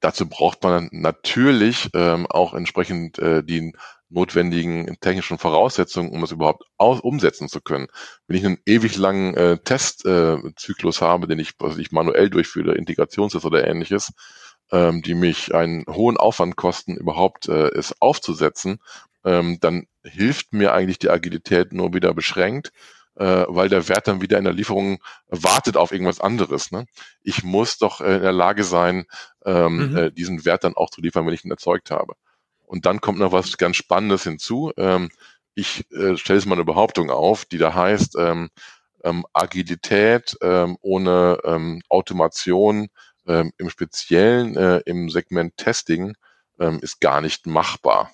dazu 0.00 0.28
braucht 0.28 0.62
man 0.62 0.88
natürlich 0.92 1.88
ähm, 1.94 2.26
auch 2.26 2.54
entsprechend 2.54 3.18
äh, 3.18 3.42
die 3.42 3.72
notwendigen 4.10 4.96
technischen 5.00 5.38
Voraussetzungen, 5.38 6.10
um 6.10 6.22
es 6.22 6.30
überhaupt 6.30 6.64
aus 6.76 7.00
umsetzen 7.00 7.48
zu 7.48 7.60
können. 7.60 7.88
Wenn 8.26 8.36
ich 8.36 8.46
einen 8.46 8.58
ewig 8.66 8.96
langen 8.96 9.34
äh, 9.34 9.58
Testzyklus 9.58 11.00
äh, 11.00 11.04
habe, 11.04 11.26
den 11.26 11.38
ich, 11.38 11.54
was 11.58 11.78
ich 11.78 11.90
manuell 11.90 12.30
durchführe, 12.30 12.74
Integrationstest 12.74 13.44
oder 13.46 13.66
ähnliches, 13.66 14.12
ähm, 14.72 15.02
die 15.02 15.14
mich 15.14 15.54
einen 15.54 15.84
hohen 15.86 16.16
Aufwand 16.16 16.56
kosten, 16.56 16.96
überhaupt 16.96 17.48
äh, 17.48 17.68
es 17.68 17.94
aufzusetzen, 18.00 18.80
ähm, 19.24 19.58
dann 19.60 19.86
hilft 20.02 20.52
mir 20.52 20.72
eigentlich 20.72 20.98
die 20.98 21.10
Agilität 21.10 21.72
nur 21.72 21.94
wieder 21.94 22.14
beschränkt, 22.14 22.72
äh, 23.16 23.44
weil 23.48 23.68
der 23.68 23.88
Wert 23.88 24.08
dann 24.08 24.20
wieder 24.20 24.38
in 24.38 24.44
der 24.44 24.52
Lieferung 24.52 24.98
wartet 25.28 25.76
auf 25.76 25.92
irgendwas 25.92 26.20
anderes. 26.20 26.70
Ne? 26.72 26.86
Ich 27.22 27.44
muss 27.44 27.78
doch 27.78 28.00
äh, 28.00 28.16
in 28.16 28.22
der 28.22 28.32
Lage 28.32 28.64
sein, 28.64 29.06
ähm, 29.44 29.90
mhm. 29.90 29.96
äh, 29.96 30.10
diesen 30.10 30.44
Wert 30.44 30.64
dann 30.64 30.74
auch 30.74 30.90
zu 30.90 31.00
liefern, 31.00 31.26
wenn 31.26 31.34
ich 31.34 31.44
ihn 31.44 31.50
erzeugt 31.50 31.90
habe. 31.90 32.14
Und 32.66 32.86
dann 32.86 33.00
kommt 33.00 33.18
noch 33.18 33.32
was 33.32 33.56
ganz 33.56 33.76
Spannendes 33.76 34.24
hinzu. 34.24 34.72
Ähm, 34.76 35.10
ich 35.54 35.90
äh, 35.92 36.16
stelle 36.16 36.38
jetzt 36.38 36.46
mal 36.46 36.56
eine 36.56 36.64
Behauptung 36.64 37.10
auf, 37.10 37.44
die 37.44 37.58
da 37.58 37.74
heißt, 37.74 38.16
ähm, 38.18 38.50
ähm, 39.04 39.24
Agilität 39.32 40.36
ähm, 40.40 40.76
ohne 40.80 41.38
ähm, 41.44 41.82
Automation 41.88 42.88
ähm, 43.26 43.52
im 43.58 43.70
Speziellen 43.70 44.56
äh, 44.56 44.80
im 44.86 45.10
Segment 45.10 45.56
Testing 45.56 46.14
ähm, 46.58 46.78
ist 46.82 47.00
gar 47.00 47.20
nicht 47.20 47.46
machbar. 47.46 48.10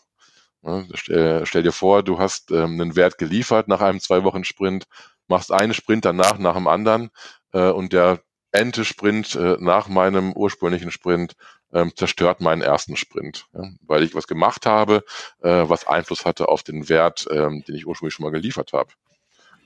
Ne? 0.62 0.88
Stell, 0.94 1.46
stell, 1.46 1.62
dir 1.62 1.72
vor, 1.72 2.02
du 2.02 2.18
hast 2.18 2.50
ähm, 2.50 2.80
einen 2.80 2.96
Wert 2.96 3.18
geliefert 3.18 3.68
nach 3.68 3.80
einem 3.80 4.00
zwei 4.00 4.24
Wochen 4.24 4.44
Sprint, 4.44 4.84
machst 5.28 5.52
einen 5.52 5.74
Sprint 5.74 6.04
danach 6.04 6.38
nach 6.38 6.54
dem 6.54 6.66
anderen 6.66 7.10
äh, 7.52 7.70
und 7.70 7.92
der 7.92 8.20
Ente-Sprint 8.52 9.36
äh, 9.36 9.56
nach 9.60 9.88
meinem 9.88 10.32
ursprünglichen 10.32 10.90
Sprint 10.90 11.34
ähm, 11.72 11.92
zerstört 11.94 12.40
meinen 12.40 12.62
ersten 12.62 12.96
Sprint, 12.96 13.46
ja, 13.52 13.62
weil 13.82 14.02
ich 14.02 14.14
was 14.14 14.26
gemacht 14.26 14.66
habe, 14.66 15.04
äh, 15.40 15.68
was 15.68 15.86
Einfluss 15.86 16.24
hatte 16.24 16.48
auf 16.48 16.64
den 16.64 16.88
Wert, 16.88 17.26
ähm, 17.30 17.62
den 17.66 17.76
ich 17.76 17.86
ursprünglich 17.86 18.14
schon 18.14 18.24
mal 18.24 18.32
geliefert 18.32 18.72
habe. 18.72 18.92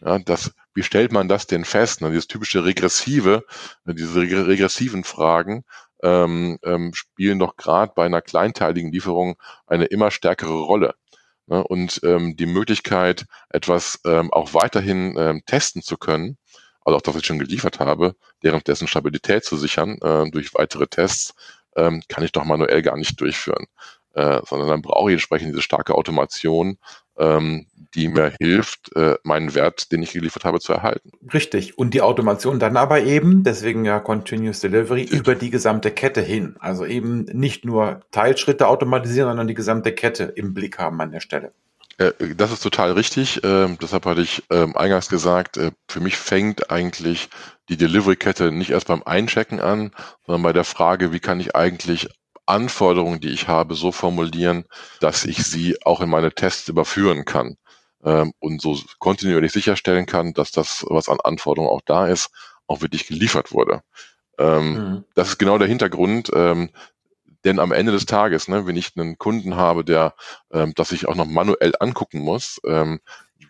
Ja, 0.04 0.18
das, 0.18 0.52
wie 0.74 0.82
stellt 0.82 1.12
man 1.12 1.28
das 1.28 1.46
denn 1.46 1.64
fest? 1.64 2.02
Ne? 2.02 2.10
Dieses 2.10 2.26
typische 2.26 2.64
regressive, 2.64 3.44
äh, 3.86 3.94
diese 3.94 4.20
regressiven 4.20 5.02
Fragen 5.02 5.64
ähm, 6.02 6.58
ähm, 6.62 6.92
spielen 6.94 7.38
doch 7.38 7.56
gerade 7.56 7.92
bei 7.96 8.04
einer 8.04 8.20
kleinteiligen 8.20 8.92
Lieferung 8.92 9.36
eine 9.66 9.86
immer 9.86 10.10
stärkere 10.10 10.60
Rolle. 10.60 10.94
Ne? 11.46 11.64
Und 11.64 12.00
ähm, 12.04 12.36
die 12.36 12.46
Möglichkeit, 12.46 13.24
etwas 13.48 14.00
ähm, 14.04 14.30
auch 14.32 14.52
weiterhin 14.52 15.16
ähm, 15.16 15.42
testen 15.46 15.80
zu 15.82 15.96
können, 15.96 16.36
also 16.84 16.98
auch 16.98 17.02
das, 17.02 17.14
was 17.14 17.22
ich 17.22 17.26
schon 17.26 17.38
geliefert 17.38 17.80
habe, 17.80 18.14
deren 18.42 18.60
dessen 18.62 18.88
Stabilität 18.88 19.44
zu 19.44 19.56
sichern 19.56 19.98
äh, 20.02 20.30
durch 20.30 20.52
weitere 20.54 20.86
Tests, 20.86 21.34
ähm, 21.76 22.02
kann 22.08 22.24
ich 22.24 22.32
doch 22.32 22.44
manuell 22.44 22.82
gar 22.82 22.98
nicht 22.98 23.18
durchführen. 23.20 23.66
Äh, 24.12 24.42
sondern 24.46 24.68
dann 24.68 24.82
brauche 24.82 25.10
ich 25.10 25.14
entsprechend 25.14 25.48
diese 25.50 25.62
starke 25.62 25.94
Automation, 25.94 26.78
ähm, 27.18 27.66
die 27.94 28.08
mir 28.08 28.32
hilft, 28.40 28.94
äh, 28.96 29.16
meinen 29.22 29.54
Wert, 29.54 29.92
den 29.92 30.02
ich 30.02 30.12
geliefert 30.12 30.44
habe, 30.44 30.60
zu 30.60 30.72
erhalten. 30.72 31.10
Richtig. 31.32 31.78
Und 31.78 31.94
die 31.94 32.02
Automation 32.02 32.58
dann 32.58 32.76
aber 32.76 33.02
eben, 33.02 33.42
deswegen 33.44 33.84
ja 33.84 34.00
Continuous 34.00 34.60
Delivery, 34.60 35.02
Richtig. 35.02 35.18
über 35.18 35.34
die 35.34 35.50
gesamte 35.50 35.90
Kette 35.90 36.20
hin. 36.20 36.56
Also 36.58 36.84
eben 36.84 37.24
nicht 37.24 37.64
nur 37.64 38.00
Teilschritte 38.10 38.66
automatisieren, 38.68 39.28
sondern 39.28 39.48
die 39.48 39.54
gesamte 39.54 39.92
Kette 39.92 40.24
im 40.24 40.54
Blick 40.54 40.78
haben 40.78 41.00
an 41.00 41.12
der 41.12 41.20
Stelle. 41.20 41.52
Äh, 41.98 42.12
das 42.36 42.52
ist 42.52 42.62
total 42.62 42.92
richtig. 42.92 43.40
Ähm, 43.44 43.78
deshalb 43.80 44.06
hatte 44.06 44.22
ich 44.22 44.42
ähm, 44.50 44.76
eingangs 44.76 45.08
gesagt, 45.08 45.56
äh, 45.56 45.70
für 45.88 46.00
mich 46.00 46.16
fängt 46.16 46.70
eigentlich 46.70 47.28
die 47.68 47.76
Delivery-Kette 47.76 48.52
nicht 48.52 48.70
erst 48.70 48.88
beim 48.88 49.02
Einchecken 49.04 49.60
an, 49.60 49.92
sondern 50.26 50.42
bei 50.42 50.52
der 50.52 50.64
Frage, 50.64 51.12
wie 51.12 51.20
kann 51.20 51.40
ich 51.40 51.54
eigentlich 51.54 52.08
Anforderungen, 52.46 53.20
die 53.20 53.30
ich 53.30 53.48
habe, 53.48 53.74
so 53.74 53.90
formulieren, 53.90 54.64
dass 55.00 55.24
ich 55.24 55.44
sie 55.44 55.80
auch 55.82 56.02
in 56.02 56.10
meine 56.10 56.32
Tests 56.32 56.68
überführen 56.68 57.24
kann 57.24 57.56
und 58.04 58.60
so 58.60 58.78
kontinuierlich 58.98 59.52
sicherstellen 59.52 60.04
kann, 60.04 60.34
dass 60.34 60.50
das, 60.50 60.84
was 60.88 61.08
an 61.08 61.20
Anforderungen 61.24 61.70
auch 61.70 61.80
da 61.86 62.06
ist, 62.06 62.30
auch 62.66 62.82
wirklich 62.82 63.06
geliefert 63.06 63.52
wurde. 63.52 63.82
Ähm, 64.38 64.74
mhm. 64.74 65.04
Das 65.14 65.28
ist 65.28 65.38
genau 65.38 65.58
der 65.58 65.68
Hintergrund, 65.68 66.30
ähm, 66.34 66.70
denn 67.44 67.58
am 67.58 67.72
Ende 67.72 67.92
des 67.92 68.06
Tages, 68.06 68.48
ne, 68.48 68.66
wenn 68.66 68.76
ich 68.76 68.92
einen 68.96 69.18
Kunden 69.18 69.56
habe, 69.56 69.84
der 69.84 70.14
ähm, 70.52 70.72
das 70.74 70.88
sich 70.88 71.06
auch 71.06 71.14
noch 71.14 71.26
manuell 71.26 71.72
angucken 71.78 72.20
muss, 72.20 72.60
ähm, 72.66 73.00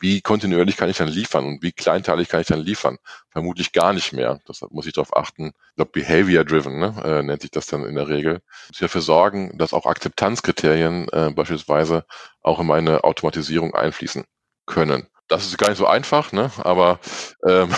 wie 0.00 0.20
kontinuierlich 0.20 0.76
kann 0.76 0.90
ich 0.90 0.96
dann 0.96 1.08
liefern 1.08 1.46
und 1.46 1.62
wie 1.62 1.72
kleinteilig 1.72 2.28
kann 2.28 2.40
ich 2.40 2.48
dann 2.48 2.60
liefern? 2.60 2.98
Vermutlich 3.30 3.72
gar 3.72 3.92
nicht 3.92 4.12
mehr. 4.12 4.40
Deshalb 4.48 4.72
muss 4.72 4.86
ich 4.86 4.92
darauf 4.92 5.16
achten. 5.16 5.52
Ich 5.70 5.76
glaube, 5.76 5.92
Behavior-Driven 5.92 6.78
ne, 6.78 6.94
äh, 7.04 7.22
nennt 7.22 7.42
sich 7.42 7.52
das 7.52 7.66
dann 7.66 7.84
in 7.84 7.94
der 7.94 8.08
Regel. 8.08 8.34
Muss 8.68 8.72
ich 8.72 8.78
dafür 8.78 9.00
sorgen, 9.00 9.56
dass 9.56 9.72
auch 9.72 9.86
Akzeptanzkriterien 9.86 11.08
äh, 11.10 11.30
beispielsweise 11.30 12.04
auch 12.42 12.60
in 12.60 12.66
meine 12.66 13.04
Automatisierung 13.04 13.74
einfließen 13.74 14.24
können. 14.66 15.06
Das 15.28 15.46
ist 15.46 15.58
gar 15.58 15.68
nicht 15.68 15.78
so 15.78 15.86
einfach, 15.86 16.32
ne? 16.32 16.50
aber 16.58 17.00
ähm, 17.46 17.70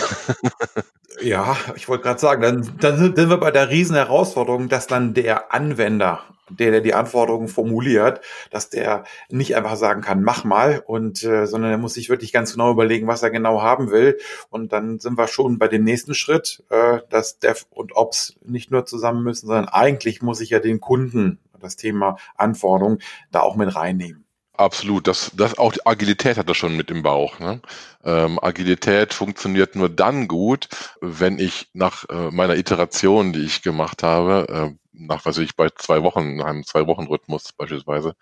ja, 1.21 1.55
ich 1.75 1.87
wollte 1.87 2.03
gerade 2.03 2.19
sagen, 2.19 2.41
dann, 2.41 2.77
dann 2.79 2.97
sind 2.97 3.29
wir 3.29 3.37
bei 3.37 3.51
der 3.51 3.69
riesen 3.69 3.95
Herausforderung, 3.95 4.69
dass 4.69 4.87
dann 4.87 5.13
der 5.13 5.53
Anwender 5.53 6.23
der, 6.49 6.71
der 6.71 6.81
die 6.81 6.93
Anforderungen 6.93 7.47
formuliert, 7.47 8.21
dass 8.51 8.69
der 8.69 9.03
nicht 9.29 9.55
einfach 9.55 9.75
sagen 9.75 10.01
kann, 10.01 10.23
mach 10.23 10.43
mal, 10.43 10.81
und 10.85 11.23
äh, 11.23 11.45
sondern 11.45 11.71
er 11.71 11.77
muss 11.77 11.93
sich 11.93 12.09
wirklich 12.09 12.31
ganz 12.31 12.53
genau 12.53 12.71
überlegen, 12.71 13.07
was 13.07 13.23
er 13.23 13.29
genau 13.29 13.61
haben 13.61 13.91
will. 13.91 14.17
Und 14.49 14.71
dann 14.73 14.99
sind 14.99 15.17
wir 15.17 15.27
schon 15.27 15.57
bei 15.57 15.67
dem 15.67 15.83
nächsten 15.83 16.13
Schritt, 16.13 16.63
äh, 16.69 16.99
dass 17.09 17.39
Dev 17.39 17.65
und 17.69 17.95
Ops 17.95 18.37
nicht 18.45 18.71
nur 18.71 18.85
zusammen 18.85 19.23
müssen, 19.23 19.47
sondern 19.47 19.67
eigentlich 19.67 20.21
muss 20.21 20.41
ich 20.41 20.51
ja 20.51 20.59
den 20.59 20.79
Kunden 20.79 21.39
das 21.59 21.75
Thema 21.75 22.17
Anforderungen 22.35 22.99
da 23.31 23.41
auch 23.41 23.55
mit 23.55 23.75
reinnehmen. 23.75 24.26
Absolut, 24.57 25.07
das, 25.07 25.31
das 25.35 25.59
auch 25.59 25.71
die 25.71 25.85
Agilität 25.85 26.37
hat 26.37 26.49
das 26.49 26.57
schon 26.57 26.75
mit 26.75 26.89
im 26.89 27.03
Bauch. 27.03 27.37
Ne? 27.37 27.61
Ähm, 28.03 28.39
Agilität 28.41 29.13
funktioniert 29.13 29.75
nur 29.75 29.87
dann 29.87 30.27
gut, 30.27 30.67
wenn 30.99 31.37
ich 31.37 31.69
nach 31.73 32.05
äh, 32.09 32.31
meiner 32.31 32.55
Iteration, 32.55 33.33
die 33.33 33.45
ich 33.45 33.61
gemacht 33.61 34.01
habe, 34.01 34.47
äh, 34.49 34.77
nach 34.93 35.25
was 35.25 35.37
ich 35.37 35.55
bei 35.55 35.69
zwei 35.69 36.01
Wochen, 36.01 36.41
einem 36.41 36.63
zwei 36.65 36.87
Wochen 36.87 37.05
Rhythmus 37.05 37.53
beispielsweise, 37.55 38.15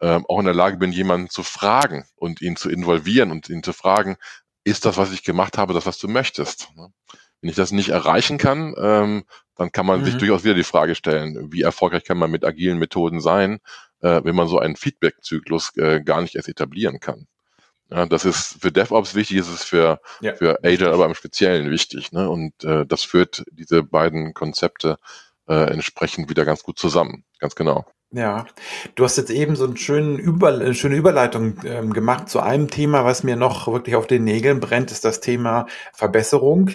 äh, 0.00 0.18
auch 0.28 0.40
in 0.40 0.44
der 0.44 0.54
Lage 0.54 0.76
bin, 0.76 0.90
jemanden 0.90 1.30
zu 1.30 1.44
fragen 1.44 2.04
und 2.16 2.42
ihn 2.42 2.56
zu 2.56 2.68
involvieren 2.68 3.30
und 3.30 3.48
ihn 3.48 3.62
zu 3.62 3.72
fragen, 3.72 4.16
ist 4.64 4.86
das, 4.86 4.96
was 4.96 5.12
ich 5.12 5.22
gemacht 5.22 5.56
habe, 5.56 5.72
das, 5.72 5.86
was 5.86 5.98
du 5.98 6.08
möchtest? 6.08 6.68
Ne? 6.74 6.88
Wenn 7.40 7.50
ich 7.50 7.56
das 7.56 7.70
nicht 7.70 7.90
erreichen 7.90 8.38
kann, 8.38 8.74
ähm, 8.76 9.24
dann 9.54 9.70
kann 9.70 9.86
man 9.86 10.00
mhm. 10.00 10.06
sich 10.06 10.16
durchaus 10.16 10.42
wieder 10.42 10.54
die 10.54 10.64
Frage 10.64 10.96
stellen, 10.96 11.52
wie 11.52 11.62
erfolgreich 11.62 12.02
kann 12.02 12.18
man 12.18 12.32
mit 12.32 12.44
agilen 12.44 12.78
Methoden 12.78 13.20
sein 13.20 13.60
äh, 14.00 14.20
wenn 14.24 14.34
man 14.34 14.48
so 14.48 14.58
einen 14.58 14.76
Feedback-Zyklus 14.76 15.76
äh, 15.76 16.00
gar 16.00 16.22
nicht 16.22 16.36
erst 16.36 16.48
etablieren 16.48 17.00
kann. 17.00 17.26
Ja, 17.90 18.06
das 18.06 18.24
ist 18.24 18.60
für 18.60 18.72
DevOps 18.72 19.14
wichtig, 19.14 19.36
ist 19.38 19.48
es 19.48 19.62
für, 19.62 20.00
ja. 20.20 20.34
für 20.34 20.58
Agile 20.64 20.92
aber 20.92 21.06
im 21.06 21.14
Speziellen 21.14 21.70
wichtig. 21.70 22.10
Ne? 22.10 22.28
Und 22.28 22.64
äh, 22.64 22.84
das 22.84 23.04
führt 23.04 23.44
diese 23.52 23.82
beiden 23.84 24.34
Konzepte 24.34 24.98
äh, 25.48 25.70
entsprechend 25.70 26.28
wieder 26.28 26.44
ganz 26.44 26.64
gut 26.64 26.78
zusammen. 26.78 27.24
Ganz 27.38 27.54
genau. 27.54 27.86
Ja, 28.12 28.46
du 28.94 29.04
hast 29.04 29.16
jetzt 29.16 29.30
eben 29.30 29.56
so 29.56 29.64
einen 29.64 29.76
schönen 29.76 30.18
Über, 30.18 30.48
eine 30.48 30.74
schöne 30.74 30.96
Überleitung 30.96 31.60
ähm, 31.64 31.92
gemacht 31.92 32.28
zu 32.28 32.40
einem 32.40 32.70
Thema, 32.70 33.04
was 33.04 33.24
mir 33.24 33.36
noch 33.36 33.66
wirklich 33.66 33.96
auf 33.96 34.06
den 34.06 34.24
Nägeln 34.24 34.60
brennt, 34.60 34.90
ist 34.90 35.04
das 35.04 35.20
Thema 35.20 35.66
Verbesserung. 35.92 36.70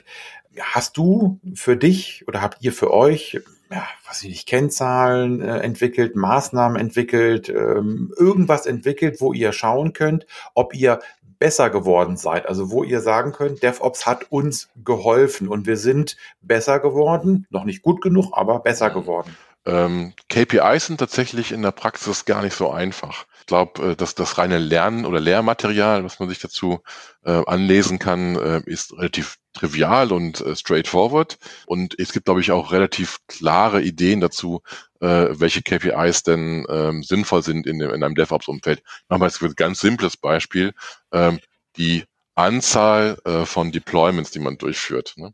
Hast 0.59 0.97
du 0.97 1.39
für 1.55 1.77
dich 1.77 2.25
oder 2.27 2.41
habt 2.41 2.57
ihr 2.61 2.73
für 2.73 2.91
euch 2.91 3.39
ja, 3.71 3.87
was 4.05 4.21
ich 4.23 4.29
nicht, 4.29 4.47
Kennzahlen 4.47 5.41
äh, 5.41 5.59
entwickelt, 5.59 6.15
Maßnahmen 6.15 6.79
entwickelt, 6.79 7.49
ähm, 7.49 8.13
irgendwas 8.17 8.65
entwickelt, 8.65 9.21
wo 9.21 9.33
ihr 9.33 9.53
schauen 9.53 9.93
könnt, 9.93 10.25
ob 10.53 10.75
ihr 10.75 10.99
besser 11.39 11.69
geworden 11.69 12.17
seid. 12.17 12.45
Also 12.47 12.69
wo 12.69 12.83
ihr 12.83 13.01
sagen 13.01 13.31
könnt, 13.31 13.63
DevOps 13.63 14.05
hat 14.05 14.31
uns 14.31 14.69
geholfen 14.83 15.47
und 15.47 15.65
wir 15.65 15.77
sind 15.77 16.17
besser 16.41 16.79
geworden. 16.79 17.47
Noch 17.49 17.63
nicht 17.63 17.81
gut 17.81 18.01
genug, 18.01 18.31
aber 18.33 18.59
besser 18.59 18.91
geworden. 18.91 19.35
Ähm, 19.65 20.13
KPIs 20.29 20.87
sind 20.87 20.99
tatsächlich 20.99 21.51
in 21.51 21.61
der 21.61 21.71
Praxis 21.71 22.25
gar 22.25 22.41
nicht 22.41 22.55
so 22.55 22.71
einfach. 22.71 23.25
Ich 23.39 23.45
glaube, 23.45 23.91
äh, 23.91 23.95
dass 23.95 24.15
das 24.15 24.37
reine 24.37 24.57
Lernen 24.57 25.05
oder 25.05 25.19
Lehrmaterial, 25.19 26.03
was 26.03 26.19
man 26.19 26.29
sich 26.29 26.39
dazu 26.39 26.81
äh, 27.23 27.41
anlesen 27.45 27.99
kann, 27.99 28.35
äh, 28.35 28.61
ist 28.65 28.93
relativ 28.93 29.37
trivial 29.53 30.11
und 30.11 30.41
äh, 30.41 30.55
straightforward. 30.55 31.37
Und 31.65 31.97
es 31.99 32.11
gibt, 32.11 32.25
glaube 32.25 32.41
ich, 32.41 32.51
auch 32.51 32.71
relativ 32.71 33.19
klare 33.27 33.81
Ideen 33.81 34.21
dazu, 34.21 34.61
äh, 34.99 35.27
welche 35.31 35.61
KPIs 35.61 36.23
denn 36.23 36.65
ähm, 36.69 37.03
sinnvoll 37.03 37.43
sind 37.43 37.67
in, 37.67 37.81
in 37.81 38.03
einem 38.03 38.15
DevOps-Umfeld. 38.15 38.79
Ich 38.79 39.09
mache 39.09 39.19
mal 39.19 39.27
jetzt 39.27 39.41
ein 39.41 39.53
ganz 39.55 39.79
simples 39.79 40.17
Beispiel. 40.17 40.73
Ähm, 41.11 41.39
die 41.77 42.05
Anzahl 42.35 43.17
äh, 43.25 43.45
von 43.45 43.71
Deployments, 43.71 44.31
die 44.31 44.39
man 44.39 44.57
durchführt, 44.57 45.13
ne, 45.17 45.33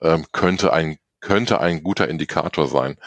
ähm, 0.00 0.26
könnte 0.32 0.72
ein 0.72 0.98
könnte 1.20 1.60
ein 1.60 1.82
guter 1.82 2.08
Indikator 2.08 2.68
sein 2.68 2.98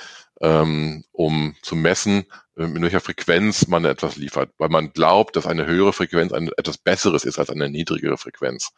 ähm, 0.41 1.03
um 1.11 1.55
zu 1.61 1.75
messen, 1.75 2.25
ähm, 2.57 2.75
in 2.75 2.81
welcher 2.81 3.01
Frequenz 3.01 3.67
man 3.67 3.85
etwas 3.85 4.15
liefert, 4.15 4.51
weil 4.57 4.69
man 4.69 4.93
glaubt, 4.93 5.35
dass 5.35 5.45
eine 5.45 5.65
höhere 5.65 5.93
Frequenz 5.93 6.31
ein, 6.31 6.49
etwas 6.57 6.77
Besseres 6.77 7.25
ist 7.25 7.39
als 7.39 7.49
eine 7.49 7.69
niedrigere 7.69 8.17
Frequenz. 8.17 8.71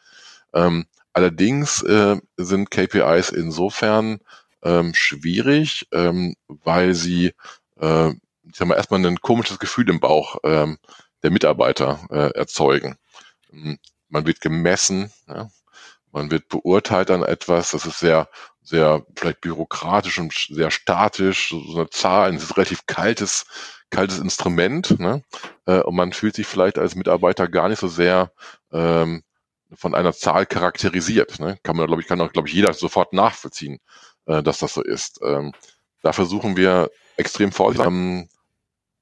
Ähm, 0.52 0.86
allerdings 1.12 1.82
äh, 1.82 2.16
sind 2.36 2.70
KPIs 2.70 3.30
insofern 3.30 4.20
ähm, 4.62 4.92
schwierig, 4.94 5.86
ähm, 5.92 6.34
weil 6.46 6.94
sie, 6.94 7.32
äh, 7.80 8.10
ich 8.10 8.56
sag 8.56 8.68
mal, 8.68 8.76
erstmal 8.76 9.04
ein 9.04 9.20
komisches 9.20 9.58
Gefühl 9.58 9.88
im 9.88 10.00
Bauch 10.00 10.36
ähm, 10.44 10.78
der 11.22 11.30
Mitarbeiter 11.30 12.00
äh, 12.10 12.36
erzeugen. 12.36 12.96
Ähm, 13.52 13.78
man 14.08 14.26
wird 14.26 14.40
gemessen, 14.40 15.10
ja, 15.28 15.48
man 16.12 16.30
wird 16.30 16.48
beurteilt 16.48 17.10
an 17.10 17.22
etwas, 17.22 17.70
das 17.70 17.86
ist 17.86 17.98
sehr, 17.98 18.28
sehr 18.62 19.04
vielleicht 19.16 19.40
bürokratisch 19.40 20.18
und 20.18 20.32
sehr 20.32 20.70
statisch, 20.70 21.48
so, 21.48 21.60
so 21.60 21.78
eine 21.78 21.90
Zahl, 21.90 22.28
ein 22.28 22.36
relativ 22.36 22.86
kaltes, 22.86 23.46
kaltes 23.90 24.18
Instrument. 24.18 25.00
Ne? 25.00 25.24
Äh, 25.66 25.80
und 25.80 25.96
man 25.96 26.12
fühlt 26.12 26.36
sich 26.36 26.46
vielleicht 26.46 26.78
als 26.78 26.94
Mitarbeiter 26.94 27.48
gar 27.48 27.68
nicht 27.68 27.80
so 27.80 27.88
sehr 27.88 28.32
ähm, 28.72 29.22
von 29.74 29.94
einer 29.94 30.12
Zahl 30.12 30.46
charakterisiert. 30.46 31.40
Ne? 31.40 31.58
Kann 31.62 31.76
man, 31.76 31.86
glaube 31.86 32.02
ich, 32.02 32.08
kann 32.08 32.20
auch, 32.20 32.32
glaube 32.32 32.48
ich, 32.48 32.54
jeder 32.54 32.72
sofort 32.74 33.12
nachvollziehen, 33.12 33.78
äh, 34.26 34.42
dass 34.42 34.58
das 34.58 34.74
so 34.74 34.82
ist. 34.82 35.20
Ähm, 35.22 35.52
da 36.02 36.12
versuchen 36.12 36.56
wir 36.56 36.90
extrem 37.16 37.52
vorsichtig, 37.52 37.86
ähm, 37.86 38.28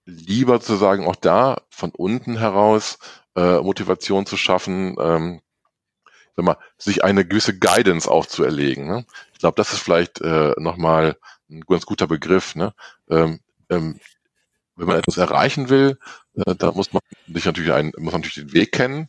lieber 0.05 0.61
zu 0.61 0.77
sagen, 0.77 1.07
auch 1.07 1.17
da 1.17 1.63
von 1.71 1.91
unten 1.91 2.37
heraus 2.39 2.99
äh, 3.37 3.61
Motivation 3.61 4.27
zu 4.27 4.37
schaffen, 4.37 4.97
ähm, 5.01 5.41
sag 6.37 6.45
mal, 6.45 6.57
sich 6.79 7.05
eine 7.05 7.25
gewisse 7.25 7.59
Guidance 7.59 8.11
auch 8.11 8.27
zu 8.27 8.45
erlegen. 8.45 8.87
Ne? 8.87 9.07
Ich 9.33 9.39
glaube, 9.39 9.57
das 9.57 9.73
ist 9.73 9.81
vielleicht 9.81 10.21
äh, 10.21 10.53
nochmal 10.59 11.17
ein 11.51 11.63
ganz 11.63 11.87
guter 11.87 12.07
Begriff. 12.07 12.55
Ne? 12.55 12.75
Ähm, 13.09 13.41
ähm, 13.69 14.01
wenn 14.77 14.87
man 14.87 14.99
etwas 14.99 15.19
erreichen 15.19 15.69
will, 15.69 15.99
äh, 16.35 16.55
da 16.55 16.73
muss 16.73 16.93
man 16.93 17.03
sich 17.29 17.45
natürlich 17.45 17.73
ein, 17.73 17.93
muss 17.99 18.13
man 18.13 18.23
natürlich 18.23 18.47
den 18.47 18.53
Weg 18.53 18.73
kennen. 18.73 19.09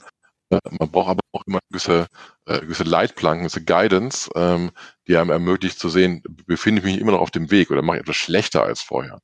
Äh, 0.52 0.60
man 0.80 0.92
braucht 0.92 1.10
aber 1.10 1.22
auch 1.32 1.44
immer 1.48 1.60
gewisse, 1.70 2.08
äh, 2.46 2.60
gewisse 2.60 2.84
Leitplanken, 2.84 3.44
gewisse 3.44 3.64
Guidance, 3.64 4.30
ähm, 4.36 4.72
die 5.08 5.18
einem 5.18 5.32
ermöglicht 5.32 5.80
zu 5.80 5.90
sehen, 5.90 6.22
befinde 6.46 6.80
ich 6.80 6.86
mich 6.86 7.00
immer 7.00 7.14
noch 7.14 7.22
auf 7.22 7.32
dem 7.32 7.50
Weg 7.52 7.72
oder 7.72 7.82
mache 7.82 7.98
ich 7.98 8.02
etwas 8.04 8.18
schlechter 8.18 8.64
als 8.64 8.82
vorher. 8.82 9.20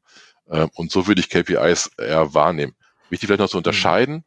Ähm, 0.49 0.69
und 0.75 0.91
so 0.91 1.07
würde 1.07 1.21
ich 1.21 1.30
KPIs 1.30 1.91
eher 1.97 2.34
wahrnehmen. 2.34 2.73
Wichtig 3.09 3.28
vielleicht 3.28 3.41
noch 3.41 3.49
zu 3.49 3.57
unterscheiden. 3.57 4.23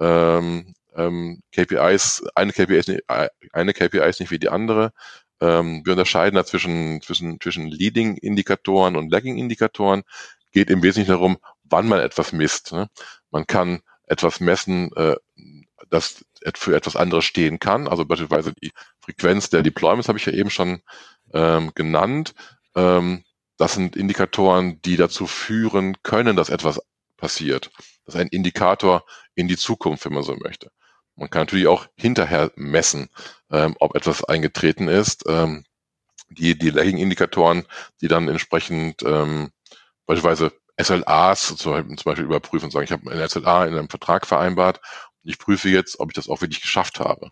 Ähm, 0.00 0.74
ähm, 0.96 1.42
KPIs, 1.52 2.24
eine 2.34 2.52
KPI 2.52 2.78
ist 2.78 2.88
nicht, 2.88 3.02
eine 3.08 3.72
KPI 3.72 4.08
ist 4.08 4.20
nicht 4.20 4.30
wie 4.30 4.38
die 4.38 4.48
andere. 4.48 4.92
Ähm, 5.40 5.82
wir 5.84 5.92
unterscheiden 5.92 6.36
da 6.36 6.44
zwischen, 6.44 7.00
zwischen, 7.02 7.40
zwischen 7.40 7.66
Leading-Indikatoren 7.68 8.96
und 8.96 9.10
Lagging-Indikatoren. 9.10 10.02
Geht 10.52 10.70
im 10.70 10.82
Wesentlichen 10.82 11.10
darum, 11.10 11.38
wann 11.64 11.88
man 11.88 12.00
etwas 12.00 12.32
misst. 12.32 12.72
Ne? 12.72 12.88
Man 13.30 13.46
kann 13.46 13.80
etwas 14.06 14.38
messen, 14.38 14.92
äh, 14.94 15.16
das 15.90 16.24
für 16.54 16.76
etwas 16.76 16.96
anderes 16.96 17.24
stehen 17.24 17.58
kann. 17.58 17.88
Also 17.88 18.04
beispielsweise 18.04 18.52
die 18.62 18.72
Frequenz 19.00 19.50
der 19.50 19.62
Deployments 19.62 20.08
habe 20.08 20.18
ich 20.18 20.26
ja 20.26 20.32
eben 20.32 20.50
schon 20.50 20.82
ähm, 21.32 21.72
genannt. 21.74 22.34
Ähm, 22.74 23.24
das 23.56 23.74
sind 23.74 23.96
Indikatoren, 23.96 24.80
die 24.82 24.96
dazu 24.96 25.26
führen 25.26 25.96
können, 26.02 26.36
dass 26.36 26.50
etwas 26.50 26.80
passiert. 27.16 27.70
Das 28.04 28.14
ist 28.14 28.20
ein 28.20 28.28
Indikator 28.28 29.04
in 29.34 29.48
die 29.48 29.56
Zukunft, 29.56 30.04
wenn 30.04 30.14
man 30.14 30.22
so 30.22 30.36
möchte. 30.36 30.70
Man 31.16 31.30
kann 31.30 31.42
natürlich 31.42 31.68
auch 31.68 31.86
hinterher 31.96 32.50
messen, 32.56 33.08
ähm, 33.50 33.76
ob 33.78 33.94
etwas 33.94 34.24
eingetreten 34.24 34.88
ist. 34.88 35.24
Ähm, 35.28 35.64
die 36.28 36.58
die 36.58 36.70
Lagging-Indikatoren, 36.70 37.64
die 38.00 38.08
dann 38.08 38.28
entsprechend 38.28 39.02
ähm, 39.02 39.50
beispielsweise 40.06 40.52
SLAs 40.80 41.56
zum 41.56 41.94
Beispiel 42.04 42.24
überprüfen 42.24 42.66
und 42.66 42.70
sagen, 42.72 42.84
ich 42.84 42.92
habe 42.92 43.10
ein 43.10 43.28
SLA 43.28 43.66
in 43.66 43.74
einem 43.74 43.88
Vertrag 43.88 44.26
vereinbart 44.26 44.80
ich 45.24 45.38
prüfe 45.38 45.68
jetzt, 45.68 46.00
ob 46.00 46.10
ich 46.10 46.14
das 46.14 46.28
auch 46.28 46.40
wirklich 46.40 46.60
geschafft 46.60 47.00
habe. 47.00 47.30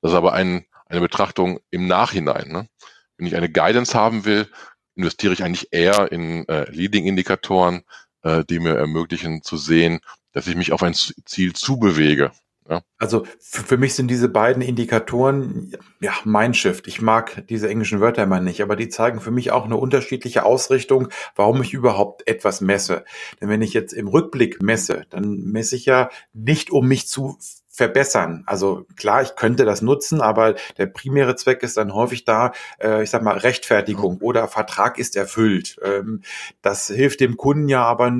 Das 0.00 0.12
ist 0.12 0.16
aber 0.16 0.32
ein, 0.32 0.66
eine 0.86 1.00
Betrachtung 1.00 1.60
im 1.70 1.86
Nachhinein. 1.86 2.48
Ne? 2.48 2.68
Wenn 3.16 3.26
ich 3.26 3.36
eine 3.36 3.50
Guidance 3.50 3.94
haben 3.94 4.24
will, 4.24 4.50
investiere 4.94 5.32
ich 5.32 5.44
eigentlich 5.44 5.68
eher 5.70 6.10
in 6.10 6.48
äh, 6.48 6.70
Leading-Indikatoren, 6.70 7.82
äh, 8.22 8.44
die 8.44 8.58
mir 8.58 8.76
ermöglichen 8.76 9.42
zu 9.42 9.56
sehen, 9.56 10.00
dass 10.32 10.46
ich 10.46 10.56
mich 10.56 10.72
auf 10.72 10.82
ein 10.82 10.94
Ziel 10.94 11.52
zubewege. 11.52 12.32
Ja. 12.68 12.82
Also 12.98 13.24
für 13.40 13.78
mich 13.78 13.94
sind 13.94 14.08
diese 14.08 14.28
beiden 14.28 14.62
Indikatoren 14.62 15.72
ja 16.00 16.12
mein 16.24 16.52
Shift. 16.52 16.86
Ich 16.86 17.00
mag 17.00 17.46
diese 17.48 17.68
englischen 17.68 18.00
Wörter 18.00 18.24
immer 18.24 18.40
nicht, 18.40 18.60
aber 18.62 18.76
die 18.76 18.90
zeigen 18.90 19.20
für 19.20 19.30
mich 19.30 19.52
auch 19.52 19.64
eine 19.64 19.76
unterschiedliche 19.76 20.44
Ausrichtung, 20.44 21.08
warum 21.34 21.62
ich 21.62 21.72
überhaupt 21.72 22.28
etwas 22.28 22.60
messe. 22.60 23.04
Denn 23.40 23.48
wenn 23.48 23.62
ich 23.62 23.72
jetzt 23.72 23.94
im 23.94 24.08
Rückblick 24.08 24.62
messe, 24.62 25.06
dann 25.08 25.44
messe 25.44 25.76
ich 25.76 25.86
ja 25.86 26.10
nicht, 26.34 26.70
um 26.70 26.86
mich 26.86 27.08
zu 27.08 27.38
verbessern. 27.78 28.42
Also 28.46 28.86
klar, 28.96 29.22
ich 29.22 29.36
könnte 29.36 29.64
das 29.64 29.82
nutzen, 29.82 30.20
aber 30.20 30.56
der 30.78 30.86
primäre 30.86 31.36
Zweck 31.36 31.62
ist 31.62 31.76
dann 31.76 31.94
häufig 31.94 32.24
da, 32.24 32.50
äh, 32.82 33.04
ich 33.04 33.10
sag 33.10 33.22
mal, 33.22 33.38
Rechtfertigung 33.38 34.18
oder 34.18 34.48
Vertrag 34.48 34.98
ist 34.98 35.14
erfüllt. 35.14 35.78
Ähm, 35.84 36.22
das 36.60 36.88
hilft 36.88 37.20
dem 37.20 37.36
Kunden 37.36 37.68
ja 37.68 37.84
aber, 37.84 38.12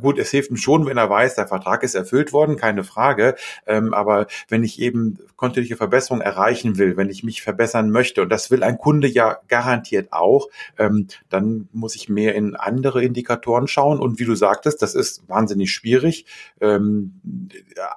gut, 0.00 0.18
es 0.18 0.30
hilft 0.30 0.50
ihm 0.50 0.56
schon, 0.56 0.86
wenn 0.86 0.96
er 0.96 1.10
weiß, 1.10 1.34
der 1.34 1.46
Vertrag 1.46 1.82
ist 1.82 1.94
erfüllt 1.94 2.32
worden, 2.32 2.56
keine 2.56 2.82
Frage. 2.82 3.34
Ähm, 3.66 3.92
aber 3.92 4.26
wenn 4.48 4.64
ich 4.64 4.80
eben 4.80 5.18
kontinuierliche 5.36 5.76
Verbesserung 5.76 6.22
erreichen 6.22 6.78
will, 6.78 6.96
wenn 6.96 7.10
ich 7.10 7.22
mich 7.22 7.42
verbessern 7.42 7.90
möchte, 7.90 8.22
und 8.22 8.30
das 8.30 8.50
will 8.50 8.62
ein 8.62 8.78
Kunde 8.78 9.06
ja 9.06 9.36
garantiert 9.48 10.14
auch, 10.14 10.48
ähm, 10.78 11.08
dann 11.28 11.68
muss 11.74 11.94
ich 11.94 12.08
mehr 12.08 12.34
in 12.34 12.56
andere 12.56 13.04
Indikatoren 13.04 13.68
schauen. 13.68 14.00
Und 14.00 14.18
wie 14.18 14.24
du 14.24 14.34
sagtest, 14.34 14.80
das 14.80 14.94
ist 14.94 15.28
wahnsinnig 15.28 15.72
schwierig, 15.72 16.24
ähm, 16.62 17.20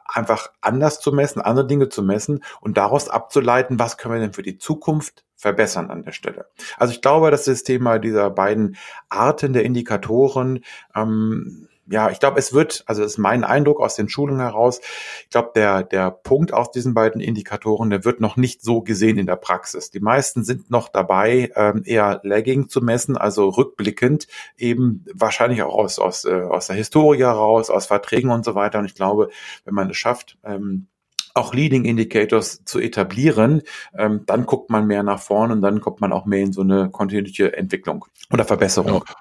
einfach 0.05 0.51
anders 0.59 0.96
zu 0.99 1.11
messen, 1.11 1.41
andere 1.41 1.67
Dinge 1.67 1.89
zu 1.89 2.03
messen 2.03 2.43
und 2.61 2.77
daraus 2.77 3.09
abzuleiten, 3.09 3.79
was 3.79 3.97
können 3.97 4.15
wir 4.15 4.21
denn 4.21 4.33
für 4.33 4.43
die 4.43 4.57
Zukunft 4.57 5.25
verbessern 5.35 5.91
an 5.91 6.03
der 6.03 6.11
Stelle. 6.11 6.47
Also 6.77 6.93
ich 6.93 7.01
glaube, 7.01 7.31
dass 7.31 7.45
das 7.45 7.63
Thema 7.63 7.99
dieser 7.99 8.29
beiden 8.29 8.75
Arten 9.09 9.53
der 9.53 9.63
Indikatoren 9.63 10.63
ähm, 10.95 11.67
ja, 11.89 12.09
ich 12.09 12.19
glaube, 12.19 12.39
es 12.39 12.53
wird, 12.53 12.83
also 12.85 13.03
ist 13.03 13.17
mein 13.17 13.43
Eindruck 13.43 13.79
aus 13.79 13.95
den 13.95 14.09
Schulungen 14.09 14.41
heraus, 14.41 14.81
ich 15.23 15.29
glaube, 15.29 15.51
der, 15.55 15.83
der 15.83 16.11
Punkt 16.11 16.53
aus 16.53 16.71
diesen 16.71 16.93
beiden 16.93 17.21
Indikatoren, 17.21 17.89
der 17.89 18.03
wird 18.05 18.19
noch 18.19 18.35
nicht 18.35 18.61
so 18.61 18.81
gesehen 18.81 19.17
in 19.17 19.25
der 19.25 19.35
Praxis. 19.37 19.89
Die 19.91 19.99
meisten 19.99 20.43
sind 20.43 20.69
noch 20.69 20.89
dabei, 20.89 21.51
ähm, 21.55 21.83
eher 21.85 22.19
lagging 22.23 22.69
zu 22.69 22.81
messen, 22.81 23.17
also 23.17 23.49
rückblickend, 23.49 24.27
eben 24.57 25.05
wahrscheinlich 25.13 25.61
auch 25.63 25.75
aus, 25.75 25.99
aus, 25.99 26.25
äh, 26.25 26.41
aus 26.41 26.67
der 26.67 26.75
Historie 26.75 27.19
heraus, 27.19 27.69
aus 27.69 27.87
Verträgen 27.87 28.31
und 28.31 28.43
so 28.43 28.55
weiter. 28.55 28.79
Und 28.79 28.85
ich 28.85 28.95
glaube, 28.95 29.29
wenn 29.65 29.73
man 29.73 29.89
es 29.89 29.97
schafft, 29.97 30.37
ähm, 30.43 30.87
auch 31.33 31.53
Leading 31.53 31.85
Indicators 31.85 32.65
zu 32.65 32.79
etablieren, 32.79 33.61
ähm, 33.95 34.23
dann 34.25 34.45
guckt 34.45 34.69
man 34.69 34.87
mehr 34.87 35.03
nach 35.03 35.19
vorne 35.19 35.53
und 35.53 35.61
dann 35.61 35.81
kommt 35.81 36.01
man 36.01 36.11
auch 36.11 36.25
mehr 36.25 36.41
in 36.41 36.51
so 36.51 36.61
eine 36.61 36.89
kontinuierliche 36.89 37.55
Entwicklung 37.55 38.05
oder 38.31 38.43
Verbesserung. 38.43 39.03
Ja. 39.07 39.15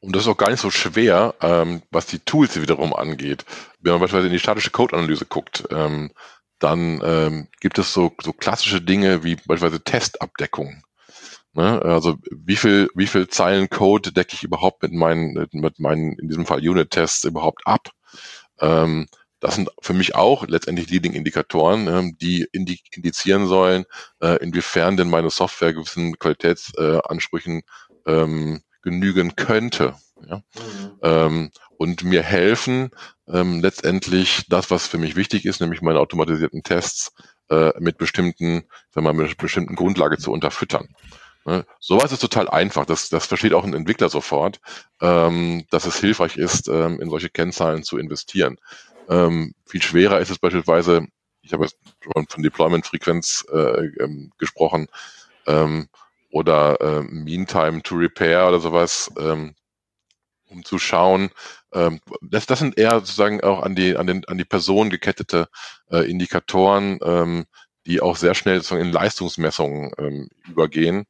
Und 0.00 0.16
das 0.16 0.22
ist 0.22 0.28
auch 0.28 0.36
gar 0.36 0.50
nicht 0.50 0.60
so 0.60 0.70
schwer, 0.70 1.34
ähm, 1.42 1.82
was 1.90 2.06
die 2.06 2.20
Tools 2.20 2.60
wiederum 2.60 2.94
angeht. 2.94 3.44
Wenn 3.80 3.92
man 3.92 4.00
beispielsweise 4.00 4.28
in 4.28 4.32
die 4.32 4.38
statische 4.38 4.70
Code-Analyse 4.70 5.26
guckt, 5.26 5.64
ähm, 5.70 6.10
dann 6.58 7.00
ähm, 7.04 7.48
gibt 7.60 7.78
es 7.78 7.92
so, 7.92 8.12
so 8.22 8.32
klassische 8.32 8.80
Dinge 8.80 9.24
wie 9.24 9.36
beispielsweise 9.36 9.82
Testabdeckung. 9.82 10.82
Ne? 11.52 11.82
Also 11.82 12.16
wie 12.30 12.56
viel, 12.56 12.88
wie 12.94 13.06
viel 13.06 13.28
Zeilen 13.28 13.68
Code 13.68 14.12
decke 14.12 14.34
ich 14.34 14.42
überhaupt 14.42 14.82
mit 14.82 14.92
meinen, 14.92 15.48
mit 15.52 15.80
meinen, 15.80 16.12
in 16.18 16.28
diesem 16.28 16.46
Fall 16.46 16.66
Unit-Tests 16.66 17.24
überhaupt 17.24 17.66
ab? 17.66 17.88
Ähm, 18.60 19.06
das 19.40 19.54
sind 19.56 19.70
für 19.80 19.94
mich 19.94 20.14
auch 20.14 20.46
letztendlich 20.46 20.90
Leading-Indikatoren, 20.90 21.88
ähm, 21.88 22.16
die 22.20 22.46
indizieren 22.52 23.46
sollen, 23.46 23.84
äh, 24.20 24.36
inwiefern 24.42 24.96
denn 24.96 25.08
meine 25.08 25.30
Software 25.30 25.72
gewissen 25.72 26.18
Qualitätsansprüchen 26.18 27.62
ähm, 28.06 28.62
genügen 28.82 29.36
könnte. 29.36 29.94
Ja? 30.26 30.36
Mhm. 30.36 30.98
Ähm, 31.02 31.50
und 31.76 32.04
mir 32.04 32.22
helfen, 32.22 32.90
ähm, 33.28 33.60
letztendlich 33.60 34.44
das, 34.48 34.70
was 34.70 34.86
für 34.86 34.98
mich 34.98 35.16
wichtig 35.16 35.44
ist, 35.46 35.60
nämlich 35.60 35.82
meine 35.82 36.00
automatisierten 36.00 36.62
Tests 36.62 37.12
äh, 37.48 37.72
mit 37.78 37.98
bestimmten, 37.98 38.64
wenn 38.92 39.04
man 39.04 39.16
mit 39.16 39.36
bestimmten 39.38 39.76
Grundlage 39.76 40.18
zu 40.18 40.32
unterfüttern. 40.32 40.88
Ne? 41.46 41.64
Sowas 41.78 42.12
ist 42.12 42.20
total 42.20 42.48
einfach. 42.48 42.84
Das, 42.86 43.08
das 43.08 43.26
versteht 43.26 43.54
auch 43.54 43.64
ein 43.64 43.74
Entwickler 43.74 44.08
sofort, 44.08 44.60
ähm, 45.00 45.64
dass 45.70 45.86
es 45.86 45.98
hilfreich 45.98 46.36
ist, 46.36 46.68
ähm, 46.68 47.00
in 47.00 47.08
solche 47.08 47.30
Kennzahlen 47.30 47.82
zu 47.82 47.98
investieren. 47.98 48.58
Ähm, 49.08 49.54
viel 49.66 49.82
schwerer 49.82 50.20
ist 50.20 50.30
es 50.30 50.38
beispielsweise, 50.38 51.06
ich 51.42 51.52
habe 51.52 51.66
schon 52.00 52.26
von 52.28 52.42
Deployment-Frequenz 52.42 53.46
äh, 53.52 53.86
ähm, 54.00 54.32
gesprochen, 54.38 54.88
ähm, 55.46 55.88
oder 56.30 56.80
äh, 56.80 57.02
Meantime 57.02 57.82
to 57.82 57.96
Repair 57.96 58.48
oder 58.48 58.60
sowas, 58.60 59.10
ähm, 59.18 59.54
um 60.46 60.64
zu 60.64 60.78
schauen. 60.78 61.30
Ähm, 61.72 62.00
das, 62.22 62.46
das 62.46 62.58
sind 62.58 62.78
eher 62.78 63.00
sozusagen 63.00 63.40
auch 63.42 63.62
an 63.62 63.74
die, 63.74 63.96
an 63.96 64.06
den, 64.06 64.24
an 64.26 64.38
die 64.38 64.44
Person 64.44 64.90
gekettete 64.90 65.48
äh, 65.90 66.08
Indikatoren, 66.10 66.98
ähm, 67.02 67.46
die 67.86 68.00
auch 68.00 68.16
sehr 68.16 68.34
schnell 68.34 68.56
sozusagen 68.56 68.86
in 68.86 68.92
Leistungsmessungen 68.92 69.92
ähm, 69.98 70.28
übergehen, 70.48 71.06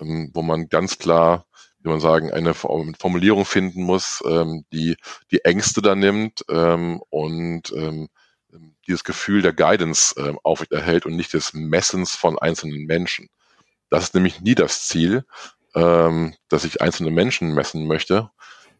ähm, 0.00 0.30
wo 0.34 0.42
man 0.42 0.68
ganz 0.68 0.98
klar, 0.98 1.46
wie 1.80 1.90
man 1.90 2.00
sagen, 2.00 2.32
eine 2.32 2.54
Formulierung 2.54 3.44
finden 3.44 3.82
muss, 3.82 4.22
ähm, 4.26 4.64
die 4.72 4.96
die 5.30 5.44
Ängste 5.44 5.82
da 5.82 5.94
nimmt 5.94 6.44
ähm, 6.48 7.02
und 7.10 7.72
ähm, 7.72 8.08
dieses 8.86 9.04
Gefühl 9.04 9.42
der 9.42 9.52
Guidance 9.52 10.14
ähm, 10.18 10.38
aufrechterhält 10.42 11.06
und 11.06 11.16
nicht 11.16 11.32
des 11.32 11.52
Messens 11.52 12.14
von 12.14 12.38
einzelnen 12.38 12.86
Menschen. 12.86 13.28
Das 13.94 14.02
ist 14.02 14.14
nämlich 14.14 14.40
nie 14.40 14.56
das 14.56 14.88
Ziel, 14.88 15.24
ähm, 15.76 16.34
dass 16.48 16.64
ich 16.64 16.82
einzelne 16.82 17.12
Menschen 17.12 17.54
messen 17.54 17.86
möchte, 17.86 18.28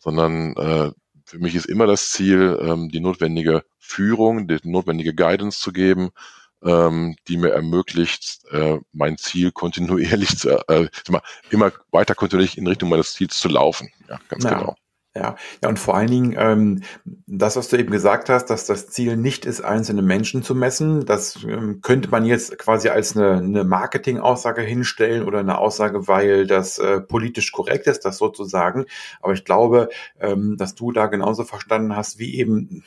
sondern 0.01 0.57
äh, 0.57 0.91
für 1.25 1.39
mich 1.39 1.55
ist 1.55 1.67
immer 1.67 1.87
das 1.87 2.11
Ziel, 2.11 2.59
ähm, 2.61 2.89
die 2.89 2.99
notwendige 2.99 3.65
Führung, 3.79 4.49
die 4.49 4.59
notwendige 4.65 5.15
Guidance 5.15 5.61
zu 5.61 5.73
geben, 5.73 6.11
ähm, 6.65 7.15
die 7.29 7.37
mir 7.37 7.51
ermöglicht, 7.51 8.41
äh, 8.51 8.79
mein 8.93 9.17
Ziel 9.17 9.53
kontinuierlich 9.53 10.37
zu, 10.37 10.49
äh, 10.67 10.89
immer 11.49 11.71
weiter 11.93 12.17
kontinuierlich 12.17 12.59
in 12.59 12.67
Richtung 12.67 12.89
meines 12.89 13.13
Ziels 13.13 13.39
zu 13.39 13.49
laufen. 13.49 13.93
Ja, 14.09 14.19
ganz 14.29 14.43
ja. 14.43 14.59
genau. 14.59 14.75
Ja, 15.17 15.37
ja, 15.63 15.69
und 15.69 15.79
vor 15.79 15.97
allen 15.97 16.11
Dingen 16.11 16.35
ähm, 16.37 16.83
das, 17.27 17.55
was 17.55 17.69
du 17.69 17.77
eben 17.77 17.93
gesagt 17.93 18.29
hast, 18.29 18.47
dass 18.47 18.67
das 18.67 18.89
Ziel 18.89 19.17
nicht 19.17 19.47
ist, 19.47 19.61
einzelne 19.61 20.03
Menschen 20.03 20.43
zu 20.43 20.57
messen, 20.57 21.07
das 21.07 21.45
ähm, 21.45 21.81
könnte 21.83 22.11
man 22.11 22.25
jetzt 22.25 22.59
quasi 22.59 22.89
als 22.89 23.17
eine, 23.17 23.37
eine 23.37 23.63
Marketing-Aussage 23.63 24.63
hinstellen 24.63 25.23
oder 25.23 25.39
eine 25.39 25.59
Aussage, 25.59 26.09
weil 26.09 26.49
das 26.49 26.79
äh, 26.79 27.01
politisch 27.01 27.53
korrekt 27.53 27.87
ist, 27.87 28.05
das 28.05 28.19
sozusagen. 28.19 28.87
Aber 29.21 29.35
ich 29.35 29.45
glaube, 29.45 29.89
ähm, 30.19 30.57
dass 30.57 30.75
du 30.75 30.91
da 30.91 31.07
genauso 31.07 31.45
verstanden 31.45 31.95
hast, 31.95 32.19
wie 32.19 32.35
eben 32.35 32.83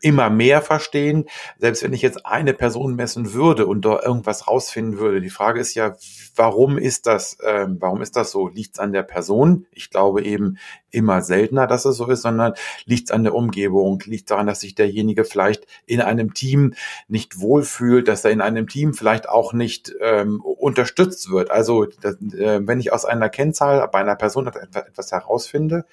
immer 0.00 0.30
mehr 0.30 0.62
verstehen, 0.62 1.26
selbst 1.58 1.82
wenn 1.82 1.92
ich 1.92 2.02
jetzt 2.02 2.24
eine 2.24 2.54
Person 2.54 2.94
messen 2.94 3.32
würde 3.32 3.66
und 3.66 3.84
da 3.84 4.00
irgendwas 4.02 4.48
rausfinden 4.48 4.98
würde. 4.98 5.20
Die 5.20 5.30
Frage 5.30 5.60
ist 5.60 5.74
ja, 5.74 5.96
warum 6.36 6.78
ist 6.78 7.06
das, 7.06 7.38
äh, 7.40 7.66
warum 7.68 8.02
ist 8.02 8.16
das 8.16 8.30
so? 8.30 8.48
Liegt 8.48 8.74
es 8.74 8.78
an 8.78 8.92
der 8.92 9.02
Person? 9.02 9.66
Ich 9.72 9.90
glaube 9.90 10.22
eben 10.22 10.58
immer 10.90 11.22
seltener, 11.22 11.66
dass 11.66 11.84
es 11.84 11.96
so 11.96 12.06
ist, 12.08 12.22
sondern 12.22 12.52
liegt 12.84 13.08
es 13.08 13.10
an 13.10 13.24
der 13.24 13.34
Umgebung, 13.34 14.02
liegt 14.04 14.30
daran, 14.30 14.46
dass 14.46 14.60
sich 14.60 14.74
derjenige 14.74 15.24
vielleicht 15.24 15.66
in 15.86 16.00
einem 16.00 16.34
Team 16.34 16.74
nicht 17.08 17.40
wohlfühlt, 17.40 18.08
dass 18.08 18.24
er 18.24 18.30
in 18.30 18.40
einem 18.40 18.68
Team 18.68 18.94
vielleicht 18.94 19.28
auch 19.28 19.52
nicht 19.52 19.94
ähm, 20.00 20.40
unterstützt 20.42 21.30
wird. 21.30 21.50
Also 21.50 21.86
das, 21.86 22.16
äh, 22.20 22.60
wenn 22.66 22.78
ich 22.78 22.92
aus 22.92 23.04
einer 23.04 23.30
Kennzahl 23.30 23.88
bei 23.88 24.00
einer 24.00 24.16
Person 24.16 24.46
etwas 24.46 25.12
herausfinde 25.12 25.86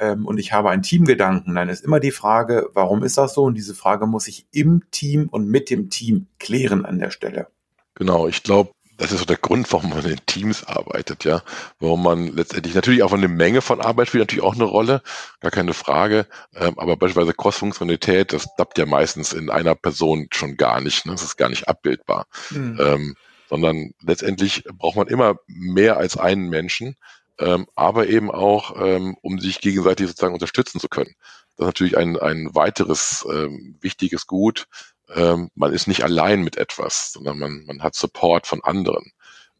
ähm, 0.00 0.26
und 0.26 0.38
ich 0.38 0.52
habe 0.52 0.70
einen 0.70 0.82
Teamgedanken, 0.82 1.54
dann 1.54 1.68
ist 1.68 1.84
immer 1.84 2.00
die 2.00 2.10
Frage, 2.10 2.70
warum 2.72 3.04
ist 3.04 3.18
das 3.18 3.34
so? 3.36 3.44
Und 3.44 3.54
diese 3.54 3.74
Frage 3.74 4.06
muss 4.06 4.26
ich 4.26 4.46
im 4.50 4.82
Team 4.90 5.28
und 5.28 5.46
mit 5.48 5.70
dem 5.70 5.90
Team 5.90 6.26
klären 6.40 6.84
an 6.84 6.98
der 6.98 7.10
Stelle. 7.12 7.46
Genau, 7.94 8.26
ich 8.26 8.42
glaube, 8.42 8.72
das 8.98 9.12
ist 9.12 9.20
so 9.20 9.24
der 9.26 9.36
Grund, 9.36 9.70
warum 9.72 9.90
man 9.90 10.04
in 10.04 10.18
Teams 10.26 10.64
arbeitet, 10.64 11.24
ja. 11.24 11.42
Warum 11.78 12.02
man 12.02 12.34
letztendlich 12.34 12.74
natürlich 12.74 13.02
auch 13.02 13.12
eine 13.12 13.28
Menge 13.28 13.60
von 13.60 13.80
Arbeit 13.80 14.08
spielt 14.08 14.22
natürlich 14.22 14.44
auch 14.44 14.54
eine 14.54 14.64
Rolle, 14.64 15.02
gar 15.40 15.50
keine 15.50 15.74
Frage. 15.74 16.26
Ähm, 16.54 16.78
aber 16.78 16.96
beispielsweise 16.96 17.34
Cross-Funktionalität, 17.34 18.32
das 18.32 18.48
klappt 18.56 18.78
ja 18.78 18.86
meistens 18.86 19.32
in 19.32 19.50
einer 19.50 19.74
Person 19.74 20.28
schon 20.32 20.56
gar 20.56 20.80
nicht. 20.80 21.04
Ne? 21.04 21.12
Das 21.12 21.22
ist 21.22 21.36
gar 21.36 21.50
nicht 21.50 21.68
abbildbar. 21.68 22.26
Mhm. 22.50 22.78
Ähm, 22.80 23.14
sondern 23.48 23.92
letztendlich 24.00 24.64
braucht 24.72 24.96
man 24.96 25.08
immer 25.08 25.36
mehr 25.46 25.98
als 25.98 26.16
einen 26.16 26.48
Menschen, 26.48 26.96
ähm, 27.38 27.66
aber 27.74 28.08
eben 28.08 28.30
auch, 28.30 28.80
ähm, 28.80 29.16
um 29.20 29.38
sich 29.38 29.60
gegenseitig 29.60 30.08
sozusagen 30.08 30.34
unterstützen 30.34 30.80
zu 30.80 30.88
können. 30.88 31.14
Das 31.56 31.64
ist 31.64 31.68
natürlich 31.68 31.96
ein, 31.96 32.18
ein 32.18 32.54
weiteres 32.54 33.26
ähm, 33.30 33.76
wichtiges 33.80 34.26
Gut, 34.26 34.66
ähm, 35.14 35.50
man 35.54 35.72
ist 35.72 35.86
nicht 35.86 36.02
allein 36.02 36.42
mit 36.42 36.56
etwas, 36.56 37.12
sondern 37.12 37.38
man, 37.38 37.64
man 37.66 37.82
hat 37.82 37.94
Support 37.94 38.46
von 38.46 38.62
anderen. 38.64 39.12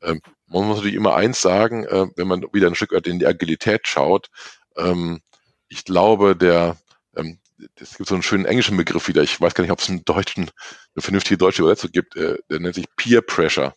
Ähm, 0.03 0.21
man 0.47 0.67
muss 0.67 0.77
natürlich 0.77 0.97
immer 0.97 1.15
eins 1.15 1.41
sagen, 1.41 1.85
äh, 1.85 2.07
wenn 2.17 2.29
man 2.29 2.45
wieder 2.53 2.67
ein 2.67 2.75
Stück 2.75 2.93
weit 2.93 3.07
in 3.07 3.19
die 3.19 3.27
Agilität 3.27 3.87
schaut. 3.87 4.29
Ähm, 4.77 5.21
ich 5.69 5.85
glaube, 5.85 6.37
der, 6.37 6.77
ähm, 7.17 7.39
es 7.77 7.97
gibt 7.97 8.09
so 8.09 8.15
einen 8.15 8.23
schönen 8.23 8.45
englischen 8.45 8.77
Begriff 8.77 9.09
wieder. 9.09 9.23
Ich 9.23 9.41
weiß 9.41 9.55
gar 9.55 9.63
nicht, 9.63 9.71
ob 9.71 9.81
es 9.81 9.89
einen 9.89 10.05
deutschen, 10.05 10.51
eine 10.95 11.03
vernünftige 11.03 11.39
deutsche 11.39 11.63
Übersetzung 11.63 11.91
gibt. 11.93 12.17
Äh, 12.17 12.39
der 12.51 12.61
nennt 12.61 12.75
sich 12.75 12.87
Peer 12.97 13.23
Pressure. 13.23 13.75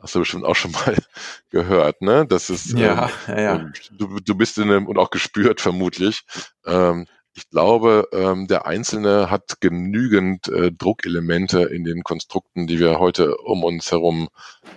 Hast 0.00 0.14
du 0.14 0.18
bestimmt 0.18 0.44
auch 0.44 0.56
schon 0.56 0.72
mal 0.72 0.96
gehört, 1.50 2.02
ne? 2.02 2.26
Das 2.26 2.50
ist, 2.50 2.72
ja, 2.72 3.10
ähm, 3.28 3.36
ja, 3.36 3.40
ja. 3.40 3.72
Du, 3.92 4.18
du 4.20 4.34
bist 4.34 4.58
in 4.58 4.64
einem, 4.64 4.86
und 4.86 4.98
auch 4.98 5.10
gespürt 5.10 5.60
vermutlich, 5.60 6.22
ähm, 6.66 7.06
ich 7.34 7.50
glaube, 7.50 8.08
ähm, 8.12 8.46
der 8.46 8.66
Einzelne 8.66 9.30
hat 9.30 9.60
genügend 9.60 10.48
äh, 10.48 10.70
Druckelemente 10.70 11.62
in 11.64 11.84
den 11.84 12.04
Konstrukten, 12.04 12.66
die 12.66 12.78
wir 12.78 13.00
heute 13.00 13.36
um 13.38 13.64
uns 13.64 13.90
herum 13.90 14.28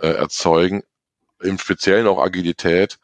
äh, 0.02 0.08
erzeugen, 0.08 0.84
im 1.40 1.60
Speziellen 1.60 2.08
auch 2.08 2.20
Agilität, 2.20 2.98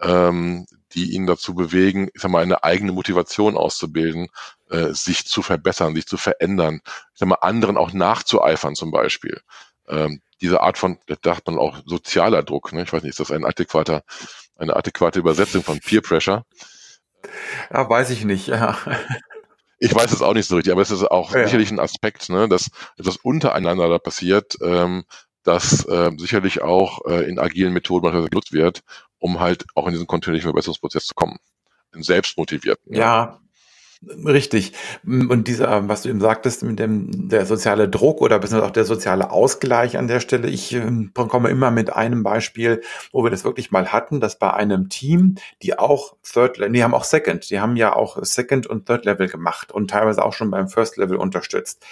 ähm, 0.00 0.66
die 0.92 1.12
ihn 1.12 1.26
dazu 1.26 1.54
bewegen, 1.54 2.08
ich 2.14 2.22
sag 2.22 2.30
mal, 2.30 2.42
eine 2.42 2.62
eigene 2.62 2.92
Motivation 2.92 3.56
auszubilden, 3.56 4.28
äh, 4.70 4.92
sich 4.92 5.26
zu 5.26 5.42
verbessern, 5.42 5.94
sich 5.94 6.06
zu 6.06 6.16
verändern, 6.16 6.80
ich 6.84 7.18
sag 7.18 7.28
mal, 7.28 7.38
anderen 7.40 7.76
auch 7.76 7.92
nachzueifern 7.92 8.76
zum 8.76 8.92
Beispiel. 8.92 9.40
Ähm, 9.88 10.22
diese 10.40 10.60
Art 10.60 10.78
von, 10.78 10.98
da 11.06 11.16
dachte 11.20 11.50
man 11.50 11.60
auch 11.60 11.78
sozialer 11.84 12.44
Druck, 12.44 12.72
ne? 12.72 12.84
ich 12.84 12.92
weiß 12.92 13.02
nicht, 13.02 13.10
ist 13.10 13.20
das 13.20 13.32
ein 13.32 13.44
adäquater, 13.44 14.04
eine 14.56 14.76
adäquate 14.76 15.18
Übersetzung 15.18 15.62
von 15.62 15.80
Peer 15.80 16.00
Pressure? 16.00 16.44
Ja, 17.72 17.88
weiß 17.88 18.10
ich 18.10 18.24
nicht. 18.24 18.48
Ja. 18.48 18.76
Ich 19.78 19.94
weiß 19.94 20.12
es 20.12 20.20
auch 20.20 20.34
nicht 20.34 20.46
so 20.46 20.56
richtig, 20.56 20.72
aber 20.72 20.82
es 20.82 20.90
ist 20.90 21.10
auch 21.10 21.34
ja. 21.34 21.44
sicherlich 21.44 21.70
ein 21.70 21.80
Aspekt, 21.80 22.28
ne, 22.28 22.48
dass 22.48 22.70
etwas 22.98 23.16
untereinander 23.16 23.88
da 23.88 23.98
passiert, 23.98 24.58
ähm, 24.62 25.04
das 25.42 25.86
äh, 25.86 26.10
sicherlich 26.18 26.60
auch 26.60 27.06
äh, 27.06 27.26
in 27.28 27.38
agilen 27.38 27.72
Methoden 27.72 28.12
genutzt 28.28 28.52
wird, 28.52 28.82
um 29.18 29.40
halt 29.40 29.64
auch 29.74 29.86
in 29.86 29.92
diesen 29.92 30.06
kontinuierlichen 30.06 30.48
Verbesserungsprozess 30.48 31.06
zu 31.06 31.14
kommen. 31.14 31.38
In 31.94 32.02
selbstmotivierten. 32.02 32.94
Ja. 32.94 33.40
Richtig. 34.02 34.72
Und 35.04 35.46
dieser, 35.46 35.86
was 35.88 36.02
du 36.02 36.08
eben 36.08 36.20
sagtest, 36.20 36.62
mit 36.62 36.78
dem, 36.78 37.28
der 37.28 37.44
soziale 37.44 37.86
Druck 37.86 38.22
oder 38.22 38.38
beziehungsweise 38.38 38.66
auch 38.66 38.72
der 38.72 38.86
soziale 38.86 39.30
Ausgleich 39.30 39.98
an 39.98 40.08
der 40.08 40.20
Stelle. 40.20 40.48
Ich 40.48 40.74
äh, 40.74 40.82
komme 41.14 41.50
immer 41.50 41.70
mit 41.70 41.92
einem 41.92 42.22
Beispiel, 42.22 42.80
wo 43.12 43.22
wir 43.22 43.30
das 43.30 43.44
wirklich 43.44 43.70
mal 43.70 43.92
hatten, 43.92 44.18
dass 44.18 44.38
bei 44.38 44.54
einem 44.54 44.88
Team, 44.88 45.34
die 45.62 45.78
auch 45.78 46.16
Third 46.22 46.56
Level, 46.56 46.72
die 46.72 46.82
haben 46.82 46.94
auch 46.94 47.04
Second, 47.04 47.50
die 47.50 47.60
haben 47.60 47.76
ja 47.76 47.94
auch 47.94 48.16
Second 48.24 48.66
und 48.66 48.86
Third 48.86 49.04
Level 49.04 49.28
gemacht 49.28 49.70
und 49.70 49.90
teilweise 49.90 50.24
auch 50.24 50.32
schon 50.32 50.50
beim 50.50 50.68
First 50.68 50.96
Level 50.96 51.16
unterstützt. 51.16 51.84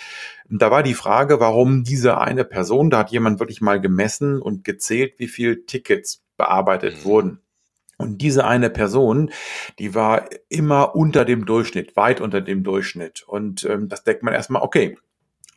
Da 0.48 0.70
war 0.70 0.82
die 0.82 0.94
Frage, 0.94 1.40
warum 1.40 1.84
diese 1.84 2.18
eine 2.18 2.44
Person, 2.46 2.88
da 2.88 3.00
hat 3.00 3.10
jemand 3.10 3.38
wirklich 3.38 3.60
mal 3.60 3.82
gemessen 3.82 4.40
und 4.40 4.64
gezählt, 4.64 5.18
wie 5.18 5.28
viel 5.28 5.66
Tickets 5.66 6.22
bearbeitet 6.38 7.00
mhm. 7.00 7.04
wurden. 7.04 7.40
Und 7.98 8.22
diese 8.22 8.46
eine 8.46 8.70
Person, 8.70 9.30
die 9.80 9.94
war 9.94 10.28
immer 10.48 10.94
unter 10.94 11.24
dem 11.24 11.44
Durchschnitt, 11.44 11.96
weit 11.96 12.20
unter 12.20 12.40
dem 12.40 12.62
Durchschnitt. 12.62 13.24
Und 13.26 13.64
ähm, 13.64 13.88
das 13.88 14.04
denkt 14.04 14.22
man 14.22 14.34
erstmal, 14.34 14.62
okay, 14.62 14.96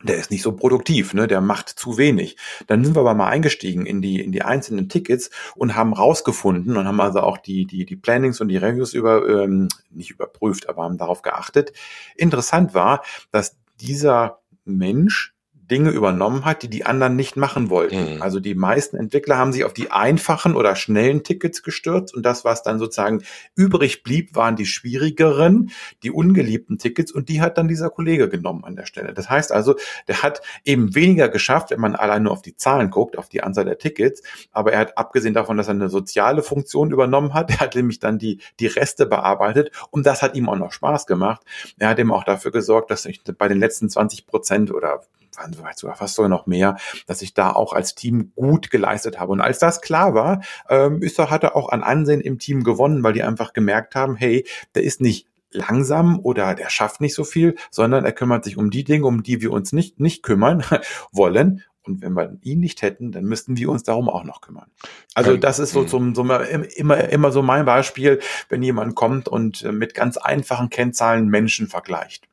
der 0.02 0.16
ist 0.16 0.30
nicht 0.30 0.42
so 0.42 0.52
produktiv, 0.52 1.14
ne? 1.14 1.28
der 1.28 1.40
macht 1.40 1.68
zu 1.68 1.96
wenig. 1.96 2.36
Dann 2.66 2.84
sind 2.84 2.96
wir 2.96 3.00
aber 3.00 3.14
mal 3.14 3.28
eingestiegen 3.28 3.86
in 3.86 4.02
die, 4.02 4.20
in 4.20 4.32
die 4.32 4.42
einzelnen 4.42 4.88
Tickets 4.88 5.30
und 5.54 5.76
haben 5.76 5.92
rausgefunden 5.92 6.76
und 6.76 6.86
haben 6.86 7.00
also 7.00 7.20
auch 7.20 7.38
die, 7.38 7.66
die, 7.66 7.84
die 7.84 7.96
Plannings 7.96 8.40
und 8.40 8.48
die 8.48 8.56
Reviews 8.56 8.94
über, 8.94 9.28
ähm, 9.28 9.68
nicht 9.90 10.10
überprüft, 10.10 10.68
aber 10.68 10.82
haben 10.82 10.98
darauf 10.98 11.22
geachtet. 11.22 11.72
Interessant 12.16 12.74
war, 12.74 13.04
dass 13.30 13.56
dieser 13.80 14.40
Mensch 14.64 15.31
Dinge 15.72 15.88
übernommen 15.88 16.44
hat, 16.44 16.62
die 16.62 16.68
die 16.68 16.84
anderen 16.84 17.16
nicht 17.16 17.38
machen 17.38 17.70
wollten. 17.70 18.16
Mhm. 18.16 18.22
Also 18.22 18.40
die 18.40 18.54
meisten 18.54 18.94
Entwickler 18.98 19.38
haben 19.38 19.54
sich 19.54 19.64
auf 19.64 19.72
die 19.72 19.90
einfachen 19.90 20.54
oder 20.54 20.76
schnellen 20.76 21.24
Tickets 21.24 21.62
gestürzt 21.62 22.14
und 22.14 22.26
das, 22.26 22.44
was 22.44 22.62
dann 22.62 22.78
sozusagen 22.78 23.22
übrig 23.54 24.02
blieb, 24.02 24.36
waren 24.36 24.54
die 24.54 24.66
schwierigeren, 24.66 25.70
die 26.02 26.10
ungeliebten 26.10 26.76
Tickets 26.76 27.10
und 27.10 27.30
die 27.30 27.40
hat 27.40 27.56
dann 27.56 27.68
dieser 27.68 27.88
Kollege 27.88 28.28
genommen 28.28 28.64
an 28.64 28.76
der 28.76 28.84
Stelle. 28.84 29.14
Das 29.14 29.30
heißt 29.30 29.50
also, 29.50 29.76
der 30.08 30.22
hat 30.22 30.42
eben 30.62 30.94
weniger 30.94 31.30
geschafft, 31.30 31.70
wenn 31.70 31.80
man 31.80 31.96
allein 31.96 32.24
nur 32.24 32.32
auf 32.32 32.42
die 32.42 32.54
Zahlen 32.54 32.90
guckt, 32.90 33.16
auf 33.16 33.30
die 33.30 33.42
Anzahl 33.42 33.64
der 33.64 33.78
Tickets, 33.78 34.22
aber 34.52 34.74
er 34.74 34.80
hat 34.80 34.98
abgesehen 34.98 35.32
davon, 35.32 35.56
dass 35.56 35.68
er 35.68 35.74
eine 35.74 35.88
soziale 35.88 36.42
Funktion 36.42 36.90
übernommen 36.90 37.32
hat, 37.32 37.50
er 37.50 37.60
hat 37.60 37.74
nämlich 37.74 37.98
dann 37.98 38.18
die, 38.18 38.40
die 38.60 38.66
Reste 38.66 39.06
bearbeitet 39.06 39.70
und 39.90 40.04
das 40.04 40.20
hat 40.20 40.36
ihm 40.36 40.50
auch 40.50 40.56
noch 40.56 40.72
Spaß 40.72 41.06
gemacht. 41.06 41.40
Er 41.78 41.88
hat 41.88 41.98
eben 41.98 42.12
auch 42.12 42.24
dafür 42.24 42.50
gesorgt, 42.50 42.90
dass 42.90 43.06
ich 43.06 43.22
bei 43.38 43.48
den 43.48 43.58
letzten 43.58 43.88
20 43.88 44.26
Prozent 44.26 44.70
oder 44.70 45.00
waren 45.36 45.52
sogar 45.76 45.96
fast 45.96 46.14
sogar 46.14 46.28
noch 46.28 46.46
mehr, 46.46 46.76
dass 47.06 47.22
ich 47.22 47.34
da 47.34 47.50
auch 47.50 47.72
als 47.72 47.94
Team 47.94 48.32
gut 48.34 48.70
geleistet 48.70 49.18
habe. 49.18 49.32
Und 49.32 49.40
als 49.40 49.58
das 49.58 49.80
klar 49.80 50.14
war, 50.14 50.42
ähm, 50.68 51.02
ist 51.02 51.18
er, 51.18 51.30
hat 51.30 51.44
er 51.44 51.56
auch 51.56 51.70
an 51.70 51.82
Ansehen 51.82 52.20
im 52.20 52.38
Team 52.38 52.64
gewonnen, 52.64 53.02
weil 53.02 53.12
die 53.12 53.22
einfach 53.22 53.52
gemerkt 53.52 53.94
haben, 53.94 54.16
hey, 54.16 54.46
der 54.74 54.82
ist 54.82 55.00
nicht 55.00 55.26
langsam 55.50 56.18
oder 56.20 56.54
der 56.54 56.70
schafft 56.70 57.00
nicht 57.00 57.14
so 57.14 57.24
viel, 57.24 57.56
sondern 57.70 58.04
er 58.04 58.12
kümmert 58.12 58.44
sich 58.44 58.56
um 58.56 58.70
die 58.70 58.84
Dinge, 58.84 59.06
um 59.06 59.22
die 59.22 59.40
wir 59.40 59.52
uns 59.52 59.72
nicht, 59.72 60.00
nicht 60.00 60.22
kümmern 60.22 60.64
wollen. 61.12 61.62
Und 61.84 62.00
wenn 62.00 62.12
wir 62.12 62.38
ihn 62.42 62.60
nicht 62.60 62.82
hätten, 62.82 63.10
dann 63.10 63.24
müssten 63.24 63.56
wir 63.56 63.68
uns 63.68 63.82
darum 63.82 64.08
auch 64.08 64.22
noch 64.22 64.40
kümmern. 64.40 64.70
Also 65.14 65.36
das 65.36 65.58
ist 65.58 65.72
so 65.72 65.80
hm. 65.80 65.88
zum, 65.88 66.14
so 66.14 66.22
immer, 66.22 67.10
immer 67.10 67.32
so 67.32 67.42
mein 67.42 67.64
Beispiel, 67.64 68.20
wenn 68.48 68.62
jemand 68.62 68.94
kommt 68.94 69.28
und 69.28 69.62
äh, 69.62 69.72
mit 69.72 69.94
ganz 69.94 70.16
einfachen 70.16 70.70
Kennzahlen 70.70 71.28
Menschen 71.28 71.66
vergleicht. 71.66 72.28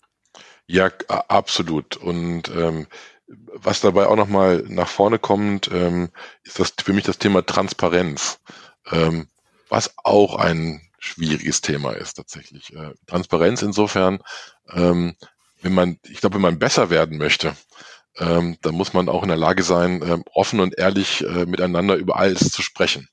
Ja, 0.72 0.91
absolut. 1.07 1.97
Und 1.97 2.49
ähm, 2.49 2.86
was 3.28 3.82
dabei 3.82 4.05
auch 4.05 4.15
nochmal 4.15 4.63
nach 4.67 4.88
vorne 4.88 5.17
kommt, 5.17 5.67
ähm, 5.72 6.09
ist 6.43 6.59
das 6.59 6.74
für 6.84 6.93
mich 6.93 7.05
das 7.05 7.17
Thema 7.17 7.43
Transparenz, 7.43 8.39
ähm, 8.91 9.28
was 9.67 9.95
auch 10.03 10.36
ein 10.36 10.80
schwieriges 10.99 11.61
Thema 11.61 11.93
ist 11.93 12.13
tatsächlich. 12.15 12.72
Äh, 12.76 12.93
Transparenz 13.07 13.63
insofern, 13.63 14.20
ähm, 14.72 15.15
wenn 15.63 15.74
man, 15.74 15.97
ich 16.07 16.20
glaube, 16.22 16.36
wenn 16.36 16.43
man 16.43 16.59
besser 16.59 16.91
werden 16.91 17.17
möchte, 17.17 17.55
ähm, 18.17 18.57
dann 18.61 18.76
muss 18.76 18.93
man 18.93 19.09
auch 19.09 19.24
in 19.24 19.30
der 19.30 19.38
Lage 19.38 19.63
sein, 19.63 20.03
ähm, 20.03 20.24
offen 20.34 20.59
und 20.59 20.78
ehrlich 20.78 21.24
äh, 21.24 21.45
miteinander 21.47 21.95
über 21.95 22.17
alles 22.17 22.51
zu 22.51 22.61
sprechen. 22.61 23.07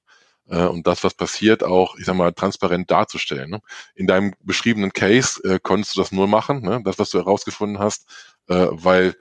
Äh, 0.48 0.64
und 0.64 0.86
das, 0.86 1.04
was 1.04 1.14
passiert, 1.14 1.64
auch, 1.64 1.96
ich 1.96 2.04
sag 2.04 2.16
mal, 2.16 2.32
transparent 2.32 2.90
darzustellen. 2.90 3.50
Ne? 3.50 3.60
In 3.94 4.06
deinem 4.06 4.34
beschriebenen 4.40 4.92
Case 4.92 5.40
äh, 5.44 5.58
konntest 5.62 5.96
du 5.96 6.00
das 6.00 6.12
nur 6.12 6.28
machen, 6.28 6.62
ne? 6.62 6.80
das, 6.84 6.98
was 6.98 7.10
du 7.10 7.18
herausgefunden 7.18 7.78
hast, 7.78 8.08
äh, 8.48 8.66
weil 8.70 9.16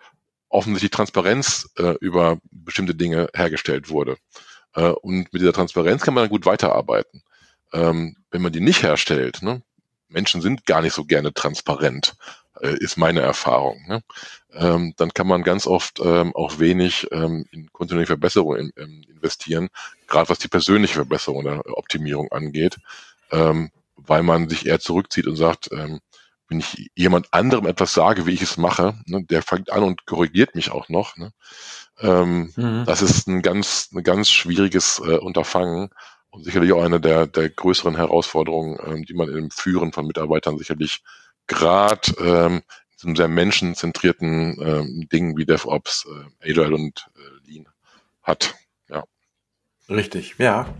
offensichtlich 0.49 0.91
Transparenz 0.91 1.69
äh, 1.77 1.95
über 1.99 2.37
bestimmte 2.51 2.95
Dinge 2.95 3.29
hergestellt 3.33 3.89
wurde. 3.89 4.17
Äh, 4.73 4.89
und 4.89 5.33
mit 5.33 5.41
dieser 5.41 5.53
Transparenz 5.53 6.03
kann 6.03 6.13
man 6.13 6.23
dann 6.23 6.31
gut 6.31 6.45
weiterarbeiten. 6.45 7.23
Ähm, 7.73 8.15
wenn 8.31 8.41
man 8.41 8.53
die 8.53 8.61
nicht 8.61 8.83
herstellt, 8.83 9.41
ne? 9.41 9.61
Menschen 10.07 10.41
sind 10.41 10.65
gar 10.65 10.81
nicht 10.81 10.93
so 10.93 11.03
gerne 11.03 11.33
transparent, 11.33 12.15
äh, 12.61 12.75
ist 12.79 12.97
meine 12.97 13.21
Erfahrung. 13.21 13.83
Ne? 13.87 14.03
Ähm, 14.53 14.93
dann 14.97 15.13
kann 15.13 15.27
man 15.27 15.43
ganz 15.43 15.67
oft 15.67 15.99
ähm, 16.03 16.35
auch 16.35 16.59
wenig 16.59 17.07
ähm, 17.11 17.45
in 17.51 17.71
kontinuierliche 17.71 18.13
Verbesserungen 18.13 18.71
in, 18.75 18.83
in 18.83 19.03
investieren, 19.03 19.69
gerade 20.07 20.29
was 20.29 20.39
die 20.39 20.47
persönliche 20.47 20.95
Verbesserung 20.95 21.45
oder 21.45 21.61
Optimierung 21.77 22.31
angeht, 22.31 22.77
ähm, 23.31 23.71
weil 23.95 24.23
man 24.23 24.49
sich 24.49 24.65
eher 24.65 24.79
zurückzieht 24.79 25.27
und 25.27 25.35
sagt, 25.35 25.69
ähm, 25.71 25.99
wenn 26.47 26.59
ich 26.59 26.91
jemand 26.95 27.33
anderem 27.33 27.65
etwas 27.65 27.93
sage, 27.93 28.27
wie 28.27 28.33
ich 28.33 28.43
es 28.43 28.57
mache, 28.57 28.99
ne, 29.07 29.23
der 29.23 29.41
fängt 29.41 29.71
an 29.71 29.83
und 29.83 30.05
korrigiert 30.05 30.53
mich 30.53 30.69
auch 30.69 30.89
noch. 30.89 31.17
Ne? 31.17 31.31
Ähm, 31.99 32.53
mhm. 32.55 32.83
Das 32.85 33.01
ist 33.01 33.27
ein 33.27 33.41
ganz, 33.41 33.89
ein 33.91 34.03
ganz 34.03 34.29
schwieriges 34.29 34.99
äh, 34.99 35.17
Unterfangen 35.17 35.89
und 36.29 36.43
sicherlich 36.43 36.71
auch 36.73 36.83
eine 36.83 36.99
der, 36.99 37.25
der 37.25 37.49
größeren 37.49 37.95
Herausforderungen, 37.95 38.77
ähm, 38.85 39.05
die 39.05 39.15
man 39.15 39.29
im 39.29 39.49
Führen 39.49 39.91
von 39.91 40.05
Mitarbeitern 40.05 40.57
sicherlich 40.57 41.01
gerade 41.47 42.11
ähm, 42.19 42.55
in 42.57 42.97
diesem 42.97 43.15
sehr 43.15 43.27
menschenzentrierten 43.27 44.57
ähm, 44.61 45.07
Dingen 45.11 45.37
wie 45.37 45.45
DevOps, 45.45 46.05
äh, 46.41 46.51
Agile 46.51 46.75
und 46.75 47.07
äh, 47.15 47.49
Lean 47.51 47.67
hat. 48.23 48.55
Ja. 48.89 49.03
Richtig, 49.89 50.35
ja. 50.37 50.73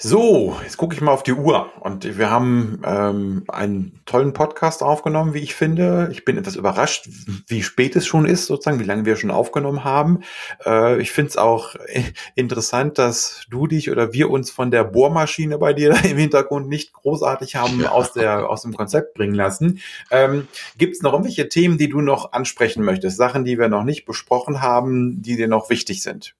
So, 0.00 0.56
jetzt 0.62 0.76
gucke 0.76 0.94
ich 0.94 1.00
mal 1.00 1.10
auf 1.10 1.24
die 1.24 1.32
Uhr 1.32 1.72
und 1.80 2.18
wir 2.18 2.30
haben 2.30 2.80
ähm, 2.84 3.42
einen 3.48 4.00
tollen 4.06 4.32
Podcast 4.32 4.80
aufgenommen, 4.80 5.34
wie 5.34 5.40
ich 5.40 5.56
finde. 5.56 6.08
Ich 6.12 6.24
bin 6.24 6.38
etwas 6.38 6.54
überrascht, 6.54 7.08
wie 7.48 7.64
spät 7.64 7.96
es 7.96 8.06
schon 8.06 8.24
ist, 8.24 8.46
sozusagen, 8.46 8.78
wie 8.78 8.84
lange 8.84 9.06
wir 9.06 9.16
schon 9.16 9.32
aufgenommen 9.32 9.82
haben. 9.82 10.20
Äh, 10.64 11.00
ich 11.02 11.10
finde 11.10 11.30
es 11.30 11.36
auch 11.36 11.74
interessant, 12.36 12.96
dass 12.96 13.42
du 13.50 13.66
dich 13.66 13.90
oder 13.90 14.12
wir 14.12 14.30
uns 14.30 14.52
von 14.52 14.70
der 14.70 14.84
Bohrmaschine 14.84 15.58
bei 15.58 15.72
dir 15.72 15.90
im 16.04 16.16
Hintergrund 16.16 16.68
nicht 16.68 16.92
großartig 16.92 17.56
haben 17.56 17.80
ja. 17.80 17.90
aus, 17.90 18.12
der, 18.12 18.48
aus 18.48 18.62
dem 18.62 18.74
Konzept 18.74 19.14
bringen 19.14 19.34
lassen. 19.34 19.80
Ähm, 20.12 20.46
Gibt 20.76 20.94
es 20.94 21.02
noch 21.02 21.12
irgendwelche 21.12 21.48
Themen, 21.48 21.76
die 21.76 21.88
du 21.88 22.02
noch 22.02 22.30
ansprechen 22.30 22.84
möchtest? 22.84 23.16
Sachen, 23.16 23.44
die 23.44 23.58
wir 23.58 23.68
noch 23.68 23.82
nicht 23.82 24.04
besprochen 24.04 24.62
haben, 24.62 25.22
die 25.22 25.34
dir 25.34 25.48
noch 25.48 25.70
wichtig 25.70 26.04
sind? 26.04 26.36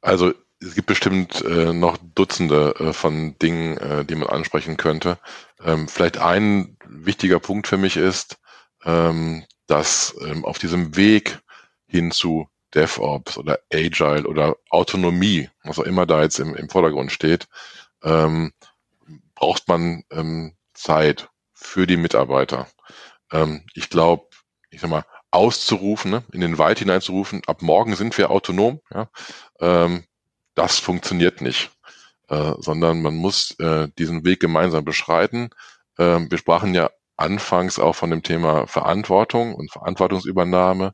Also 0.00 0.32
es 0.60 0.74
gibt 0.74 0.86
bestimmt 0.86 1.42
äh, 1.42 1.72
noch 1.72 1.96
Dutzende 2.14 2.74
äh, 2.78 2.92
von 2.92 3.38
Dingen, 3.38 3.78
äh, 3.78 4.04
die 4.04 4.14
man 4.14 4.28
ansprechen 4.28 4.76
könnte. 4.76 5.18
Ähm, 5.64 5.88
vielleicht 5.88 6.18
ein 6.18 6.76
wichtiger 6.86 7.40
Punkt 7.40 7.66
für 7.66 7.78
mich 7.78 7.96
ist, 7.96 8.38
ähm, 8.84 9.44
dass 9.66 10.14
ähm, 10.20 10.44
auf 10.44 10.58
diesem 10.58 10.96
Weg 10.96 11.40
hin 11.86 12.10
zu 12.10 12.48
DevOps 12.74 13.38
oder 13.38 13.58
Agile 13.72 14.26
oder 14.26 14.56
Autonomie, 14.68 15.48
was 15.64 15.78
auch 15.78 15.84
immer 15.84 16.06
da 16.06 16.22
jetzt 16.22 16.38
im, 16.38 16.54
im 16.54 16.68
Vordergrund 16.68 17.10
steht, 17.10 17.48
ähm, 18.02 18.52
braucht 19.34 19.66
man 19.66 20.04
ähm, 20.10 20.54
Zeit 20.74 21.30
für 21.52 21.86
die 21.86 21.96
Mitarbeiter. 21.96 22.68
Ähm, 23.32 23.64
ich 23.74 23.88
glaube, 23.88 24.26
ich 24.70 24.80
sag 24.80 24.90
mal, 24.90 25.04
auszurufen, 25.30 26.10
ne, 26.10 26.22
in 26.32 26.40
den 26.40 26.58
Wald 26.58 26.80
hineinzurufen, 26.80 27.42
ab 27.46 27.62
morgen 27.62 27.96
sind 27.96 28.16
wir 28.18 28.30
autonom, 28.30 28.80
ja, 28.92 29.08
ähm, 29.60 30.04
das 30.60 30.78
funktioniert 30.78 31.40
nicht, 31.40 31.70
äh, 32.28 32.52
sondern 32.58 33.00
man 33.00 33.14
muss 33.14 33.58
äh, 33.60 33.88
diesen 33.96 34.26
Weg 34.26 34.40
gemeinsam 34.40 34.84
beschreiten. 34.84 35.48
Äh, 35.96 36.20
wir 36.28 36.36
sprachen 36.36 36.74
ja 36.74 36.90
anfangs 37.16 37.78
auch 37.78 37.94
von 37.94 38.10
dem 38.10 38.22
Thema 38.22 38.66
Verantwortung 38.66 39.54
und 39.54 39.72
Verantwortungsübernahme. 39.72 40.92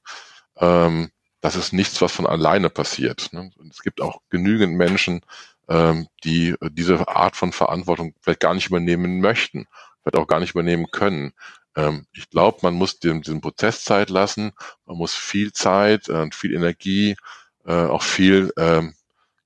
Ähm, 0.59 1.11
das 1.41 1.57
ist 1.57 1.73
nichts, 1.73 2.01
was 2.01 2.12
von 2.12 2.29
alleine 2.29 2.71
passiert. 2.71 3.33
Ne? 3.33 3.51
Es 3.69 3.83
gibt 3.83 4.01
auch 4.01 4.21
genügend 4.31 4.77
Menschen, 4.77 5.23
ähm, 5.69 6.07
die 6.23 6.55
diese 6.71 7.09
Art 7.09 7.35
von 7.35 7.51
Verantwortung 7.51 8.14
vielleicht 8.21 8.41
gar 8.41 8.55
nicht 8.55 8.69
übernehmen 8.69 9.21
möchten, 9.21 9.67
vielleicht 10.03 10.17
auch 10.17 10.29
gar 10.29 10.39
nicht 10.39 10.53
übernehmen 10.53 10.93
können. 10.93 11.33
Ähm, 11.75 12.07
ich 12.12 12.31
glaube, 12.31 12.59
man 12.62 12.75
muss 12.75 13.01
dem, 13.01 13.23
diesem 13.23 13.41
Prozess 13.41 13.83
Zeit 13.83 14.11
lassen, 14.11 14.53
man 14.85 14.97
muss 14.97 15.14
viel 15.14 15.53
Zeit 15.53 16.09
und 16.09 16.37
viel 16.37 16.55
Energie, 16.55 17.17
äh, 17.64 17.87
auch 17.87 18.05
viel 18.05 18.53
ähm, 18.57 18.95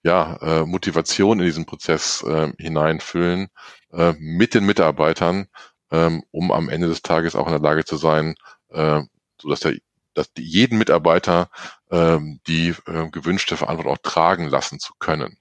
ja, 0.02 0.36
äh, 0.40 0.66
Motivation 0.66 1.40
in 1.40 1.46
diesen 1.46 1.66
Prozess 1.66 2.22
äh, 2.22 2.52
hineinfüllen 2.58 3.48
äh, 3.92 4.14
mit 4.18 4.54
den 4.54 4.64
Mitarbeitern, 4.64 5.48
ähm, 5.90 6.22
um 6.30 6.52
am 6.52 6.68
Ende 6.68 6.88
des 6.88 7.02
Tages 7.02 7.36
auch 7.36 7.46
in 7.46 7.52
der 7.52 7.60
Lage 7.60 7.84
zu 7.84 7.96
sein, 7.96 8.34
äh, 8.70 9.02
so 9.40 9.48
dass 9.48 9.60
der 9.60 9.74
dass 10.14 10.32
die, 10.32 10.42
jeden 10.42 10.78
Mitarbeiter 10.78 11.50
ähm, 11.90 12.40
die 12.46 12.74
äh, 12.86 13.08
gewünschte 13.10 13.56
Verantwortung 13.56 13.92
auch 13.94 14.02
tragen 14.02 14.48
lassen 14.48 14.80
zu 14.80 14.92
können. 14.98 15.38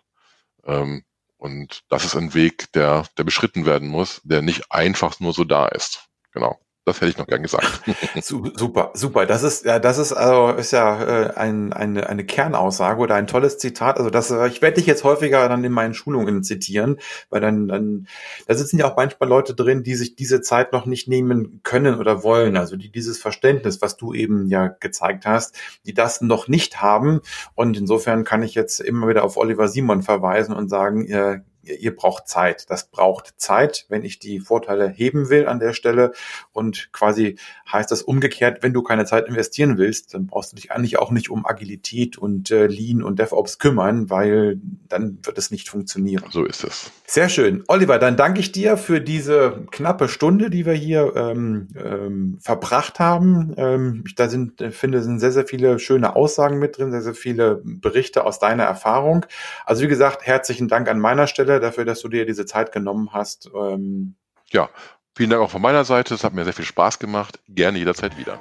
Ähm, 0.66 1.03
und 1.38 1.84
das 1.89 2.05
ist 2.05 2.16
ein 2.16 2.34
Weg, 2.34 2.72
der, 2.74 3.05
der 3.18 3.24
beschritten 3.24 3.66
werden 3.66 3.88
muss, 3.88 4.22
der 4.24 4.41
nicht 4.41 4.72
einfach 4.72 5.20
nur 5.20 5.34
so 5.34 5.43
da 5.43 5.68
ist. 5.68 6.07
Genau. 6.32 6.60
Das 6.90 7.02
hätte 7.02 7.12
ich 7.12 7.18
noch 7.18 7.28
gern 7.28 7.44
gesagt. 7.44 7.82
super, 8.22 8.92
super. 8.96 9.26
Das 9.26 9.44
ist 9.44 9.66
ja, 9.66 9.80
das 9.80 9.98
ist 9.98 10.12
also 10.14 10.58
ist 10.58 10.72
ja 10.72 11.04
äh, 11.04 11.34
ein, 11.36 11.72
eine, 11.72 12.10
eine 12.10 12.26
Kernaussage 12.26 13.00
oder 13.00 13.16
ein 13.16 13.28
tolles 13.28 13.58
Zitat. 13.60 13.98
Also 13.98 14.10
das, 14.10 14.32
äh, 14.32 14.48
ich 14.48 14.62
werde 14.62 14.76
dich 14.76 14.88
jetzt 14.88 15.04
häufiger 15.04 15.48
dann 15.48 15.64
in 15.64 15.72
meinen 15.72 15.94
Schulungen 15.94 16.44
zitieren, 16.44 16.98
weil 17.30 17.42
dann, 17.42 17.68
dann 17.68 18.08
da 18.48 18.56
sitzen 18.56 18.80
ja 18.80 18.92
auch 18.92 18.98
manchmal 18.98 19.30
Leute 19.30 19.54
drin, 19.54 19.84
die 19.84 19.96
sich 19.96 20.16
diese 20.16 20.42
Zeit 20.42 20.74
noch 20.74 20.86
nicht 20.86 21.08
nehmen 21.08 21.62
können 21.64 22.00
oder 22.00 22.24
wollen. 22.24 22.58
Also 22.58 22.76
die 22.76 22.92
dieses 22.92 23.20
Verständnis, 23.20 23.82
was 23.82 23.98
du 23.98 24.14
eben 24.14 24.48
ja 24.48 24.68
gezeigt 24.68 25.26
hast, 25.26 25.56
die 25.86 25.94
das 25.94 26.22
noch 26.22 26.48
nicht 26.48 26.82
haben. 26.82 27.22
Und 27.56 27.78
insofern 27.78 28.24
kann 28.24 28.42
ich 28.44 28.56
jetzt 28.56 28.80
immer 28.80 29.08
wieder 29.08 29.24
auf 29.24 29.38
Oliver 29.38 29.68
Simon 29.68 30.02
verweisen 30.02 30.56
und 30.56 30.70
sagen, 30.70 31.06
äh, 31.06 31.42
ihr 31.76 31.96
braucht 31.96 32.28
Zeit. 32.28 32.70
Das 32.70 32.90
braucht 32.90 33.34
Zeit, 33.38 33.86
wenn 33.90 34.04
ich 34.04 34.20
die 34.20 34.40
Vorteile 34.40 34.90
heben 34.90 35.30
will 35.30 35.48
an 35.48 35.60
der 35.60 35.74
Stelle. 35.74 36.12
Und 36.52 36.92
quasi 36.92 37.38
heißt 37.72 37.92
das 37.92 38.02
umgekehrt, 38.02 38.64
wenn 38.64 38.74
du 38.74 38.82
keine 38.82 39.06
Zeit 39.06 39.28
investieren 39.28 39.78
willst, 39.78 40.14
dann 40.14 40.28
brauchst 40.28 40.52
du 40.52 40.56
dich 40.56 40.72
eigentlich 40.72 41.00
auch 41.00 41.12
nicht 41.12 41.30
um 41.30 41.46
Agilität 41.46 42.18
und 42.18 42.52
äh, 42.52 42.68
Lean 42.68 43.04
und 43.04 43.20
DevOps 43.20 43.60
kümmern, 43.60 44.10
weil 44.10 44.60
dann 44.88 45.20
wird 45.24 45.38
es 45.38 45.52
nicht 45.52 45.70
funktionieren. 45.70 46.26
So 46.32 46.46
ist 46.46 46.64
es. 46.64 46.92
Sehr 47.06 47.30
schön. 47.30 47.64
Oliver, 47.68 48.00
dann 48.00 48.18
danke 48.18 48.40
ich 48.40 48.52
dir 48.52 48.78
für 48.78 49.02
diese 49.02 49.66
knappe 49.72 50.08
Stunde, 50.08 50.50
die 50.50 50.66
wir 50.66 50.74
hier 50.74 51.14
ähm, 51.16 51.68
ähm, 51.76 52.38
verbracht 52.42 53.00
haben. 53.00 53.54
Ähm, 53.58 54.04
ich 54.06 54.16
da 54.16 54.30
sind, 54.30 54.62
äh, 54.62 54.72
finde, 54.72 55.02
sind 55.02 55.20
sehr, 55.20 55.32
sehr 55.32 55.46
viele 55.48 55.80
schöne 55.80 56.16
Aussagen 56.16 56.60
mit 56.60 56.78
drin, 56.78 56.92
sehr, 56.92 57.02
sehr 57.02 57.16
viele 57.16 57.62
Berichte 57.64 58.26
aus 58.26 58.40
deiner 58.40 58.64
Erfahrung. 58.64 59.26
Also 59.66 59.84
wie 59.84 59.88
gesagt, 59.88 60.26
herzlichen 60.26 60.68
Dank 60.68 60.88
an 60.90 61.00
meiner 61.00 61.28
Stelle 61.28 61.59
dafür, 61.60 61.86
dass 61.86 62.01
du 62.01 62.10
dir 62.10 62.26
diese 62.26 62.45
Zeit 62.45 62.72
genommen 62.72 63.10
hast. 63.14 63.49
Ähm 63.55 64.16
ja, 64.49 64.70
vielen 65.16 65.30
Dank 65.30 65.41
auch 65.41 65.51
von 65.51 65.62
meiner 65.62 65.86
Seite. 65.86 66.14
Es 66.14 66.24
hat 66.24 66.34
mir 66.34 66.43
sehr 66.43 66.53
viel 66.53 66.66
Spaß 66.66 66.99
gemacht. 66.99 67.39
Gerne 67.47 67.78
jederzeit 67.78 68.18
wieder. 68.18 68.39